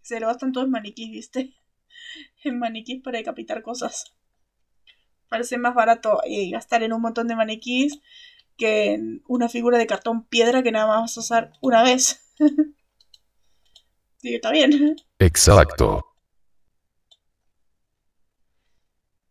Se 0.02 0.20
le 0.20 0.28
bastan 0.28 0.52
todos 0.52 0.70
maniquís, 0.70 1.10
¿viste? 1.10 1.56
En 2.44 2.60
maniquís 2.60 3.02
para 3.02 3.18
decapitar 3.18 3.64
cosas 3.64 4.14
parece 5.32 5.58
más 5.58 5.74
barato 5.74 6.22
eh, 6.26 6.52
gastar 6.52 6.84
en 6.84 6.94
un 6.94 7.02
montón 7.02 7.28
de 7.30 7.38
maniquís 7.38 8.02
que 8.58 8.94
en 8.94 9.24
una 9.28 9.48
figura 9.50 9.78
de 9.78 9.88
cartón 9.88 10.26
piedra 10.26 10.62
que 10.62 10.74
nada 10.74 10.88
más 10.88 11.02
vas 11.02 11.18
a 11.18 11.20
usar 11.22 11.54
una 11.62 11.84
vez. 11.84 12.22
Sí, 14.18 14.36
está 14.36 14.52
bien. 14.52 14.96
Exacto. 15.18 16.06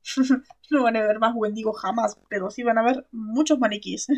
no 0.71 0.83
van 0.83 0.97
a 0.97 1.07
ver 1.07 1.19
más 1.21 1.33
Wendigo 1.37 1.73
jamás, 1.73 2.19
pero 2.29 2.51
sí 2.51 2.63
van 2.65 2.79
a 2.79 2.83
ver 2.83 3.07
muchos 3.13 3.59
maniquíes. 3.59 4.09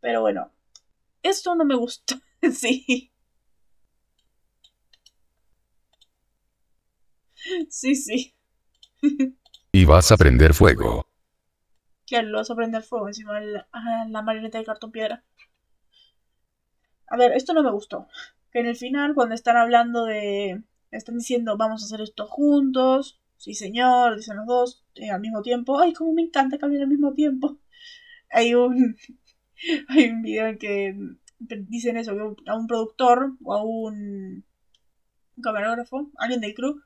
Pero 0.00 0.20
bueno, 0.20 0.52
esto 1.22 1.54
no 1.54 1.64
me 1.64 1.76
gustó. 1.76 2.16
sí. 2.52 3.10
Sí, 7.68 7.94
sí. 7.94 8.33
Y 9.72 9.86
vas 9.86 10.12
a 10.12 10.16
prender 10.16 10.54
fuego. 10.54 11.04
Claro, 12.06 12.28
lo 12.28 12.38
vas 12.38 12.48
a 12.48 12.54
prender 12.54 12.84
fuego 12.84 13.08
encima 13.08 13.40
de 13.40 13.64
la, 14.08 14.22
marioneta 14.22 14.58
de 14.58 14.64
cartón 14.64 14.92
piedra. 14.92 15.24
A 17.08 17.16
ver, 17.16 17.32
esto 17.32 17.54
no 17.54 17.64
me 17.64 17.72
gustó. 17.72 18.06
Que 18.52 18.60
en 18.60 18.66
el 18.66 18.76
final, 18.76 19.14
cuando 19.14 19.34
están 19.34 19.56
hablando 19.56 20.04
de. 20.04 20.62
Están 20.92 21.18
diciendo, 21.18 21.56
vamos 21.56 21.82
a 21.82 21.86
hacer 21.86 22.00
esto 22.02 22.26
juntos. 22.28 23.20
Sí, 23.36 23.54
señor, 23.54 24.16
dicen 24.16 24.36
los 24.36 24.46
dos 24.46 24.84
eh, 24.94 25.10
al 25.10 25.20
mismo 25.20 25.42
tiempo. 25.42 25.80
Ay, 25.80 25.92
como 25.92 26.12
me 26.12 26.22
encanta 26.22 26.56
que 26.56 26.64
hablen 26.64 26.82
al 26.82 26.88
mismo 26.88 27.12
tiempo. 27.12 27.58
Hay 28.30 28.54
un. 28.54 28.96
Hay 29.88 30.04
un 30.08 30.22
video 30.22 30.46
en 30.46 30.58
que 30.58 30.96
dicen 31.68 31.96
eso, 31.96 32.14
que 32.14 32.50
a 32.50 32.56
un 32.56 32.68
productor 32.68 33.32
o 33.42 33.54
a 33.54 33.64
un, 33.64 34.44
un 35.36 35.42
camarógrafo, 35.42 36.12
alguien 36.16 36.40
del 36.40 36.54
crew, 36.54 36.80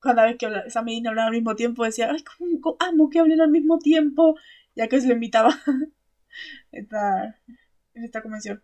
cada 0.00 0.24
vez 0.24 0.36
que 0.36 0.46
habla, 0.46 0.60
esa 0.60 0.82
medina 0.82 1.10
hablaba 1.10 1.28
al 1.28 1.34
mismo 1.34 1.56
tiempo, 1.56 1.84
decía, 1.84 2.10
ay, 2.10 2.22
cómo 2.22 2.76
amo 2.80 3.10
que 3.10 3.18
hablen 3.18 3.40
al 3.40 3.50
mismo 3.50 3.78
tiempo, 3.78 4.36
ya 4.74 4.88
que 4.88 5.00
se 5.00 5.08
lo 5.08 5.14
invitaba 5.14 5.50
esta, 6.72 7.40
en 7.94 8.04
esta 8.04 8.22
convención. 8.22 8.62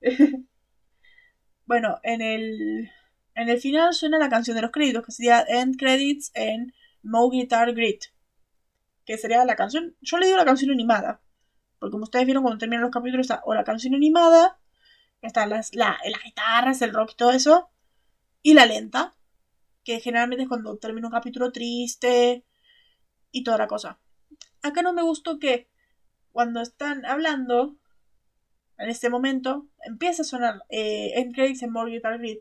bueno, 1.66 1.98
en 2.02 2.20
el, 2.22 2.90
en 3.34 3.48
el 3.48 3.60
final 3.60 3.94
suena 3.94 4.18
la 4.18 4.28
canción 4.28 4.56
de 4.56 4.62
los 4.62 4.70
créditos, 4.70 5.04
que 5.04 5.12
sería 5.12 5.44
End 5.48 5.76
Credits 5.76 6.30
en 6.34 6.72
Mo 7.02 7.30
Guitar 7.30 7.72
Grit, 7.74 8.04
que 9.04 9.18
sería 9.18 9.44
la 9.44 9.56
canción, 9.56 9.96
yo 10.00 10.18
le 10.18 10.26
digo 10.26 10.38
la 10.38 10.44
canción 10.44 10.70
animada, 10.70 11.20
porque 11.78 11.92
como 11.92 12.04
ustedes 12.04 12.26
vieron 12.26 12.42
cuando 12.42 12.58
terminan 12.58 12.82
los 12.82 12.90
capítulos 12.90 13.24
está 13.24 13.42
o 13.44 13.54
la 13.54 13.64
canción 13.64 13.94
animada, 13.94 14.58
están 15.22 15.50
las, 15.50 15.74
la, 15.74 15.98
las 16.04 16.22
guitarras, 16.22 16.82
el 16.82 16.92
rock 16.92 17.12
y 17.12 17.16
todo 17.16 17.32
eso, 17.32 17.70
y 18.42 18.54
la 18.54 18.66
lenta, 18.66 19.14
que 19.88 20.00
generalmente 20.00 20.42
es 20.42 20.48
cuando 20.50 20.76
termina 20.76 21.06
un 21.06 21.12
capítulo 21.12 21.50
triste 21.50 22.44
y 23.30 23.42
toda 23.42 23.56
la 23.56 23.66
cosa. 23.66 23.98
Acá 24.60 24.82
no 24.82 24.92
me 24.92 25.00
gustó 25.00 25.38
que 25.38 25.70
cuando 26.30 26.60
están 26.60 27.06
hablando, 27.06 27.78
en 28.76 28.90
este 28.90 29.08
momento, 29.08 29.66
empieza 29.82 30.20
a 30.20 30.26
sonar 30.26 30.62
eh, 30.68 31.12
en 31.14 31.32
Credits 31.32 31.62
en 31.62 31.72
More 31.72 31.98
Grid 31.98 32.40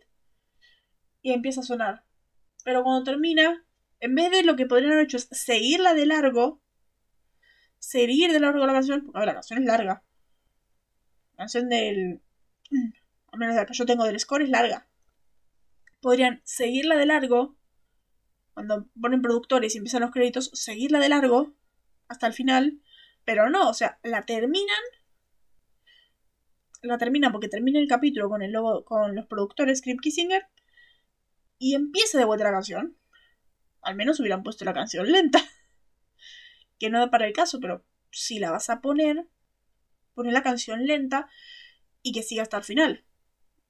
y 1.21 1.31
empieza 1.31 1.61
a 1.61 1.63
sonar. 1.63 2.03
Pero 2.65 2.83
cuando 2.83 3.05
termina, 3.05 3.65
en 4.01 4.13
vez 4.13 4.29
de 4.29 4.43
lo 4.43 4.57
que 4.57 4.65
podrían 4.65 4.91
haber 4.91 5.05
hecho 5.05 5.15
es 5.15 5.29
seguirla 5.31 5.93
de 5.93 6.05
largo, 6.05 6.61
seguir 7.79 8.33
de 8.33 8.41
largo 8.41 8.65
la 8.65 8.73
canción, 8.73 9.05
porque 9.05 9.19
a 9.19 9.21
ver, 9.21 9.27
la 9.27 9.35
canción 9.35 9.59
es 9.59 9.65
larga. 9.65 10.03
La 11.31 11.43
canción 11.43 11.69
del. 11.69 12.21
Al 13.31 13.39
menos 13.39 13.55
la 13.55 13.65
que 13.65 13.73
yo 13.73 13.85
tengo 13.85 14.03
del 14.03 14.19
score 14.19 14.43
es 14.43 14.49
larga. 14.49 14.86
Podrían 16.01 16.41
seguirla 16.43 16.95
de 16.95 17.05
largo. 17.05 17.57
Cuando 18.53 18.87
ponen 18.99 19.21
productores 19.21 19.75
y 19.75 19.77
empiezan 19.77 20.01
los 20.01 20.11
créditos, 20.11 20.49
seguirla 20.53 20.99
de 20.99 21.09
largo 21.09 21.53
hasta 22.07 22.27
el 22.27 22.33
final. 22.33 22.81
Pero 23.25 23.49
no, 23.49 23.69
o 23.69 23.73
sea, 23.73 23.99
la 24.03 24.25
terminan. 24.25 24.83
La 26.81 26.97
terminan 26.97 27.31
porque 27.31 27.49
termina 27.49 27.79
el 27.79 27.87
capítulo 27.87 28.29
con 28.29 28.41
el 28.41 28.55
con 28.85 29.15
los 29.15 29.25
productores 29.25 29.79
Script 29.79 30.01
Kissinger. 30.01 30.47
Y 31.59 31.75
empieza 31.75 32.17
de 32.17 32.25
vuelta 32.25 32.45
la 32.45 32.51
canción. 32.51 32.97
Al 33.81 33.95
menos 33.95 34.19
hubieran 34.19 34.43
puesto 34.43 34.65
la 34.65 34.73
canción 34.73 35.11
lenta 35.11 35.39
que 36.79 36.89
no 36.89 36.99
da 36.99 37.09
para 37.09 37.27
el 37.27 37.33
caso, 37.33 37.59
pero 37.59 37.85
si 38.11 38.39
la 38.39 38.51
vas 38.51 38.69
a 38.69 38.81
poner, 38.81 39.27
poner 40.13 40.33
la 40.33 40.43
canción 40.43 40.85
lenta 40.85 41.29
y 42.01 42.11
que 42.11 42.23
siga 42.23 42.43
hasta 42.43 42.57
el 42.57 42.63
final. 42.63 43.03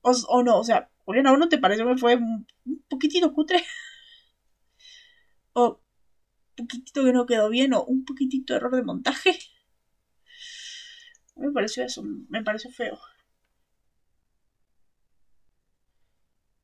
O, 0.10 0.44
no, 0.44 0.60
o 0.60 0.64
sea, 0.64 0.90
Juliana, 1.06 1.34
¿o 1.34 1.38
no 1.38 1.50
te 1.50 1.58
pareció 1.58 1.86
que 1.88 1.98
fue 1.98 2.16
un, 2.16 2.48
poquitito 2.90 3.34
cutre? 3.34 3.64
o 5.54 5.82
un 6.60 6.68
poquitito 6.68 7.04
que 7.04 7.14
no 7.14 7.26
quedó 7.26 7.50
bien, 7.50 7.74
o 7.74 7.84
un 7.84 8.06
poquitito 8.06 8.56
error 8.56 8.76
de 8.76 8.84
montaje. 8.84 9.38
Me 11.36 11.52
pareció 11.52 11.84
eso, 11.84 12.04
me 12.04 12.44
pareció 12.44 12.72
feo. 12.72 12.98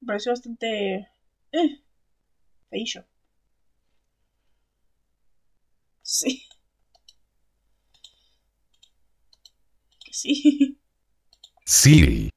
Me 0.02 0.08
pareció 0.08 0.32
bastante... 0.32 1.10
Eh, 1.52 1.82
feillo. 2.70 3.06
Sí. 6.06 6.44
Que 10.06 10.14
sí. 10.14 10.78
Sí. 11.66 12.33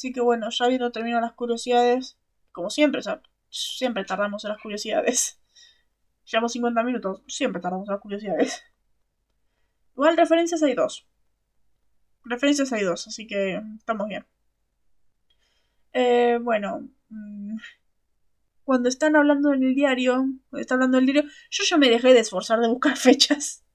Así 0.00 0.14
que 0.14 0.22
bueno, 0.22 0.48
ya 0.48 0.64
habiendo 0.64 0.90
terminado 0.92 1.20
las 1.20 1.34
curiosidades, 1.34 2.16
como 2.52 2.70
siempre, 2.70 3.00
o 3.00 3.02
sea, 3.02 3.20
siempre 3.50 4.02
tardamos 4.06 4.42
en 4.46 4.48
las 4.52 4.62
curiosidades. 4.62 5.38
Llevamos 6.24 6.52
50 6.52 6.82
minutos, 6.84 7.22
siempre 7.26 7.60
tardamos 7.60 7.86
en 7.86 7.92
las 7.92 8.00
curiosidades. 8.00 8.62
Igual 9.92 10.16
referencias 10.16 10.62
hay 10.62 10.74
dos. 10.74 11.06
Referencias 12.24 12.72
hay 12.72 12.82
dos, 12.82 13.08
así 13.08 13.26
que 13.26 13.60
estamos 13.76 14.08
bien. 14.08 14.24
Eh, 15.92 16.38
bueno, 16.40 16.88
mm, 17.10 17.58
cuando 18.64 18.88
están 18.88 19.16
hablando 19.16 19.52
en 19.52 19.64
el 19.64 19.74
diario, 19.74 20.14
cuando 20.48 20.62
están 20.62 20.76
hablando 20.76 20.96
el 20.96 21.04
diario, 21.04 21.24
yo 21.50 21.64
ya 21.68 21.76
me 21.76 21.90
dejé 21.90 22.14
de 22.14 22.20
esforzar 22.20 22.60
de 22.60 22.68
buscar 22.68 22.96
fechas. 22.96 23.66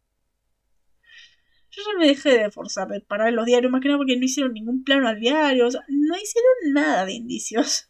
Yo 1.75 1.83
ya 1.83 1.99
me 1.99 2.07
dejé 2.07 2.29
de 2.29 2.45
esforzar 2.45 2.87
de 2.87 3.01
parar 3.01 3.33
los 3.33 3.45
diarios, 3.45 3.71
más 3.71 3.81
que 3.81 3.89
nada 3.89 3.97
porque 3.97 4.15
no 4.15 4.23
hicieron 4.23 4.53
ningún 4.53 4.83
plano 4.83 5.09
al 5.09 5.19
diario, 5.19 5.67
no 5.89 6.17
hicieron 6.17 6.73
nada 6.73 7.05
de 7.05 7.13
indicios. 7.13 7.89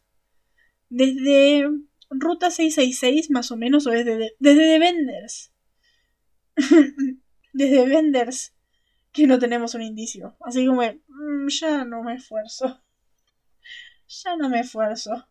Desde 0.89 1.69
Ruta 2.09 2.49
666, 2.49 3.29
más 3.29 3.51
o 3.51 3.57
menos, 3.57 3.85
o 3.85 3.91
desde, 3.91 4.35
desde 4.39 4.61
The 4.61 4.79
Vendors. 4.79 5.53
desde 7.53 7.85
Vendors, 7.85 8.53
que 9.11 9.27
no 9.27 9.37
tenemos 9.37 9.75
un 9.75 9.83
indicio. 9.83 10.35
Así 10.41 10.65
como, 10.65 10.81
mm, 10.81 11.47
ya 11.49 11.85
no 11.85 12.01
me 12.01 12.15
esfuerzo. 12.15 12.81
Ya 14.07 14.35
no 14.35 14.49
me 14.49 14.61
esfuerzo. 14.61 15.27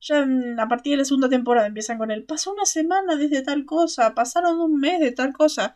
Ya 0.00 0.26
a 0.58 0.68
partir 0.68 0.92
de 0.92 0.98
la 0.98 1.04
segunda 1.04 1.28
temporada 1.28 1.66
empiezan 1.66 1.98
con 1.98 2.10
el 2.10 2.24
pasó 2.24 2.52
una 2.52 2.64
semana 2.64 3.16
desde 3.16 3.42
tal 3.42 3.64
cosa, 3.64 4.14
pasaron 4.14 4.60
un 4.60 4.78
mes 4.78 5.00
de 5.00 5.12
tal 5.12 5.32
cosa. 5.32 5.74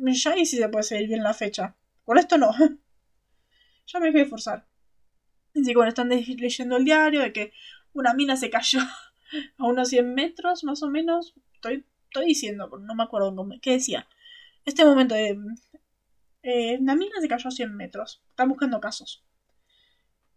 Ya 0.00 0.32
ahí 0.32 0.46
sí 0.46 0.56
se 0.56 0.68
puede 0.68 0.84
seguir 0.84 1.08
bien 1.08 1.22
la 1.22 1.34
fecha. 1.34 1.74
Con 2.04 2.18
esto 2.18 2.38
no. 2.38 2.52
ya 3.86 4.00
me 4.00 4.06
dejé 4.06 4.18
de 4.18 4.26
forzar. 4.26 4.66
Así 5.54 5.64
que 5.66 5.74
bueno, 5.74 5.88
están 5.88 6.08
leyendo 6.08 6.76
el 6.76 6.84
diario 6.84 7.20
de 7.20 7.32
que 7.32 7.52
una 7.92 8.14
mina 8.14 8.36
se 8.36 8.50
cayó 8.50 8.80
a 9.58 9.64
unos 9.64 9.88
100 9.88 10.14
metros, 10.14 10.64
más 10.64 10.82
o 10.82 10.90
menos. 10.90 11.34
Estoy, 11.54 11.84
estoy 12.04 12.26
diciendo, 12.26 12.68
no 12.80 12.94
me 12.94 13.02
acuerdo 13.02 13.34
qué 13.60 13.72
decía. 13.72 14.06
Este 14.64 14.84
momento 14.84 15.14
de... 15.14 15.38
Eh, 16.42 16.78
una 16.78 16.94
mina 16.94 17.20
se 17.20 17.28
cayó 17.28 17.48
a 17.48 17.52
100 17.52 17.74
metros. 17.76 18.22
Están 18.30 18.48
buscando 18.48 18.80
casos. 18.80 19.24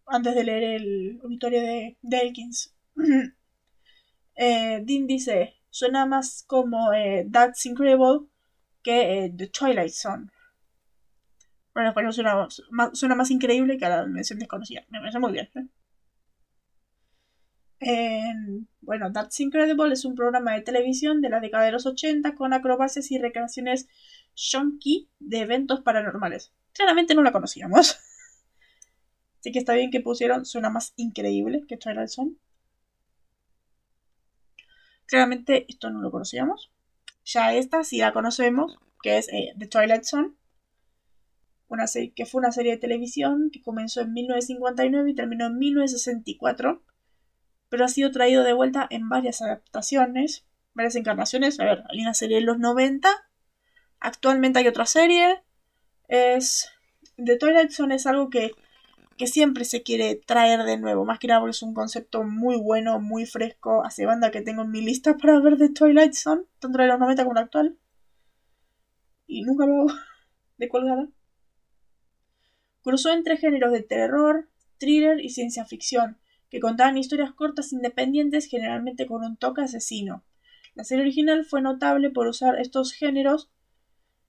Antes 0.06 0.34
de 0.34 0.44
leer 0.44 0.62
el 0.64 1.20
auditorio 1.22 1.60
de, 1.60 1.96
de 2.02 2.18
Elkins. 2.18 2.74
eh, 4.34 4.80
Dean 4.82 5.06
dice, 5.06 5.54
suena 5.70 6.04
más 6.06 6.44
como 6.46 6.92
eh, 6.92 7.26
That's 7.30 7.64
Incredible 7.66 8.31
que 8.82 9.24
eh, 9.24 9.34
The 9.36 9.48
Twilight 9.48 9.92
Zone. 9.92 10.26
Bueno, 11.74 11.86
en 11.86 11.90
español 11.90 12.12
suena, 12.12 12.48
suena, 12.92 13.14
más 13.14 13.30
increíble 13.30 13.78
que 13.78 13.86
a 13.86 13.88
la 13.88 14.06
mención 14.06 14.38
desconocida. 14.38 14.84
Me 14.90 14.98
parece 15.00 15.18
muy 15.18 15.32
bien. 15.32 15.50
¿eh? 17.80 18.42
bueno, 18.80 19.12
That's 19.12 19.40
Incredible 19.40 19.92
es 19.92 20.04
un 20.04 20.14
programa 20.14 20.52
de 20.52 20.60
televisión 20.60 21.20
de 21.20 21.30
la 21.30 21.40
década 21.40 21.64
de 21.64 21.72
los 21.72 21.86
80 21.86 22.34
con 22.34 22.52
acrobacias 22.52 23.10
y 23.10 23.18
recreaciones 23.18 23.88
shonky 24.34 25.08
de 25.18 25.40
eventos 25.40 25.80
paranormales. 25.80 26.52
Claramente 26.72 27.14
no 27.14 27.22
la 27.22 27.32
conocíamos. 27.32 27.98
Así 29.40 29.50
que 29.50 29.58
está 29.58 29.74
bien 29.74 29.90
que 29.90 30.00
pusieron, 30.00 30.44
suena 30.44 30.70
más 30.70 30.92
increíble 30.96 31.64
que 31.66 31.76
Twilight 31.76 32.08
Zone. 32.08 32.36
Claramente 35.06 35.66
esto 35.68 35.90
no 35.90 36.00
lo 36.00 36.10
conocíamos. 36.10 36.71
Ya 37.24 37.54
esta 37.54 37.84
sí 37.84 37.98
la 37.98 38.12
conocemos, 38.12 38.78
que 39.02 39.18
es 39.18 39.28
eh, 39.32 39.54
The 39.58 39.66
Twilight 39.66 40.04
Zone, 40.04 40.32
una 41.68 41.86
serie, 41.86 42.12
que 42.14 42.26
fue 42.26 42.40
una 42.40 42.52
serie 42.52 42.72
de 42.72 42.78
televisión 42.78 43.50
que 43.52 43.62
comenzó 43.62 44.02
en 44.02 44.12
1959 44.12 45.10
y 45.10 45.14
terminó 45.14 45.46
en 45.46 45.58
1964, 45.58 46.82
pero 47.68 47.84
ha 47.84 47.88
sido 47.88 48.10
traído 48.10 48.44
de 48.44 48.52
vuelta 48.52 48.86
en 48.90 49.08
varias 49.08 49.40
adaptaciones, 49.40 50.44
varias 50.74 50.96
encarnaciones. 50.96 51.58
A 51.60 51.64
ver, 51.64 51.84
hay 51.88 52.00
una 52.00 52.14
serie 52.14 52.36
de 52.36 52.42
los 52.42 52.58
90, 52.58 53.08
actualmente 54.00 54.58
hay 54.58 54.68
otra 54.68 54.86
serie, 54.86 55.42
es... 56.08 56.68
The 57.16 57.36
Twilight 57.36 57.70
Zone 57.70 57.94
es 57.94 58.06
algo 58.06 58.30
que, 58.30 58.52
que 59.16 59.26
siempre 59.26 59.64
se 59.64 59.82
quiere 59.82 60.16
traer 60.16 60.64
de 60.64 60.78
nuevo, 60.78 61.04
más 61.04 61.18
que 61.18 61.28
nada 61.28 61.40
porque 61.40 61.52
es 61.52 61.62
un 61.62 61.74
concepto 61.74 62.24
muy 62.24 62.56
bueno, 62.56 63.00
muy 63.00 63.26
fresco, 63.26 63.84
hace 63.84 64.06
banda 64.06 64.30
que 64.30 64.42
tengo 64.42 64.62
en 64.62 64.70
mi 64.70 64.80
lista 64.80 65.16
para 65.16 65.40
ver 65.40 65.58
The 65.58 65.70
Twilight 65.70 66.14
Zone, 66.14 66.42
tanto 66.58 66.78
de 66.78 66.86
los 66.86 66.98
90 66.98 67.24
como 67.24 67.34
la 67.34 67.40
actual. 67.42 67.76
Y 69.26 69.42
nunca 69.42 69.66
lo 69.66 69.82
hago 69.82 69.86
de 70.58 70.68
colgada. 70.68 71.08
Cruzó 72.82 73.12
entre 73.12 73.36
géneros 73.36 73.72
de 73.72 73.82
terror, 73.82 74.48
thriller 74.78 75.24
y 75.24 75.30
ciencia 75.30 75.64
ficción, 75.64 76.18
que 76.50 76.60
contaban 76.60 76.98
historias 76.98 77.32
cortas 77.32 77.72
independientes 77.72 78.46
generalmente 78.46 79.06
con 79.06 79.24
un 79.24 79.36
toque 79.36 79.62
asesino. 79.62 80.24
La 80.74 80.84
serie 80.84 81.02
original 81.02 81.44
fue 81.44 81.62
notable 81.62 82.10
por 82.10 82.26
usar 82.26 82.58
estos 82.58 82.92
géneros 82.92 83.50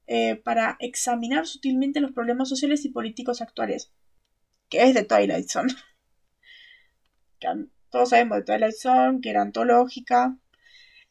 eh, 0.06 0.36
para 0.36 0.76
examinar 0.80 1.48
sutilmente 1.48 2.02
los 2.02 2.12
problemas 2.12 2.50
sociales 2.50 2.84
y 2.84 2.90
políticos 2.90 3.42
actuales, 3.42 3.92
que 4.74 4.82
es 4.82 4.96
de 4.96 5.04
Twilight 5.04 5.48
Zone. 5.48 5.72
todos 7.92 8.10
sabemos 8.10 8.40
de 8.40 8.44
Twilight 8.44 8.76
Zone, 8.76 9.22
que 9.22 9.30
era 9.30 9.44
antológica. 9.44 10.36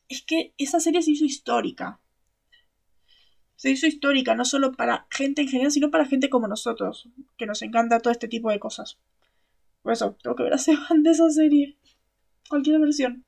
Es 0.09 0.23
que 0.23 0.53
esa 0.59 0.81
serie 0.81 1.01
se 1.01 1.13
hizo 1.13 1.25
histórica. 1.25 2.01
Se 3.55 3.71
hizo 3.71 3.87
histórica, 3.87 4.35
no 4.35 4.45
solo 4.45 4.73
para 4.73 5.07
gente 5.11 5.43
en 5.43 5.49
general, 5.49 5.71
sino 5.71 5.93
para 5.93 6.07
gente 6.07 6.29
como 6.29 6.49
nosotros, 6.49 7.09
que 7.37 7.47
nos 7.47 7.63
encanta 7.63 8.01
todo 8.01 8.11
este 8.11 8.27
tipo 8.27 8.51
de 8.51 8.59
cosas. 8.59 8.99
Por 9.83 9.93
eso, 9.93 10.17
tengo 10.21 10.35
que 10.35 10.43
ver 10.43 10.55
a 10.55 10.59
Seban 10.59 11.05
de 11.05 11.11
esa 11.11 11.31
serie. 11.31 11.77
Cualquier 12.49 12.81
versión. 12.81 13.25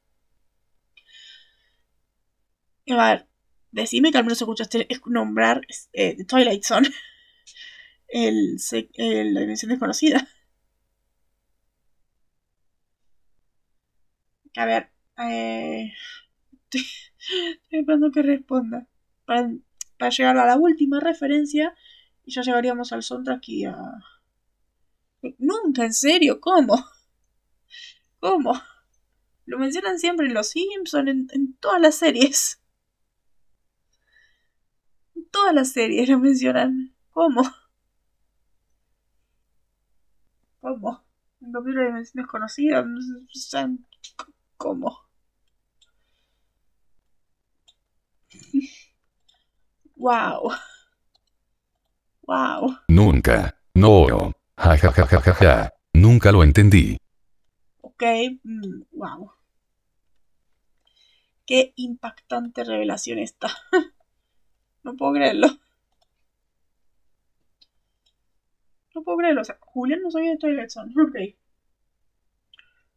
a 2.88 3.08
ver, 3.12 3.28
decime 3.70 4.10
que 4.10 4.18
al 4.18 4.24
menos 4.24 4.42
escuchaste 4.42 4.88
nombrar 5.06 5.60
eh, 5.92 6.24
Twilight 6.24 6.64
Zone. 6.64 6.88
El, 8.08 8.56
la 9.34 9.40
dimensión 9.40 9.70
desconocida. 9.70 10.28
A 14.56 14.64
ver, 14.66 14.90
eh, 15.18 15.92
estoy, 16.70 16.86
esperando 17.70 18.10
que 18.12 18.22
responda. 18.22 18.86
Para, 19.24 19.50
para, 19.98 20.10
llegar 20.10 20.38
a 20.38 20.46
la 20.46 20.56
última 20.56 21.00
referencia 21.00 21.74
y 22.24 22.32
ya 22.32 22.42
llegaríamos 22.42 22.92
al 22.92 23.02
soundtrack 23.02 23.48
y 23.48 23.64
a, 23.64 23.76
Nunca, 25.38 25.84
en 25.84 25.94
serio, 25.94 26.40
¿cómo? 26.40 26.76
¿Cómo? 28.20 28.54
Lo 29.46 29.58
mencionan 29.58 29.98
siempre 29.98 30.26
en 30.26 30.34
Los 30.34 30.50
Simpsons, 30.50 31.08
en, 31.08 31.56
todas 31.60 31.80
las 31.80 31.96
series. 31.96 32.60
En 35.14 35.28
todas 35.30 35.54
las 35.54 35.72
series 35.72 36.08
lo 36.08 36.18
mencionan. 36.18 36.94
¿Cómo? 37.10 37.42
¿Cómo? 40.64 41.04
En 41.42 41.52
cambio 41.52 41.74
la 41.74 41.84
dimensión 41.88 42.22
desconocida. 42.22 42.86
¿Cómo? 44.56 44.98
wow. 49.96 50.52
Wow. 52.26 52.78
Nunca. 52.88 53.54
No. 53.74 54.32
Ja, 54.56 54.78
ja, 54.78 54.90
ja, 54.90 55.06
ja, 55.06 55.20
ja, 55.20 55.34
ja. 55.34 55.70
Nunca 55.92 56.32
lo 56.32 56.42
entendí. 56.42 56.96
Ok, 57.82 58.02
wow. 58.92 59.26
Mm, 59.26 59.28
Qué 61.44 61.74
impactante 61.76 62.64
revelación 62.64 63.18
esta. 63.18 63.48
no 64.82 64.96
puedo 64.96 65.12
creerlo. 65.12 65.48
No 68.94 69.02
puedo. 69.02 69.40
O 69.40 69.44
sea, 69.44 69.58
Julián 69.60 70.02
no 70.02 70.10
sabía 70.10 70.30
de 70.30 70.38
Twilight 70.38 70.70
Zone. 70.70 70.92
Ok. 71.02 71.16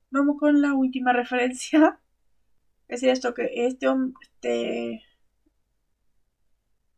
Vamos 0.09 0.37
con 0.39 0.61
la 0.61 0.73
última 0.73 1.13
referencia. 1.13 1.99
Es 2.87 3.03
esto 3.03 3.33
que 3.33 3.49
este 3.53 3.87
este 4.21 5.03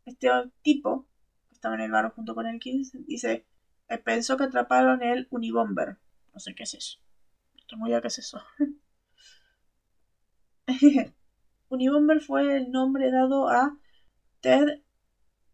este 0.05 0.29
tipo 0.61 1.07
que 1.47 1.55
estaba 1.55 1.73
en 1.73 1.81
el 1.81 1.91
bar 1.91 2.11
junto 2.13 2.35
con 2.35 2.45
el 2.45 2.59
Kings 2.59 2.91
dice 3.07 3.47
eh, 3.87 3.97
pensó 3.97 4.37
que 4.37 4.43
atraparon 4.43 5.01
el 5.01 5.27
Unibomber. 5.31 5.97
No 6.31 6.39
sé 6.39 6.53
qué 6.53 6.61
es 6.63 6.75
eso. 6.75 6.99
No 7.55 7.63
tengo 7.67 7.87
idea 7.87 8.01
qué 8.01 8.09
es 8.09 8.19
eso. 8.19 8.39
Unibomber 11.69 12.21
fue 12.21 12.55
el 12.57 12.69
nombre 12.69 13.09
dado 13.09 13.49
a 13.49 13.75
Ted 14.41 14.83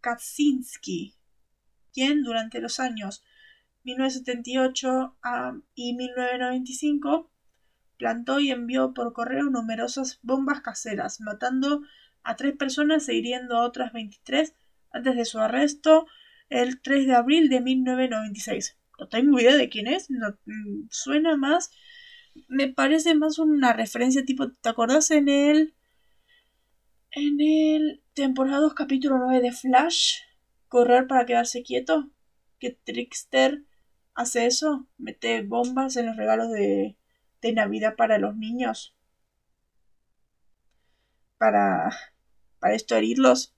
Kaczynski, 0.01 1.15
quien 1.93 2.23
durante 2.23 2.59
los 2.59 2.81
años 2.81 3.23
1978 3.85 5.15
y 5.75 5.93
1995 5.93 7.31
plantó 7.97 8.39
y 8.39 8.51
envió 8.51 8.93
por 8.93 9.13
correo 9.13 9.43
numerosas 9.45 10.19
bombas 10.23 10.61
caseras, 10.61 11.21
matando 11.21 11.81
a 12.23 12.35
tres 12.35 12.55
personas 12.57 13.07
e 13.07 13.15
hiriendo 13.15 13.55
a 13.55 13.63
otras 13.63 13.93
23 13.93 14.53
antes 14.91 15.15
de 15.15 15.25
su 15.25 15.39
arresto 15.39 16.07
el 16.49 16.81
3 16.81 17.05
de 17.07 17.15
abril 17.15 17.49
de 17.49 17.61
1996. 17.61 18.77
No 18.99 19.07
tengo 19.07 19.39
idea 19.39 19.55
de 19.55 19.69
quién 19.69 19.87
es, 19.87 20.09
no, 20.09 20.37
mm, 20.45 20.87
suena 20.89 21.37
más, 21.37 21.71
me 22.47 22.67
parece 22.67 23.13
más 23.15 23.39
una 23.39 23.73
referencia 23.73 24.25
tipo, 24.25 24.51
¿te 24.51 24.69
acordás 24.69 25.11
en 25.11 25.29
el... 25.29 25.73
En 27.11 27.39
el 27.39 28.03
temporada 28.13 28.59
2 28.59 28.73
capítulo 28.73 29.17
9 29.19 29.41
de 29.41 29.51
Flash? 29.53 30.15
Correr 30.67 31.07
para 31.07 31.25
quedarse 31.25 31.63
quieto. 31.63 32.09
Que 32.59 32.71
Trickster 32.71 33.63
hace 34.15 34.45
eso, 34.45 34.87
mete 34.97 35.41
bombas 35.43 35.95
en 35.97 36.07
los 36.07 36.17
regalos 36.17 36.51
de, 36.51 36.97
de 37.41 37.53
Navidad 37.53 37.95
para 37.95 38.17
los 38.17 38.35
niños. 38.35 38.95
Para, 41.37 41.89
para 42.59 42.73
esto 42.73 42.95
herirlos. 42.95 43.53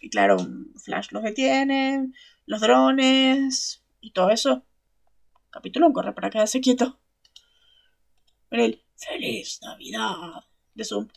Y 0.00 0.10
claro, 0.10 0.38
Flash 0.82 1.08
los 1.12 1.22
detiene, 1.22 2.10
los 2.46 2.60
drones 2.60 3.84
y 4.00 4.12
todo 4.12 4.30
eso. 4.30 4.64
Capítulo 5.50 5.92
corre 5.92 6.12
para 6.12 6.30
quedarse 6.30 6.60
quieto. 6.60 6.98
el 8.50 8.82
Feliz 8.96 9.60
Navidad 9.62 10.44
de 10.74 10.84
Zoom. 10.84 11.08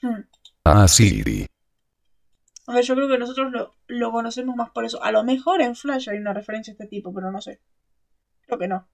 Hmm. 0.00 0.22
Ah, 0.64 0.86
sí. 0.86 1.46
A 2.68 2.74
ver, 2.74 2.84
yo 2.84 2.94
creo 2.94 3.08
que 3.08 3.16
nosotros 3.16 3.50
lo, 3.50 3.74
lo, 3.86 4.12
conocemos 4.12 4.54
más 4.54 4.68
por 4.70 4.84
eso. 4.84 5.02
A 5.02 5.10
lo 5.10 5.24
mejor 5.24 5.62
en 5.62 5.74
Flash 5.74 6.10
hay 6.10 6.18
una 6.18 6.34
referencia 6.34 6.70
a 6.70 6.74
este 6.74 6.86
tipo, 6.86 7.14
pero 7.14 7.32
no 7.32 7.40
sé. 7.40 7.62
Creo 8.42 8.58
que 8.58 8.68
no. 8.68 8.86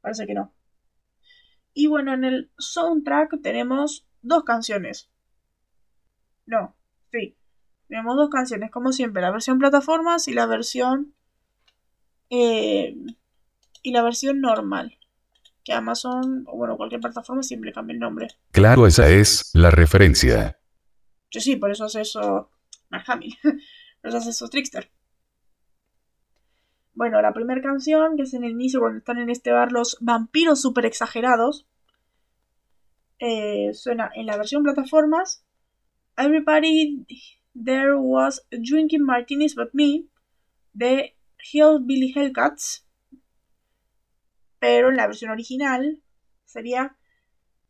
Parece 0.00 0.26
que 0.26 0.32
no. 0.32 0.54
Y 1.74 1.86
bueno, 1.86 2.14
en 2.14 2.24
el 2.24 2.50
soundtrack 2.56 3.42
tenemos 3.42 4.08
dos 4.22 4.42
canciones. 4.44 5.10
No, 6.46 6.74
sí. 7.12 7.36
Tenemos 7.88 8.16
dos 8.16 8.30
canciones, 8.30 8.70
como 8.70 8.92
siempre, 8.92 9.20
la 9.20 9.30
versión 9.30 9.58
plataformas 9.58 10.28
y 10.28 10.32
la 10.32 10.46
versión. 10.46 11.14
Eh, 12.30 12.96
y 13.82 13.92
la 13.92 14.02
versión 14.02 14.40
normal. 14.40 14.96
Que 15.62 15.74
Amazon, 15.74 16.44
o 16.46 16.56
bueno, 16.56 16.78
cualquier 16.78 17.02
plataforma 17.02 17.42
siempre 17.42 17.74
cambia 17.74 17.92
el 17.92 18.00
nombre. 18.00 18.28
Claro, 18.50 18.86
esa 18.86 19.10
es 19.10 19.50
la 19.52 19.70
referencia. 19.70 20.58
Sí, 21.30 21.40
sí, 21.40 21.56
por 21.56 21.70
eso 21.70 21.84
hace 21.84 22.00
eso 22.00 22.50
Mark 22.90 23.04
por 23.42 24.08
eso 24.08 24.16
hace 24.16 24.30
eso 24.30 24.48
Trickster. 24.48 24.90
Bueno, 26.94 27.22
la 27.22 27.32
primera 27.32 27.62
canción, 27.62 28.16
que 28.16 28.22
es 28.22 28.34
en 28.34 28.44
el 28.44 28.52
inicio 28.52 28.80
cuando 28.80 28.98
están 28.98 29.18
en 29.18 29.30
este 29.30 29.52
bar 29.52 29.70
los 29.70 29.98
vampiros 30.00 30.60
super 30.60 30.84
exagerados, 30.84 31.66
eh, 33.20 33.72
suena 33.74 34.10
en 34.14 34.26
la 34.26 34.36
versión 34.36 34.62
plataformas 34.62 35.44
Everybody 36.16 37.06
There 37.54 37.94
Was 37.94 38.46
Drinking 38.50 39.04
Martinis 39.04 39.54
But 39.54 39.70
Me 39.72 40.06
de 40.72 41.16
Hillbilly 41.52 42.12
Hellcats. 42.14 42.84
Pero 44.58 44.90
en 44.90 44.96
la 44.96 45.06
versión 45.06 45.30
original 45.30 46.02
sería 46.44 46.96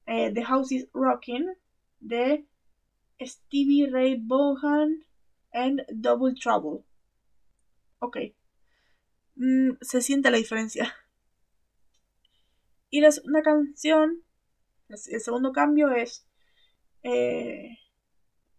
eh, 0.06 0.32
The 0.32 0.44
House 0.44 0.72
is 0.72 0.88
Rocking 0.94 1.46
de 2.00 2.46
Stevie 3.20 3.88
Ray 3.90 4.20
Vaughan 4.20 5.04
and 5.52 5.82
Double 5.90 6.34
Trouble. 6.34 6.84
Ok. 7.98 8.18
Mm, 9.36 9.72
se 9.80 10.00
siente 10.00 10.30
la 10.30 10.36
diferencia. 10.36 10.94
Y 12.90 13.00
la 13.00 13.10
segunda 13.10 13.42
canción, 13.42 14.22
el 14.88 15.20
segundo 15.20 15.52
cambio 15.52 15.90
es 15.90 16.26
eh, 17.02 17.78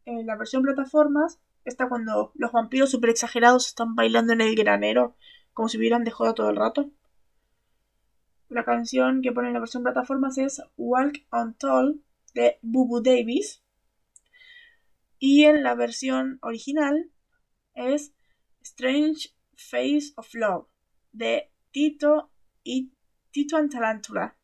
en 0.05 0.26
la 0.26 0.36
versión 0.36 0.64
plataformas 0.64 1.39
está 1.66 1.89
cuando 1.89 2.32
los 2.36 2.51
vampiros 2.51 2.91
super 2.91 3.10
exagerados 3.10 3.68
están 3.68 3.95
bailando 3.95 4.34
en 4.34 4.41
el 4.41 4.55
granero 4.55 5.16
como 5.53 5.68
si 5.68 5.78
hubieran 5.78 6.03
dejado 6.03 6.34
todo 6.34 6.49
el 6.49 6.55
rato. 6.55 6.89
La 8.47 8.64
canción 8.64 9.22
que 9.22 9.32
pone 9.32 9.49
en 9.49 9.53
la 9.53 9.60
versión 9.60 9.84
plataformas 9.84 10.38
es 10.38 10.62
Walk 10.78 11.26
on 11.32 11.53
Tall 11.55 12.01
de 12.34 12.57
Bubu 12.62 13.01
Davis. 13.01 13.62
Y 15.20 15.43
en 15.43 15.63
la 15.63 15.76
versión 15.76 16.39
original 16.41 17.11
es 17.76 18.13
Strange 18.61 19.36
Face 19.55 20.13
of 20.15 20.34
Love 20.34 20.67
de 21.11 21.51
Tito 21.72 22.32
y 22.63 22.93
Tito 23.32 23.57
Antarántula. 23.57 24.38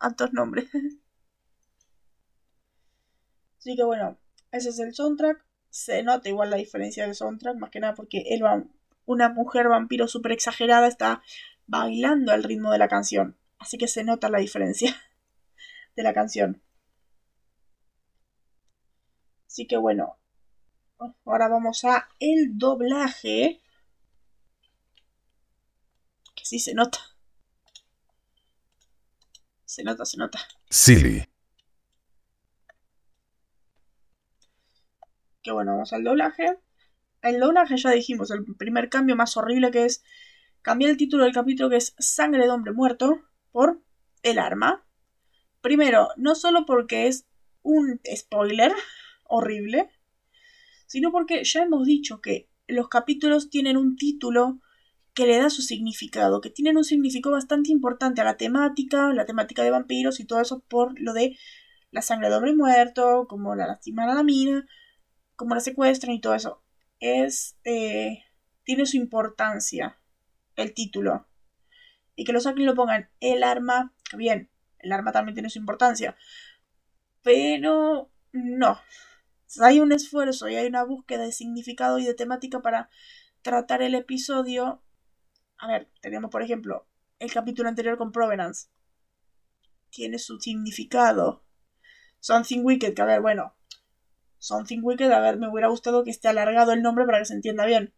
Altos 0.00 0.32
nombres. 0.32 0.68
Así 3.58 3.76
que 3.76 3.84
bueno, 3.84 4.18
ese 4.50 4.70
es 4.70 4.78
el 4.78 4.94
soundtrack. 4.94 5.44
Se 5.70 6.02
nota 6.02 6.28
igual 6.28 6.50
la 6.50 6.56
diferencia 6.56 7.04
del 7.04 7.14
soundtrack, 7.14 7.56
más 7.58 7.70
que 7.70 7.80
nada 7.80 7.94
porque 7.94 8.24
él 8.28 8.44
va, 8.44 8.64
una 9.04 9.28
mujer 9.28 9.68
vampiro 9.68 10.08
súper 10.08 10.32
exagerada 10.32 10.88
está 10.88 11.22
bailando 11.66 12.32
al 12.32 12.42
ritmo 12.42 12.72
de 12.72 12.78
la 12.78 12.88
canción. 12.88 13.36
Así 13.58 13.78
que 13.78 13.88
se 13.88 14.04
nota 14.04 14.28
la 14.28 14.38
diferencia 14.38 14.94
de 15.96 16.02
la 16.02 16.12
canción. 16.12 16.62
Así 19.56 19.66
que 19.66 19.78
bueno, 19.78 20.18
ahora 21.24 21.48
vamos 21.48 21.82
a 21.86 22.10
el 22.20 22.58
doblaje. 22.58 23.62
Que 26.34 26.44
sí 26.44 26.58
se 26.58 26.74
nota. 26.74 26.98
Se 29.64 29.82
nota, 29.82 30.04
se 30.04 30.18
nota. 30.18 30.40
Silly. 30.68 31.24
Que 35.42 35.52
bueno, 35.52 35.72
vamos 35.72 35.94
al 35.94 36.04
doblaje. 36.04 36.58
El 37.22 37.40
doblaje 37.40 37.78
ya 37.78 37.92
dijimos, 37.92 38.30
el 38.30 38.44
primer 38.58 38.90
cambio 38.90 39.16
más 39.16 39.38
horrible 39.38 39.70
que 39.70 39.86
es 39.86 40.04
cambiar 40.60 40.90
el 40.90 40.98
título 40.98 41.24
del 41.24 41.32
capítulo 41.32 41.70
que 41.70 41.76
es 41.76 41.94
Sangre 41.98 42.44
de 42.44 42.50
hombre 42.50 42.74
muerto 42.74 43.22
por 43.52 43.80
El 44.22 44.38
arma. 44.38 44.84
Primero, 45.62 46.10
no 46.18 46.34
solo 46.34 46.66
porque 46.66 47.06
es 47.06 47.26
un 47.62 48.02
spoiler 48.14 48.74
horrible, 49.28 49.90
sino 50.86 51.10
porque 51.10 51.44
ya 51.44 51.62
hemos 51.62 51.86
dicho 51.86 52.20
que 52.20 52.48
los 52.66 52.88
capítulos 52.88 53.50
tienen 53.50 53.76
un 53.76 53.96
título 53.96 54.60
que 55.14 55.26
le 55.26 55.38
da 55.38 55.48
su 55.48 55.62
significado, 55.62 56.40
que 56.40 56.50
tienen 56.50 56.76
un 56.76 56.84
significado 56.84 57.34
bastante 57.34 57.72
importante 57.72 58.20
a 58.20 58.24
la 58.24 58.36
temática, 58.36 59.12
la 59.12 59.24
temática 59.24 59.62
de 59.62 59.70
vampiros 59.70 60.20
y 60.20 60.26
todo 60.26 60.40
eso 60.40 60.60
por 60.68 61.00
lo 61.00 61.14
de 61.14 61.38
la 61.90 62.02
sangre 62.02 62.28
de 62.28 62.36
hombre 62.36 62.54
muerto, 62.54 63.26
como 63.28 63.54
la 63.54 63.66
lastiman 63.66 64.10
a 64.10 64.14
la 64.14 64.22
mina, 64.22 64.66
como 65.36 65.54
la 65.54 65.60
secuestran 65.60 66.14
y 66.14 66.20
todo 66.20 66.34
eso. 66.34 66.62
Es. 67.00 67.56
Eh, 67.64 68.24
tiene 68.64 68.84
su 68.84 68.96
importancia 68.96 69.98
el 70.56 70.74
título. 70.74 71.26
Y 72.16 72.24
que 72.24 72.32
lo 72.32 72.40
saquen 72.40 72.62
y 72.62 72.66
lo 72.66 72.74
pongan 72.74 73.08
el 73.20 73.42
arma. 73.42 73.94
Bien, 74.16 74.50
el 74.78 74.92
arma 74.92 75.12
también 75.12 75.34
tiene 75.34 75.50
su 75.50 75.58
importancia. 75.58 76.16
Pero 77.22 78.10
no. 78.32 78.80
Hay 79.60 79.80
un 79.80 79.92
esfuerzo 79.92 80.48
y 80.48 80.56
hay 80.56 80.66
una 80.66 80.84
búsqueda 80.84 81.22
de 81.24 81.32
significado 81.32 81.98
y 81.98 82.04
de 82.04 82.14
temática 82.14 82.60
para 82.60 82.90
tratar 83.42 83.82
el 83.82 83.94
episodio. 83.94 84.82
A 85.58 85.68
ver, 85.68 85.88
tenemos 86.00 86.30
por 86.30 86.42
ejemplo 86.42 86.86
el 87.18 87.32
capítulo 87.32 87.68
anterior 87.68 87.96
con 87.96 88.12
Provenance. 88.12 88.68
Tiene 89.90 90.18
su 90.18 90.38
significado. 90.40 91.44
Something 92.20 92.64
Wicked, 92.64 92.94
que 92.94 93.02
a 93.02 93.06
ver, 93.06 93.20
bueno. 93.20 93.54
Something 94.38 94.80
Wicked, 94.82 95.10
a 95.10 95.20
ver, 95.20 95.38
me 95.38 95.48
hubiera 95.48 95.68
gustado 95.68 96.04
que 96.04 96.10
esté 96.10 96.28
alargado 96.28 96.72
el 96.72 96.82
nombre 96.82 97.06
para 97.06 97.18
que 97.18 97.26
se 97.26 97.34
entienda 97.34 97.64
bien. 97.64 97.94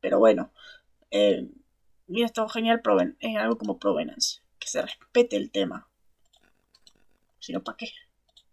Pero 0.00 0.18
bueno. 0.18 0.52
Eh, 1.10 1.48
mira, 2.06 2.26
está 2.26 2.48
genial 2.48 2.80
Proven 2.80 3.16
algo 3.38 3.58
como 3.58 3.78
Provenance. 3.78 4.40
Que 4.58 4.68
se 4.68 4.82
respete 4.82 5.36
el 5.36 5.50
tema. 5.50 5.88
Si 7.38 7.52
no, 7.52 7.62
¿para 7.62 7.76
qué? 7.76 7.88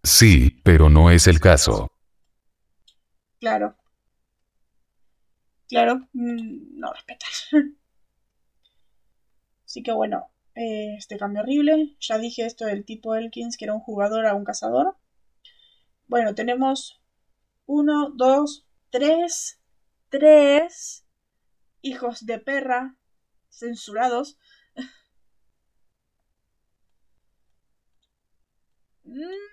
Sí, 0.04 0.62
pero 0.64 0.90
no 0.90 1.10
es 1.12 1.28
el 1.28 1.40
caso. 1.42 1.92
Claro. 3.40 3.76
Claro, 5.68 6.08
mm, 6.14 6.80
no 6.80 6.94
respetas. 6.94 7.50
Así 9.66 9.84
que 9.84 9.92
bueno, 9.92 10.30
eh, 10.56 10.96
este 10.98 11.18
cambio 11.18 11.42
horrible. 11.42 11.98
Ya 12.00 12.18
dije 12.18 12.46
esto 12.46 12.64
del 12.66 12.86
tipo 12.86 13.14
Elkins, 13.16 13.58
que 13.58 13.66
era 13.66 13.74
un 13.74 13.82
jugador 13.82 14.26
a 14.26 14.36
un 14.36 14.46
cazador. 14.46 14.96
Bueno, 16.08 16.34
tenemos 16.34 17.02
uno, 17.66 18.12
dos, 18.12 18.66
tres, 18.92 19.60
tres 20.10 21.06
hijos 21.82 22.26
de 22.26 22.40
perra 22.40 22.98
censurados. 23.50 24.38
Mm, 29.08 29.53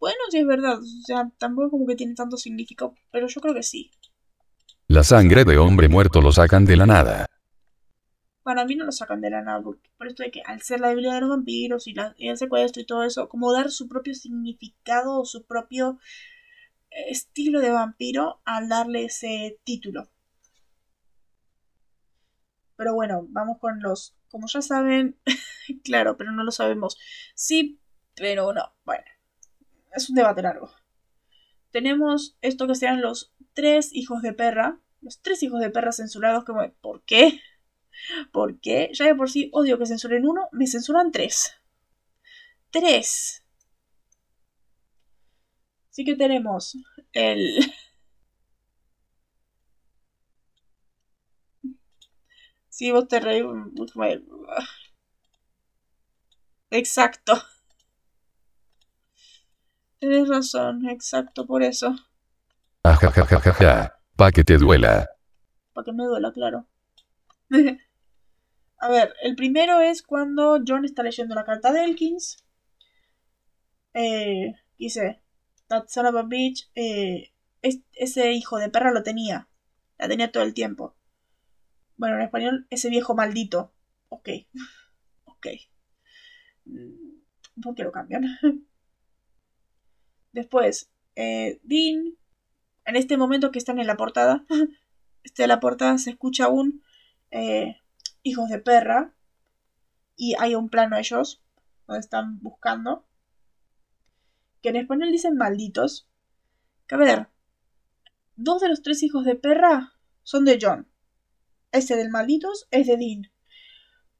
bueno, 0.00 0.18
sí 0.30 0.38
es 0.38 0.46
verdad. 0.46 0.78
O 0.78 1.04
sea, 1.04 1.30
tampoco 1.38 1.70
como 1.70 1.86
que 1.86 1.94
tiene 1.94 2.14
tanto 2.14 2.36
significado, 2.36 2.94
pero 3.12 3.28
yo 3.28 3.40
creo 3.40 3.54
que 3.54 3.62
sí. 3.62 3.90
La 4.88 5.04
sangre 5.04 5.44
de 5.44 5.58
hombre 5.58 5.88
muerto 5.88 6.20
lo 6.20 6.32
sacan 6.32 6.64
de 6.64 6.76
la 6.76 6.86
nada. 6.86 7.26
Para 8.42 8.64
mí 8.64 8.74
no 8.74 8.86
lo 8.86 8.92
sacan 8.92 9.20
de 9.20 9.30
la 9.30 9.42
nada, 9.42 9.62
porque 9.62 9.90
por 9.98 10.08
esto 10.08 10.22
de 10.22 10.30
que 10.30 10.42
al 10.44 10.62
ser 10.62 10.80
la 10.80 10.88
debilidad 10.88 11.14
de 11.14 11.20
los 11.20 11.30
vampiros 11.30 11.86
y, 11.86 11.92
la, 11.92 12.14
y 12.16 12.28
el 12.28 12.38
secuestro 12.38 12.82
y 12.82 12.86
todo 12.86 13.04
eso, 13.04 13.28
como 13.28 13.52
dar 13.52 13.70
su 13.70 13.86
propio 13.86 14.14
significado 14.14 15.20
o 15.20 15.24
su 15.26 15.44
propio 15.44 16.00
eh, 16.90 17.10
estilo 17.10 17.60
de 17.60 17.70
vampiro 17.70 18.40
al 18.44 18.68
darle 18.68 19.04
ese 19.04 19.60
título. 19.64 20.08
Pero 22.76 22.94
bueno, 22.94 23.26
vamos 23.28 23.58
con 23.60 23.80
los, 23.82 24.16
como 24.28 24.48
ya 24.48 24.62
saben, 24.62 25.20
claro, 25.84 26.16
pero 26.16 26.32
no 26.32 26.42
lo 26.42 26.50
sabemos. 26.50 26.96
Sí, 27.34 27.78
pero 28.16 28.54
no. 28.54 28.72
Bueno, 28.84 29.04
es 29.94 30.08
un 30.10 30.16
debate 30.16 30.42
largo. 30.42 30.70
Tenemos 31.70 32.36
esto 32.42 32.66
que 32.66 32.74
sean 32.74 33.00
los 33.00 33.32
tres 33.54 33.92
hijos 33.92 34.22
de 34.22 34.32
perra. 34.32 34.78
Los 35.00 35.20
tres 35.20 35.42
hijos 35.42 35.60
de 35.60 35.70
perra 35.70 35.92
censurados, 35.92 36.44
como, 36.44 36.68
¿por 36.80 37.02
qué? 37.02 37.40
¿Por 38.32 38.60
qué? 38.60 38.90
Ya 38.94 39.06
de 39.06 39.14
por 39.14 39.30
sí 39.30 39.50
odio 39.52 39.78
que 39.78 39.86
censuren 39.86 40.26
uno, 40.26 40.48
me 40.52 40.66
censuran 40.66 41.12
tres. 41.12 41.52
Tres. 42.70 43.42
Así 45.90 46.04
que 46.04 46.16
tenemos 46.16 46.76
el... 47.12 47.40
Si 52.70 52.90
vos 52.92 53.06
te 53.08 53.20
reís... 53.20 53.44
Exacto. 56.70 57.34
Tienes 60.00 60.28
razón, 60.28 60.88
exacto, 60.88 61.46
por 61.46 61.62
eso. 61.62 61.94
Ajajajaja. 62.82 63.98
Pa' 64.16 64.32
que 64.32 64.44
te 64.44 64.56
duela. 64.56 65.06
Pa' 65.74 65.84
que 65.84 65.92
me 65.92 66.04
duela, 66.04 66.32
claro. 66.32 66.66
a 68.78 68.88
ver, 68.88 69.14
el 69.22 69.36
primero 69.36 69.80
es 69.80 70.02
cuando 70.02 70.58
John 70.66 70.86
está 70.86 71.02
leyendo 71.02 71.34
la 71.34 71.44
carta 71.44 71.70
de 71.72 71.84
Elkins. 71.84 72.42
Eh, 73.92 74.54
dice, 74.78 75.20
That 75.68 75.88
son 75.88 76.06
of 76.06 76.16
a 76.16 76.22
bitch. 76.22 76.70
Eh, 76.74 77.32
ese 77.92 78.32
hijo 78.32 78.56
de 78.56 78.70
perra 78.70 78.92
lo 78.92 79.02
tenía. 79.02 79.48
La 79.98 80.08
tenía 80.08 80.32
todo 80.32 80.44
el 80.44 80.54
tiempo. 80.54 80.96
Bueno, 81.98 82.16
en 82.16 82.22
español, 82.22 82.66
ese 82.70 82.88
viejo 82.88 83.14
maldito. 83.14 83.74
Ok. 84.08 84.30
ok. 85.26 85.46
Mm, 86.64 87.60
¿Por 87.62 87.74
qué 87.74 87.84
lo 87.84 87.92
cambian? 87.92 88.38
Después, 90.32 90.90
eh, 91.16 91.60
Dean, 91.62 92.16
en 92.84 92.96
este 92.96 93.16
momento 93.16 93.50
que 93.50 93.58
están 93.58 93.78
en 93.78 93.86
la 93.86 93.96
portada, 93.96 94.44
este 95.24 95.42
de 95.42 95.48
la 95.48 95.60
portada 95.60 95.98
se 95.98 96.10
escucha 96.10 96.48
un 96.48 96.82
eh, 97.30 97.76
hijos 98.22 98.48
de 98.48 98.58
perra 98.58 99.14
y 100.16 100.34
hay 100.38 100.54
un 100.54 100.68
plano 100.68 100.96
ellos 100.96 101.42
donde 101.86 102.00
están 102.00 102.40
buscando 102.40 103.06
que 104.62 104.68
en 104.68 104.76
español 104.76 105.10
dicen 105.10 105.36
malditos 105.36 106.08
que 106.86 106.94
a 106.96 106.98
ver 106.98 107.28
dos 108.36 108.60
de 108.60 108.68
los 108.68 108.82
tres 108.82 109.02
hijos 109.02 109.24
de 109.24 109.36
perra 109.36 109.94
son 110.22 110.44
de 110.44 110.58
John 110.60 110.88
ese 111.72 111.96
del 111.96 112.10
malditos 112.10 112.66
es 112.70 112.86
de 112.86 112.96
Dean 112.96 113.32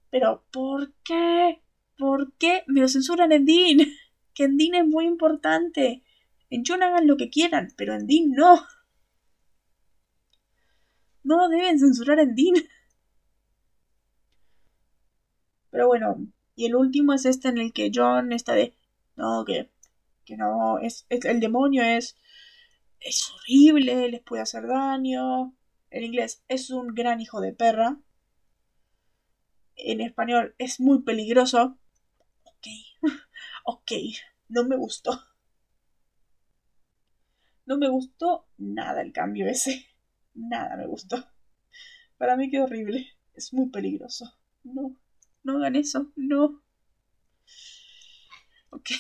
pero 0.08 0.44
¿por 0.50 0.92
qué? 1.04 1.62
¿por 1.98 2.32
qué 2.34 2.62
me 2.66 2.80
lo 2.80 2.88
censuran 2.88 3.32
en 3.32 3.44
Dean? 3.44 3.78
en 4.45 4.57
Dean 4.57 4.74
es 4.74 4.86
muy 4.86 5.07
importante. 5.07 6.03
En 6.51 6.62
John 6.66 6.82
hagan 6.82 7.07
lo 7.07 7.16
que 7.16 7.30
quieran, 7.30 7.72
pero 7.76 7.95
en 7.95 8.07
Dean 8.07 8.32
no. 8.32 8.66
No 11.22 11.49
deben 11.49 11.78
censurar 11.78 12.18
en 12.18 12.34
Dean. 12.34 12.55
Pero 15.70 15.86
bueno, 15.86 16.26
y 16.57 16.66
el 16.66 16.74
último 16.74 17.12
es 17.14 17.24
este 17.24 17.49
en 17.49 17.59
el 17.59 17.72
que 17.72 17.91
John 17.95 18.32
está 18.32 18.55
de. 18.55 18.74
No, 19.16 19.45
que. 19.45 19.70
Que 20.24 20.36
no, 20.36 20.78
es, 20.78 21.07
el 21.09 21.41
demonio 21.41 21.82
es. 21.82 22.16
Es 23.01 23.30
horrible, 23.30 24.09
les 24.09 24.20
puede 24.22 24.43
hacer 24.43 24.66
daño. 24.66 25.55
En 25.91 26.05
inglés 26.05 26.43
es 26.49 26.70
un 26.70 26.88
gran 26.95 27.20
hijo 27.20 27.41
de 27.41 27.53
perra. 27.53 27.99
En 29.76 30.01
español 30.01 30.55
es 30.59 30.80
muy 30.80 31.03
peligroso. 31.03 31.78
Ok. 32.45 32.66
ok, 33.64 33.93
no 34.51 34.64
me 34.64 34.76
gustó. 34.76 35.12
No 37.66 37.78
me 37.78 37.88
gustó 37.88 38.46
nada 38.59 39.01
el 39.01 39.12
cambio 39.12 39.46
ese. 39.46 39.86
Nada 40.34 40.76
me 40.76 40.86
gustó. 40.86 41.24
Para 42.18 42.36
mí 42.36 42.51
quedó 42.51 42.64
horrible. 42.64 43.07
Es 43.34 43.53
muy 43.53 43.70
peligroso. 43.70 44.36
No, 44.64 44.96
no 45.44 45.57
hagan 45.57 45.76
eso. 45.76 46.12
No. 46.16 46.62
Ok. 48.70 48.90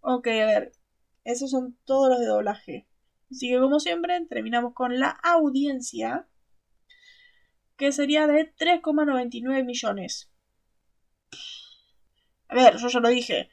Ok, 0.00 0.26
a 0.28 0.46
ver. 0.46 0.72
Esos 1.24 1.50
son 1.50 1.76
todos 1.84 2.08
los 2.08 2.20
de 2.20 2.26
doblaje. 2.26 2.88
Así 3.30 3.48
que 3.48 3.58
como 3.58 3.80
siempre, 3.80 4.24
terminamos 4.26 4.74
con 4.74 4.98
la 4.98 5.10
audiencia. 5.10 6.28
Que 7.76 7.92
sería 7.92 8.26
de 8.26 8.54
3,99 8.54 9.64
millones. 9.64 10.30
A 12.48 12.54
ver, 12.54 12.76
yo 12.76 12.88
ya 12.88 13.00
lo 13.00 13.08
dije. 13.08 13.50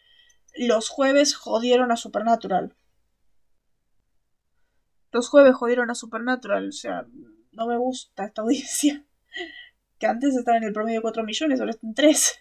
Los 0.55 0.89
jueves 0.89 1.35
jodieron 1.35 1.91
a 1.91 1.97
Supernatural. 1.97 2.75
Los 5.11 5.29
jueves 5.29 5.55
jodieron 5.55 5.89
a 5.91 5.95
Supernatural. 5.95 6.69
O 6.69 6.71
sea, 6.71 7.05
no 7.51 7.67
me 7.67 7.77
gusta 7.77 8.25
esta 8.25 8.41
audiencia. 8.41 9.05
Que 9.97 10.07
antes 10.07 10.35
estaba 10.35 10.57
en 10.57 10.65
el 10.65 10.73
promedio 10.73 10.97
de 10.97 11.03
4 11.03 11.23
millones, 11.23 11.57
ahora 11.61 11.71
está 11.71 11.87
en 11.87 11.93
3. 11.93 12.35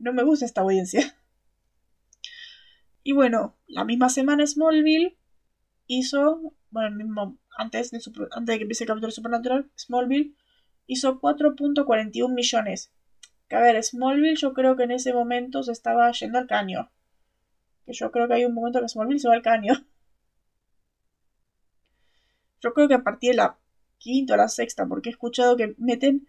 No 0.00 0.12
me 0.12 0.22
gusta 0.22 0.44
esta 0.44 0.60
audiencia. 0.60 1.16
Y 3.02 3.12
bueno, 3.12 3.56
la 3.66 3.86
misma 3.86 4.10
semana 4.10 4.46
Smallville 4.46 5.16
hizo, 5.86 6.54
bueno, 6.68 6.94
mismo, 6.94 7.38
antes 7.56 7.90
de, 7.90 8.00
antes 8.32 8.52
de 8.52 8.58
que 8.58 8.62
empiece 8.64 8.84
el 8.84 8.88
capítulo 8.88 9.10
Supernatural, 9.10 9.70
Smallville 9.78 10.36
hizo 10.86 11.18
4.41 11.18 12.34
millones. 12.34 12.92
Que 13.48 13.56
a 13.56 13.60
ver, 13.60 13.82
Smallville 13.82 14.36
yo 14.36 14.52
creo 14.52 14.76
que 14.76 14.84
en 14.84 14.92
ese 14.92 15.12
momento 15.12 15.62
se 15.62 15.72
estaba 15.72 16.10
yendo 16.12 16.38
al 16.38 16.46
caño. 16.46 16.90
Que 17.86 17.92
yo 17.94 18.10
creo 18.10 18.28
que 18.28 18.34
hay 18.34 18.44
un 18.44 18.54
momento 18.54 18.80
que 18.80 18.88
Smallville 18.88 19.20
se 19.20 19.28
va 19.28 19.34
al 19.34 19.42
caño. 19.42 19.74
Yo 22.60 22.74
creo 22.74 22.88
que 22.88 22.94
a 22.94 23.04
partir 23.04 23.30
de 23.30 23.36
la 23.36 23.56
quinta 23.98 24.34
o 24.34 24.36
la 24.36 24.48
sexta, 24.48 24.84
porque 24.86 25.10
he 25.10 25.12
escuchado 25.12 25.56
que 25.56 25.76
meten 25.78 26.26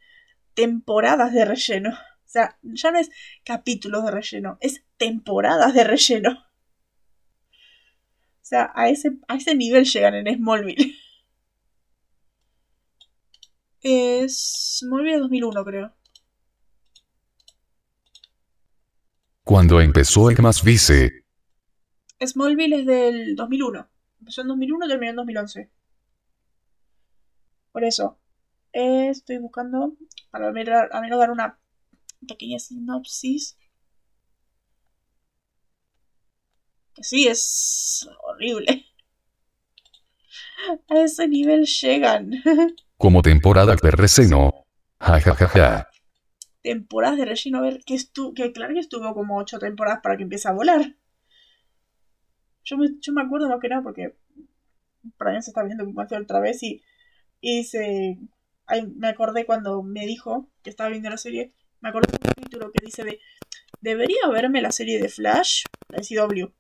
temporadas 0.53 1.34
de 1.34 1.43
relleno. 1.43 1.89
O 1.91 2.32
sea, 2.32 2.59
ya 2.61 2.91
no 2.91 2.99
es 2.99 3.09
capítulos 3.43 4.05
de 4.05 4.11
relleno, 4.11 4.57
es 4.61 4.84
temporadas 4.97 5.74
de 5.74 5.84
relleno. 5.84 6.32
O 8.41 8.45
sea, 8.49 8.72
a 8.76 8.89
ese, 8.89 9.17
a 9.28 9.36
ese 9.36 9.55
nivel 9.55 9.86
llegan 9.86 10.15
en 10.15 10.36
Smallville. 10.36 10.95
Es 13.82 14.80
Smallville 14.80 15.20
2001, 15.20 15.65
creo. 15.65 15.93
Cuando 19.50 19.82
empezó 19.82 20.30
el 20.30 20.39
más 20.43 20.64
vice. 20.64 21.26
Smallville 22.24 22.82
es 22.82 22.86
del 22.86 23.36
2001. 23.36 23.89
Empezó 24.20 24.41
en 24.41 24.47
2001 24.50 24.86
y 24.86 24.89
terminó 24.89 25.10
en 25.10 25.16
2011. 25.16 25.72
Por 27.72 27.84
eso, 27.84 28.20
eh, 28.74 29.10
estoy 29.10 29.39
buscando, 29.39 29.95
para 30.30 30.50
al 30.50 30.54
menos 30.54 31.20
dar 31.20 31.32
una 31.32 31.60
pequeña 32.28 32.60
sinopsis. 32.60 33.58
Que 36.93 37.04
sí, 37.04 37.28
es 37.28 38.08
horrible. 38.22 38.86
A 40.89 41.00
ese 41.00 41.28
nivel 41.28 41.66
llegan. 41.66 42.34
Como 42.97 43.24
temporada 43.24 43.76
de 43.76 43.89
relleno. 43.89 44.68
Ja, 45.00 45.20
ja, 45.20 45.34
ja, 45.34 45.47
ja. 45.47 45.88
Temporadas 46.62 47.18
de 47.18 47.26
relleno, 47.26 47.60
a 47.60 47.62
ver, 47.62 47.84
que, 47.86 47.95
estu 47.95 48.34
que 48.34 48.51
claro 48.51 48.74
que 48.74 48.80
estuvo 48.80 49.14
como 49.14 49.38
ocho 49.38 49.60
temporadas 49.60 50.01
para 50.01 50.18
que 50.18 50.24
empiece 50.24 50.47
a 50.47 50.53
volar. 50.53 50.95
Yo 52.64 52.78
me, 52.78 52.89
yo 52.99 53.14
me 53.14 53.22
acuerdo 53.22 53.49
más 53.49 53.60
que 53.60 53.70
nada 53.70 53.82
porque 53.82 54.16
mí 55.03 55.41
se 55.41 55.51
está 55.51 55.64
viendo 55.64 55.86
otra 56.22 56.39
vez 56.39 56.62
y 56.64 56.82
y 57.41 57.64
se... 57.64 58.18
me 58.95 59.07
acordé 59.07 59.45
cuando 59.45 59.82
me 59.84 60.05
dijo 60.05 60.49
que 60.64 60.70
estaba 60.70 60.89
viendo 60.89 61.10
la 61.10 61.18
serie, 61.18 61.53
me 61.82 61.89
acordé 61.89 62.12
de 62.12 62.18
un 62.18 62.34
capítulo 62.34 62.72
que 62.72 62.86
dice 62.86 63.03
de, 63.03 63.20
debería 63.82 64.28
verme 64.32 64.62
la 64.62 64.72
serie 64.72 64.99
de 64.99 65.10
Flash, 65.10 65.64
la 65.89 65.99
CW. 65.99 66.51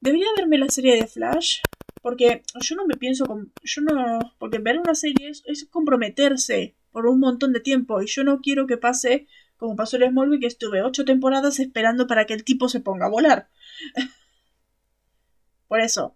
Debería 0.00 0.26
verme 0.36 0.58
la 0.58 0.68
serie 0.68 0.96
de 0.96 1.06
Flash, 1.06 1.60
porque 2.02 2.42
yo 2.60 2.76
no 2.76 2.86
me 2.86 2.96
pienso, 2.96 3.26
con, 3.26 3.52
yo 3.62 3.82
no, 3.82 4.18
porque 4.38 4.58
ver 4.58 4.78
una 4.78 4.94
serie 4.94 5.30
es, 5.30 5.64
comprometerse 5.70 6.74
por 6.94 7.08
un 7.08 7.18
montón 7.18 7.52
de 7.52 7.58
tiempo 7.58 8.00
y 8.00 8.06
yo 8.06 8.22
no 8.22 8.40
quiero 8.40 8.68
que 8.68 8.76
pase 8.76 9.26
como 9.56 9.74
pasó 9.74 9.96
en 9.96 10.10
Smallville 10.10 10.40
que 10.40 10.46
estuve 10.46 10.82
ocho 10.82 11.04
temporadas 11.04 11.58
esperando 11.58 12.06
para 12.06 12.24
que 12.24 12.34
el 12.34 12.44
tipo 12.44 12.68
se 12.68 12.78
ponga 12.78 13.06
a 13.06 13.10
volar. 13.10 13.48
por 15.68 15.80
eso, 15.80 16.14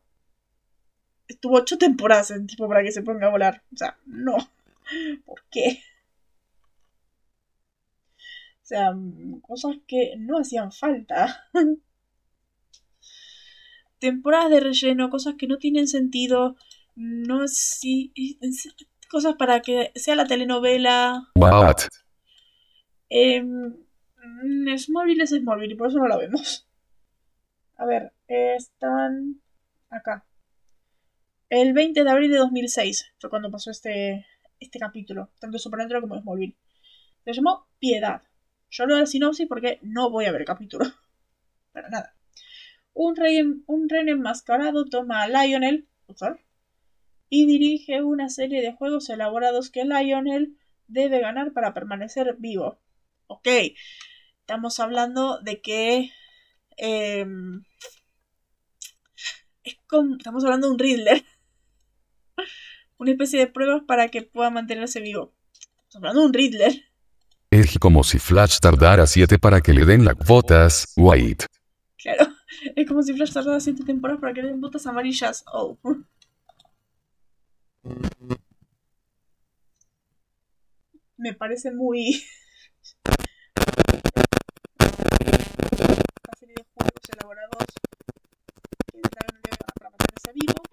estuvo 1.27 1.57
ocho 1.57 1.79
temporadas 1.79 2.31
en 2.31 2.47
tipo 2.47 2.69
para 2.69 2.85
que 2.85 2.93
se 2.93 3.03
ponga 3.03 3.27
a 3.27 3.31
volar. 3.31 3.65
O 3.75 3.77
sea, 3.77 3.99
no. 4.07 4.37
¿Por 5.27 5.43
qué? 5.51 5.83
O 8.63 8.67
sea, 8.69 8.95
cosas 9.43 9.79
que 9.89 10.15
no 10.17 10.39
hacían 10.39 10.71
falta. 10.71 11.49
Temporadas 13.99 14.51
de 14.51 14.61
relleno, 14.61 15.11
cosas 15.11 15.35
que 15.37 15.49
no 15.49 15.59
tienen 15.59 15.89
sentido. 15.89 16.55
No 16.95 17.49
si 17.49 18.13
cosas 19.09 19.35
para 19.37 19.61
que 19.61 19.93
sea 19.95 20.17
la 20.17 20.27
telenovela. 20.27 21.31
What? 21.35 21.77
Eh, 23.11 23.43
Smallville 24.77 25.23
es 25.23 25.31
Smallville 25.31 25.73
y 25.73 25.77
por 25.77 25.89
eso 25.89 25.99
no 25.99 26.09
la 26.09 26.17
vemos. 26.17 26.67
A 27.77 27.87
ver, 27.87 28.13
están 28.27 29.41
acá. 29.91 30.25
El 31.49 31.73
20 31.73 32.05
de 32.05 32.11
abril 32.11 32.31
de 32.31 32.39
2006 32.39 33.13
fue 33.19 33.31
cuando 33.31 33.51
pasó 33.51 33.71
este, 33.71 34.27
este 34.61 34.79
capítulo, 34.79 35.31
tanto 35.41 35.59
Supernatural 35.59 36.03
como 36.03 36.21
Smallville. 36.21 36.57
Se 37.25 37.33
llamó 37.33 37.67
Piedad. 37.79 38.23
Yo 38.71 38.87
lo 38.87 38.95
de 38.95 39.01
la 39.01 39.07
sinopsis 39.07 39.47
porque 39.47 39.79
no 39.83 40.11
voy 40.11 40.27
a 40.27 40.33
ver 40.33 40.43
el 40.43 40.47
capítulo. 40.47 40.85
Para 41.73 41.89
nada. 41.89 42.15
Un 42.93 43.17
rey, 43.17 43.41
un 43.67 43.89
rey 43.89 44.09
enmascarado 44.09 44.85
toma 44.87 45.23
a 45.23 45.29
Lionel 45.29 45.87
y 47.31 47.47
dirige 47.47 48.03
una 48.03 48.29
serie 48.29 48.63
de 48.63 48.73
juegos 48.73 49.09
elaborados 49.11 49.71
que 49.71 49.85
Lionel 49.85 50.57
debe 50.87 51.21
ganar 51.21 51.53
para 51.53 51.75
permanecer 51.75 52.37
vivo. 52.39 52.79
Ok, 53.27 53.49
estamos 54.41 54.81
hablando 54.81 55.41
de 55.41 55.61
que... 55.61 56.11
Em, 56.77 57.65
es 59.65 59.77
como, 59.87 60.17
estamos 60.17 60.45
hablando 60.45 60.69
de 60.69 60.73
un 60.73 60.79
Riddler 60.79 61.25
una 62.99 63.13
especie 63.13 63.39
de 63.39 63.47
pruebas 63.47 63.83
para 63.87 64.09
que 64.09 64.23
pueda 64.23 64.51
mantenerse 64.51 65.01
vivo. 65.01 65.33
Estamos 65.85 65.97
hablando 65.97 66.21
de 66.21 66.27
un 66.27 66.35
Riddler. 66.35 66.85
Es 67.51 67.79
como 67.79 68.05
si 68.05 68.19
Flash 68.19 68.59
tardara 68.61 69.07
siete 69.07 69.39
para 69.39 69.61
que 69.61 69.73
le 69.73 69.87
den 69.87 70.05
las 70.05 70.17
botas, 70.17 70.93
white. 70.97 71.47
Claro, 71.97 72.29
es 72.77 72.87
como 72.87 73.03
si 73.03 73.15
Flash 73.15 73.33
tardara 73.33 73.61
siete 73.61 73.85
temporadas 73.85 74.21
para 74.21 74.35
que 74.35 74.43
le 74.43 74.49
den 74.49 74.61
botas 74.61 74.87
amarillas. 74.87 75.45
Oh. 75.53 75.79
Me 81.17 81.35
parece 81.35 81.71
muy... 81.73 82.25
Una 84.81 86.39
serie 86.39 86.55
de 86.57 86.65
juegos 86.75 87.03
elaborados 87.13 87.67
que 88.93 89.01
para 89.09 89.91
mantenerse 89.91 90.33
vivo 90.35 90.68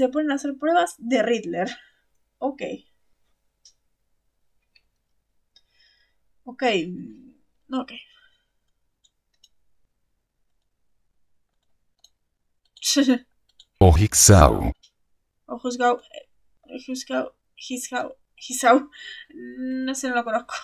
se 0.00 0.08
ponen 0.08 0.30
a 0.30 0.34
hacer 0.36 0.56
pruebas 0.58 0.94
de 0.98 1.22
Riddler. 1.22 1.68
Ok. 2.38 2.62
Ok. 6.44 6.62
Ok. 7.72 7.92
o 13.78 13.98
Hixau. 13.98 14.72
O 15.46 15.60
Husgau. 15.62 16.00
Husgau. 16.88 17.34
Hisau. 18.36 18.90
No 19.34 19.94
sé, 19.94 20.08
no 20.08 20.14
lo 20.14 20.24
conozco. 20.24 20.54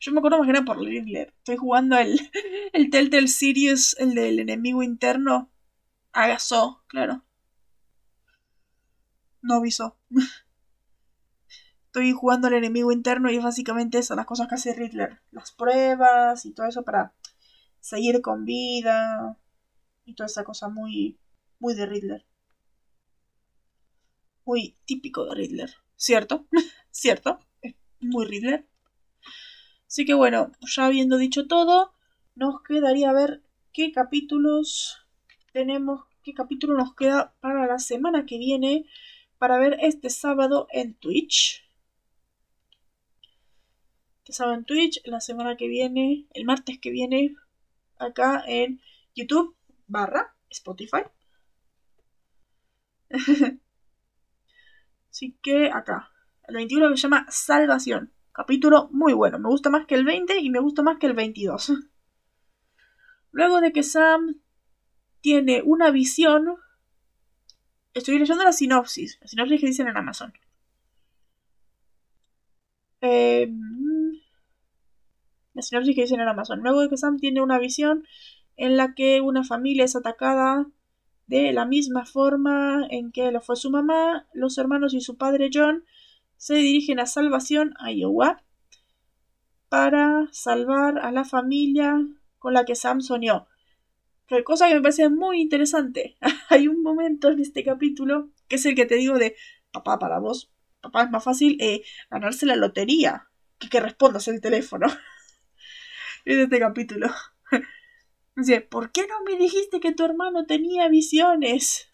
Yo 0.00 0.12
me 0.12 0.20
acuerdo 0.20 0.38
más 0.38 0.46
que 0.46 0.52
era 0.52 0.64
por 0.64 0.78
Riddler. 0.78 1.34
Estoy 1.38 1.56
jugando 1.56 1.98
el, 1.98 2.20
el 2.72 2.88
Telltale 2.90 3.28
Sirius, 3.28 3.96
el 3.98 4.14
del 4.14 4.38
enemigo 4.38 4.82
interno. 4.82 5.50
Agasó, 6.12 6.84
claro. 6.86 7.24
No 9.42 9.54
avisó. 9.56 9.96
estoy 11.86 12.12
jugando 12.12 12.46
al 12.46 12.54
enemigo 12.54 12.92
interno 12.92 13.30
y 13.30 13.36
es 13.36 13.42
básicamente 13.42 13.98
eso, 13.98 14.14
las 14.14 14.26
cosas 14.26 14.48
que 14.48 14.54
hace 14.54 14.74
Riddler. 14.74 15.20
Las 15.32 15.50
pruebas 15.52 16.46
y 16.46 16.52
todo 16.52 16.66
eso 16.66 16.84
para 16.84 17.14
seguir 17.80 18.20
con 18.20 18.44
vida 18.44 19.36
y 20.04 20.14
toda 20.14 20.26
esa 20.26 20.44
cosa 20.44 20.68
muy, 20.68 21.18
muy 21.58 21.74
de 21.74 21.86
Riddler. 21.86 22.26
Muy 24.44 24.76
típico 24.84 25.26
de 25.26 25.34
Riddler, 25.34 25.74
¿cierto? 25.96 26.46
¿Cierto? 26.90 27.40
Es 27.62 27.74
muy 28.00 28.26
Riddler. 28.26 28.66
Así 29.86 30.04
que 30.04 30.14
bueno, 30.14 30.52
ya 30.60 30.86
habiendo 30.86 31.16
dicho 31.16 31.48
todo, 31.48 31.92
nos 32.36 32.62
quedaría 32.62 33.12
ver 33.12 33.42
qué 33.72 33.90
capítulos 33.90 35.04
tenemos, 35.52 36.04
qué 36.22 36.34
capítulo 36.34 36.74
nos 36.74 36.94
queda 36.94 37.34
para 37.40 37.66
la 37.66 37.78
semana 37.78 38.26
que 38.26 38.38
viene 38.38 38.86
para 39.40 39.58
ver 39.58 39.78
este 39.80 40.10
sábado 40.10 40.68
en 40.70 40.92
Twitch. 40.92 41.66
Este 44.18 44.34
sábado 44.34 44.58
en 44.58 44.66
Twitch, 44.66 45.00
la 45.06 45.20
semana 45.20 45.56
que 45.56 45.66
viene, 45.66 46.26
el 46.34 46.44
martes 46.44 46.78
que 46.78 46.90
viene, 46.90 47.34
acá 47.96 48.44
en 48.46 48.82
YouTube 49.14 49.56
barra 49.86 50.36
Spotify. 50.50 51.04
Así 55.10 55.38
que 55.40 55.70
acá, 55.70 56.10
el 56.46 56.56
21 56.56 56.90
que 56.90 56.96
se 56.98 57.02
llama 57.04 57.24
Salvación. 57.30 58.12
Capítulo 58.32 58.90
muy 58.92 59.14
bueno. 59.14 59.38
Me 59.38 59.48
gusta 59.48 59.70
más 59.70 59.86
que 59.86 59.94
el 59.94 60.04
20 60.04 60.38
y 60.38 60.50
me 60.50 60.60
gusta 60.60 60.82
más 60.82 60.98
que 60.98 61.06
el 61.06 61.14
22. 61.14 61.72
Luego 63.32 63.62
de 63.62 63.72
que 63.72 63.82
Sam 63.84 64.42
tiene 65.22 65.62
una 65.64 65.90
visión. 65.90 66.58
Estoy 67.94 68.18
leyendo 68.18 68.44
la 68.44 68.52
sinopsis. 68.52 69.18
La 69.20 69.28
sinopsis 69.28 69.60
que 69.60 69.66
dicen 69.66 69.88
en 69.88 69.96
Amazon. 69.96 70.32
Eh, 73.00 73.50
la 75.54 75.62
sinopsis 75.62 75.94
que 75.94 76.02
dicen 76.02 76.20
en 76.20 76.28
Amazon. 76.28 76.60
Luego 76.60 76.82
de 76.82 76.88
que 76.88 76.96
Sam 76.96 77.18
tiene 77.18 77.42
una 77.42 77.58
visión 77.58 78.06
en 78.56 78.76
la 78.76 78.94
que 78.94 79.20
una 79.20 79.44
familia 79.44 79.84
es 79.84 79.96
atacada 79.96 80.66
de 81.26 81.52
la 81.52 81.64
misma 81.64 82.04
forma 82.04 82.86
en 82.90 83.12
que 83.12 83.30
lo 83.30 83.40
fue 83.40 83.56
su 83.56 83.70
mamá, 83.70 84.26
los 84.34 84.58
hermanos 84.58 84.94
y 84.94 85.00
su 85.00 85.16
padre 85.16 85.48
John 85.52 85.84
se 86.36 86.54
dirigen 86.54 86.98
a 86.98 87.06
Salvación, 87.06 87.74
Iowa, 87.86 88.42
para 89.68 90.28
salvar 90.32 90.98
a 90.98 91.12
la 91.12 91.24
familia 91.24 92.04
con 92.38 92.54
la 92.54 92.64
que 92.64 92.74
Sam 92.74 93.00
soñó. 93.00 93.46
Cosa 94.44 94.68
que 94.68 94.76
me 94.76 94.80
parece 94.80 95.08
muy 95.08 95.40
interesante. 95.40 96.16
Hay 96.50 96.68
un 96.68 96.82
momento 96.82 97.30
en 97.30 97.40
este 97.40 97.64
capítulo 97.64 98.30
que 98.48 98.56
es 98.56 98.66
el 98.66 98.76
que 98.76 98.86
te 98.86 98.94
digo 98.94 99.18
de 99.18 99.36
papá, 99.72 99.98
para 99.98 100.18
vos, 100.18 100.52
papá, 100.80 101.02
es 101.02 101.10
más 101.10 101.24
fácil 101.24 101.56
eh, 101.60 101.82
ganarse 102.10 102.46
la 102.46 102.56
lotería 102.56 103.28
que 103.58 103.68
que 103.68 103.80
respondas 103.80 104.28
el 104.28 104.40
teléfono. 104.40 104.86
es 106.24 106.38
este 106.38 106.58
capítulo. 106.60 107.08
Dice, 108.36 108.60
¿por 108.60 108.92
qué 108.92 109.06
no 109.06 109.22
me 109.24 109.36
dijiste 109.36 109.80
que 109.80 109.92
tu 109.92 110.04
hermano 110.04 110.46
tenía 110.46 110.88
visiones? 110.88 111.88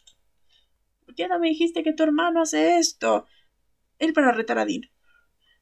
¿Por 1.05 1.15
qué 1.15 1.29
no 1.29 1.39
me 1.39 1.49
dijiste 1.49 1.83
que 1.83 1.95
tu 1.95 2.03
hermano 2.03 2.43
hace 2.43 2.79
esto? 2.79 3.27
Él 3.99 4.13
para 4.13 4.33
retar 4.33 4.59
a 4.59 4.67
Dean. 4.67 4.83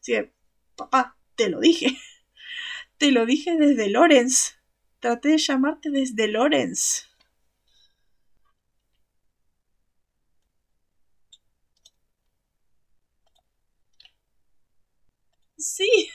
Dice, 0.05 0.35
papá, 0.77 1.17
te 1.37 1.49
lo 1.49 1.61
dije. 1.61 1.97
Te 2.99 3.13
lo 3.13 3.27
dije 3.27 3.57
desde 3.57 3.91
Lorenz. 3.91 4.57
Traté 5.05 5.29
de 5.29 5.37
llamarte 5.37 5.91
desde 5.91 6.29
Lorenz. 6.29 7.05
Sí. 15.59 16.09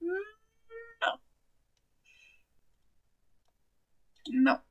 No. 0.00 0.14
No. 4.32 4.64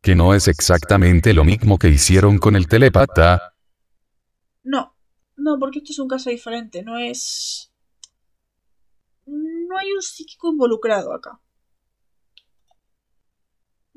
Que 0.00 0.16
no 0.16 0.34
es 0.34 0.48
exactamente 0.48 1.32
lo 1.34 1.44
mismo 1.44 1.78
que 1.78 1.86
hicieron 1.86 2.38
con 2.38 2.56
el 2.56 2.66
telepata. 2.66 3.54
No. 4.64 4.96
No, 5.36 5.60
porque 5.60 5.78
esto 5.78 5.92
es 5.92 5.98
un 6.00 6.08
caso 6.08 6.28
diferente. 6.28 6.82
No 6.82 6.98
es. 6.98 7.72
No 9.26 9.78
hay 9.78 9.92
un 9.92 10.02
psíquico 10.02 10.50
involucrado 10.50 11.14
acá. 11.14 11.40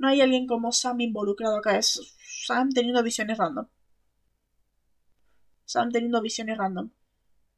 No 0.02 0.08
hay 0.08 0.20
alguien 0.20 0.48
como 0.48 0.72
Sam 0.72 1.00
involucrado 1.02 1.58
acá. 1.58 1.78
Es 1.78 2.02
Sam 2.48 2.72
teniendo 2.72 3.04
visiones 3.04 3.38
random. 3.38 3.68
Sam 5.64 5.92
teniendo 5.92 6.24
visiones 6.24 6.58
random. 6.58 6.90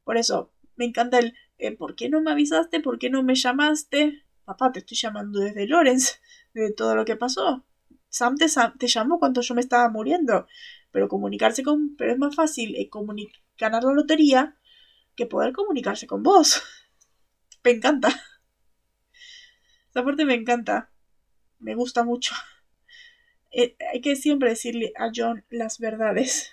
Por 0.03 0.17
eso, 0.17 0.51
me 0.75 0.83
encanta 0.83 1.19
el 1.19 1.35
eh, 1.57 1.71
¿por 1.71 1.95
qué 1.95 2.09
no 2.09 2.19
me 2.19 2.31
avisaste? 2.31 2.81
¿Por 2.81 2.99
qué 2.99 3.09
no 3.09 3.23
me 3.23 3.35
llamaste? 3.35 4.25
Papá, 4.43 4.73
te 4.73 4.79
estoy 4.79 4.97
llamando 4.97 5.39
desde 5.39 5.67
Lorenz, 5.67 6.19
de 6.53 6.73
todo 6.73 6.95
lo 6.95 7.05
que 7.05 7.15
pasó. 7.15 7.65
Sam 8.09 8.35
te, 8.35 8.47
te 8.77 8.87
llamó 8.87 9.19
cuando 9.19 9.39
yo 9.39 9.55
me 9.55 9.61
estaba 9.61 9.87
muriendo. 9.87 10.45
Pero 10.91 11.07
comunicarse 11.07 11.63
con. 11.63 11.95
Pero 11.95 12.11
es 12.11 12.19
más 12.19 12.35
fácil 12.35 12.75
eh, 12.75 12.89
ganar 13.57 13.85
la 13.85 13.93
lotería 13.93 14.57
que 15.15 15.27
poder 15.27 15.53
comunicarse 15.53 16.07
con 16.07 16.23
vos. 16.23 16.61
Me 17.63 17.71
encanta. 17.71 18.09
Esa 19.91 20.03
parte 20.03 20.25
me 20.25 20.33
encanta. 20.33 20.92
Me 21.63 21.75
gusta 21.75 22.03
mucho. 22.03 22.35
Eh, 23.55 23.75
hay 23.93 24.01
que 24.01 24.15
siempre 24.15 24.49
decirle 24.49 24.93
a 24.97 25.11
John 25.15 25.45
las 25.51 25.77
verdades. 25.77 26.51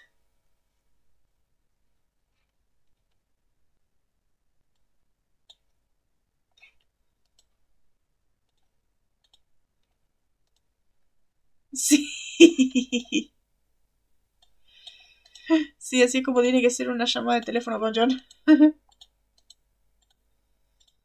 Sí. 11.73 12.07
Sí, 15.79 16.03
así 16.03 16.23
como 16.23 16.43
tiene 16.43 16.63
que 16.63 16.71
ser 16.71 16.89
una 16.91 17.07
llamada 17.07 17.41
de 17.41 17.45
teléfono 17.47 17.81
con 17.81 17.93
John. 17.93 18.23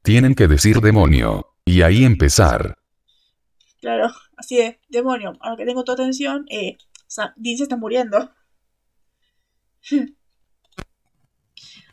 Tienen 0.03 0.35
que 0.35 0.47
decir 0.47 0.81
demonio. 0.81 1.55
Y 1.65 1.81
ahí 1.81 2.05
empezar. 2.05 2.75
Claro, 3.85 4.11
así 4.35 4.59
es, 4.59 4.77
demonio. 4.89 5.37
Ahora 5.41 5.57
que 5.57 5.65
tengo 5.65 5.83
tu 5.83 5.91
atención, 5.91 6.47
eh, 6.49 6.79
Dean 7.35 7.57
se 7.57 7.63
está 7.65 7.77
muriendo. 7.77 8.33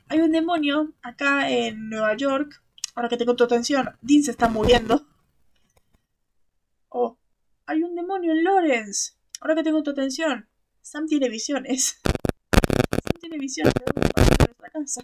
Hay 0.08 0.20
un 0.20 0.32
demonio 0.32 0.94
acá 1.02 1.50
en 1.50 1.90
Nueva 1.90 2.16
York. 2.16 2.62
Ahora 2.94 3.10
que 3.10 3.18
tengo 3.18 3.36
tu 3.36 3.44
atención, 3.44 3.94
Dean 4.00 4.22
se 4.22 4.30
está 4.30 4.48
muriendo. 4.48 5.06
Oh, 6.88 7.18
hay 7.66 7.82
un 7.82 7.94
demonio 7.94 8.32
en 8.32 8.42
Lawrence. 8.42 9.12
Ahora 9.42 9.54
que 9.54 9.62
tengo 9.62 9.82
tu 9.82 9.90
atención, 9.90 10.48
Sam 10.80 11.04
tiene 11.06 11.28
visiones. 11.28 12.00
Sam 12.02 13.20
tiene 13.20 13.36
visiones 13.36 13.74
de 13.74 14.70
casa. 14.70 15.02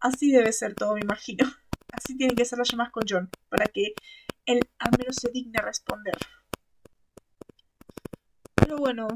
Así 0.00 0.32
debe 0.32 0.52
ser 0.52 0.74
todo, 0.74 0.94
me 0.94 1.02
imagino. 1.02 1.46
Así 1.92 2.16
tienen 2.16 2.34
que 2.34 2.44
ser 2.44 2.58
las 2.58 2.68
llamadas 2.68 2.92
con 2.92 3.04
John, 3.08 3.30
para 3.48 3.66
que 3.66 3.94
él 4.46 4.60
al 4.78 4.90
menos 4.98 5.16
se 5.16 5.30
digne 5.30 5.60
responder. 5.60 6.16
Pero 8.54 8.76
bueno. 8.78 9.08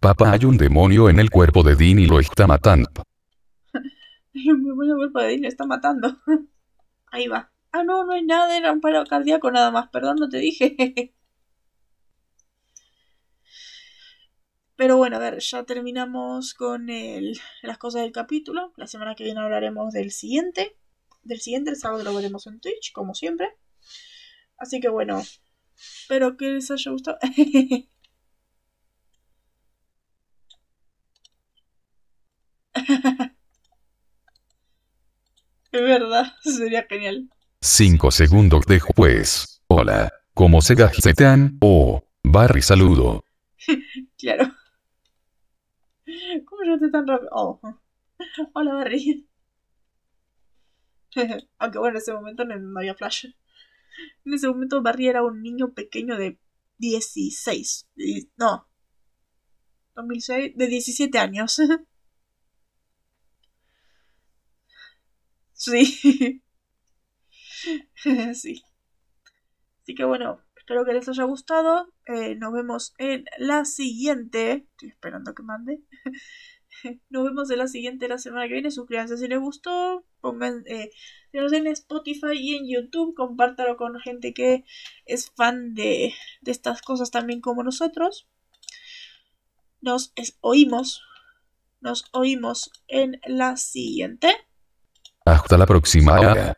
Papá, 0.00 0.32
hay 0.32 0.44
un 0.44 0.58
demonio 0.58 1.08
en 1.08 1.18
el 1.18 1.30
cuerpo 1.30 1.62
de 1.62 1.76
Dean 1.76 1.98
y 1.98 2.06
lo 2.06 2.20
está 2.20 2.46
matando. 2.46 2.90
hay 4.34 4.50
un 4.50 4.62
demonio 4.62 4.92
en 4.94 5.00
el 5.00 5.10
cuerpo 5.10 5.20
de 5.20 5.28
Dean 5.28 5.42
lo 5.42 5.48
está 5.48 5.64
matando. 5.66 6.18
Ahí 7.06 7.26
va. 7.28 7.50
Ah, 7.72 7.82
no, 7.84 8.04
no 8.04 8.12
hay 8.12 8.24
nada, 8.24 8.56
era 8.56 8.70
un 8.72 8.80
paro 8.80 9.04
cardíaco 9.04 9.50
nada 9.50 9.70
más. 9.70 9.88
Perdón, 9.88 10.16
no 10.20 10.28
te 10.28 10.38
dije. 10.38 11.13
Pero 14.76 14.96
bueno, 14.96 15.16
a 15.16 15.20
ver, 15.20 15.38
ya 15.38 15.62
terminamos 15.64 16.54
con 16.54 16.90
el, 16.90 17.38
las 17.62 17.78
cosas 17.78 18.02
del 18.02 18.12
capítulo. 18.12 18.72
La 18.76 18.86
semana 18.88 19.14
que 19.14 19.24
viene 19.24 19.40
hablaremos 19.40 19.92
del 19.92 20.10
siguiente. 20.10 20.76
Del 21.22 21.40
siguiente, 21.40 21.70
el 21.70 21.76
sábado 21.76 22.02
lo 22.02 22.14
veremos 22.14 22.46
en 22.46 22.60
Twitch, 22.60 22.92
como 22.92 23.14
siempre. 23.14 23.56
Así 24.58 24.80
que 24.80 24.88
bueno, 24.88 25.22
espero 25.76 26.36
que 26.36 26.46
les 26.46 26.70
haya 26.70 26.90
gustado. 26.90 27.18
es 35.72 35.82
verdad, 35.82 36.32
sería 36.42 36.84
genial. 36.88 37.30
Cinco 37.60 38.10
segundos 38.10 38.66
después. 38.66 39.62
Hola, 39.68 40.12
¿cómo 40.34 40.60
se 40.60 40.74
gajetean? 40.74 41.58
Oh, 41.60 42.02
Barry 42.24 42.60
saludo. 42.60 43.24
claro. 44.18 44.52
¿Cómo 46.46 46.64
yo 46.64 46.78
te 46.78 46.90
tan 46.90 47.06
rápido? 47.06 47.30
Oh. 47.32 47.60
Hola, 48.52 48.74
Barry. 48.74 49.26
Aunque 51.58 51.78
bueno, 51.78 51.96
en 51.96 52.02
ese 52.02 52.12
momento 52.12 52.44
no, 52.44 52.78
había 52.78 52.94
flash. 52.94 53.26
En 54.24 54.34
ese 54.34 54.48
momento 54.48 54.82
Barry 54.82 55.08
era 55.08 55.22
un 55.22 55.42
niño 55.42 55.72
pequeño 55.72 56.16
de 56.16 56.38
16. 56.78 57.88
No. 58.36 58.68
2006. 59.94 60.56
De 60.56 60.66
17 60.66 61.18
años. 61.18 61.60
sí. 65.52 66.42
sí. 68.34 68.62
Así 69.82 69.94
que 69.94 70.04
bueno, 70.04 70.43
espero 70.64 70.86
que 70.86 70.94
les 70.94 71.06
haya 71.10 71.24
gustado. 71.24 71.92
Eh, 72.06 72.36
nos 72.36 72.52
vemos 72.54 72.94
en 72.96 73.26
la 73.36 73.66
siguiente. 73.66 74.66
Estoy 74.72 74.88
esperando 74.88 75.34
que 75.34 75.42
mande. 75.42 75.82
Nos 77.10 77.24
vemos 77.24 77.50
en 77.50 77.58
la 77.58 77.68
siguiente 77.68 78.08
la 78.08 78.18
semana 78.18 78.48
que 78.48 78.54
viene. 78.54 78.70
Suscríbanse 78.70 79.18
si 79.18 79.28
les 79.28 79.38
gustó. 79.38 80.04
Pongan 80.20 80.64
eh, 80.66 80.90
en 81.32 81.66
Spotify 81.66 82.32
y 82.32 82.56
en 82.56 82.66
YouTube. 82.66 83.14
Compártalo 83.14 83.76
con 83.76 84.00
gente 84.00 84.32
que 84.32 84.64
es 85.04 85.30
fan 85.36 85.74
de, 85.74 86.14
de 86.40 86.50
estas 86.50 86.80
cosas 86.80 87.10
también 87.10 87.42
como 87.42 87.62
nosotros. 87.62 88.26
Nos 89.82 90.14
oímos. 90.40 91.02
Nos 91.80 92.06
oímos 92.12 92.70
en 92.88 93.20
la 93.26 93.58
siguiente. 93.58 94.34
Hasta 95.26 95.58
la 95.58 95.66
próxima. 95.66 96.54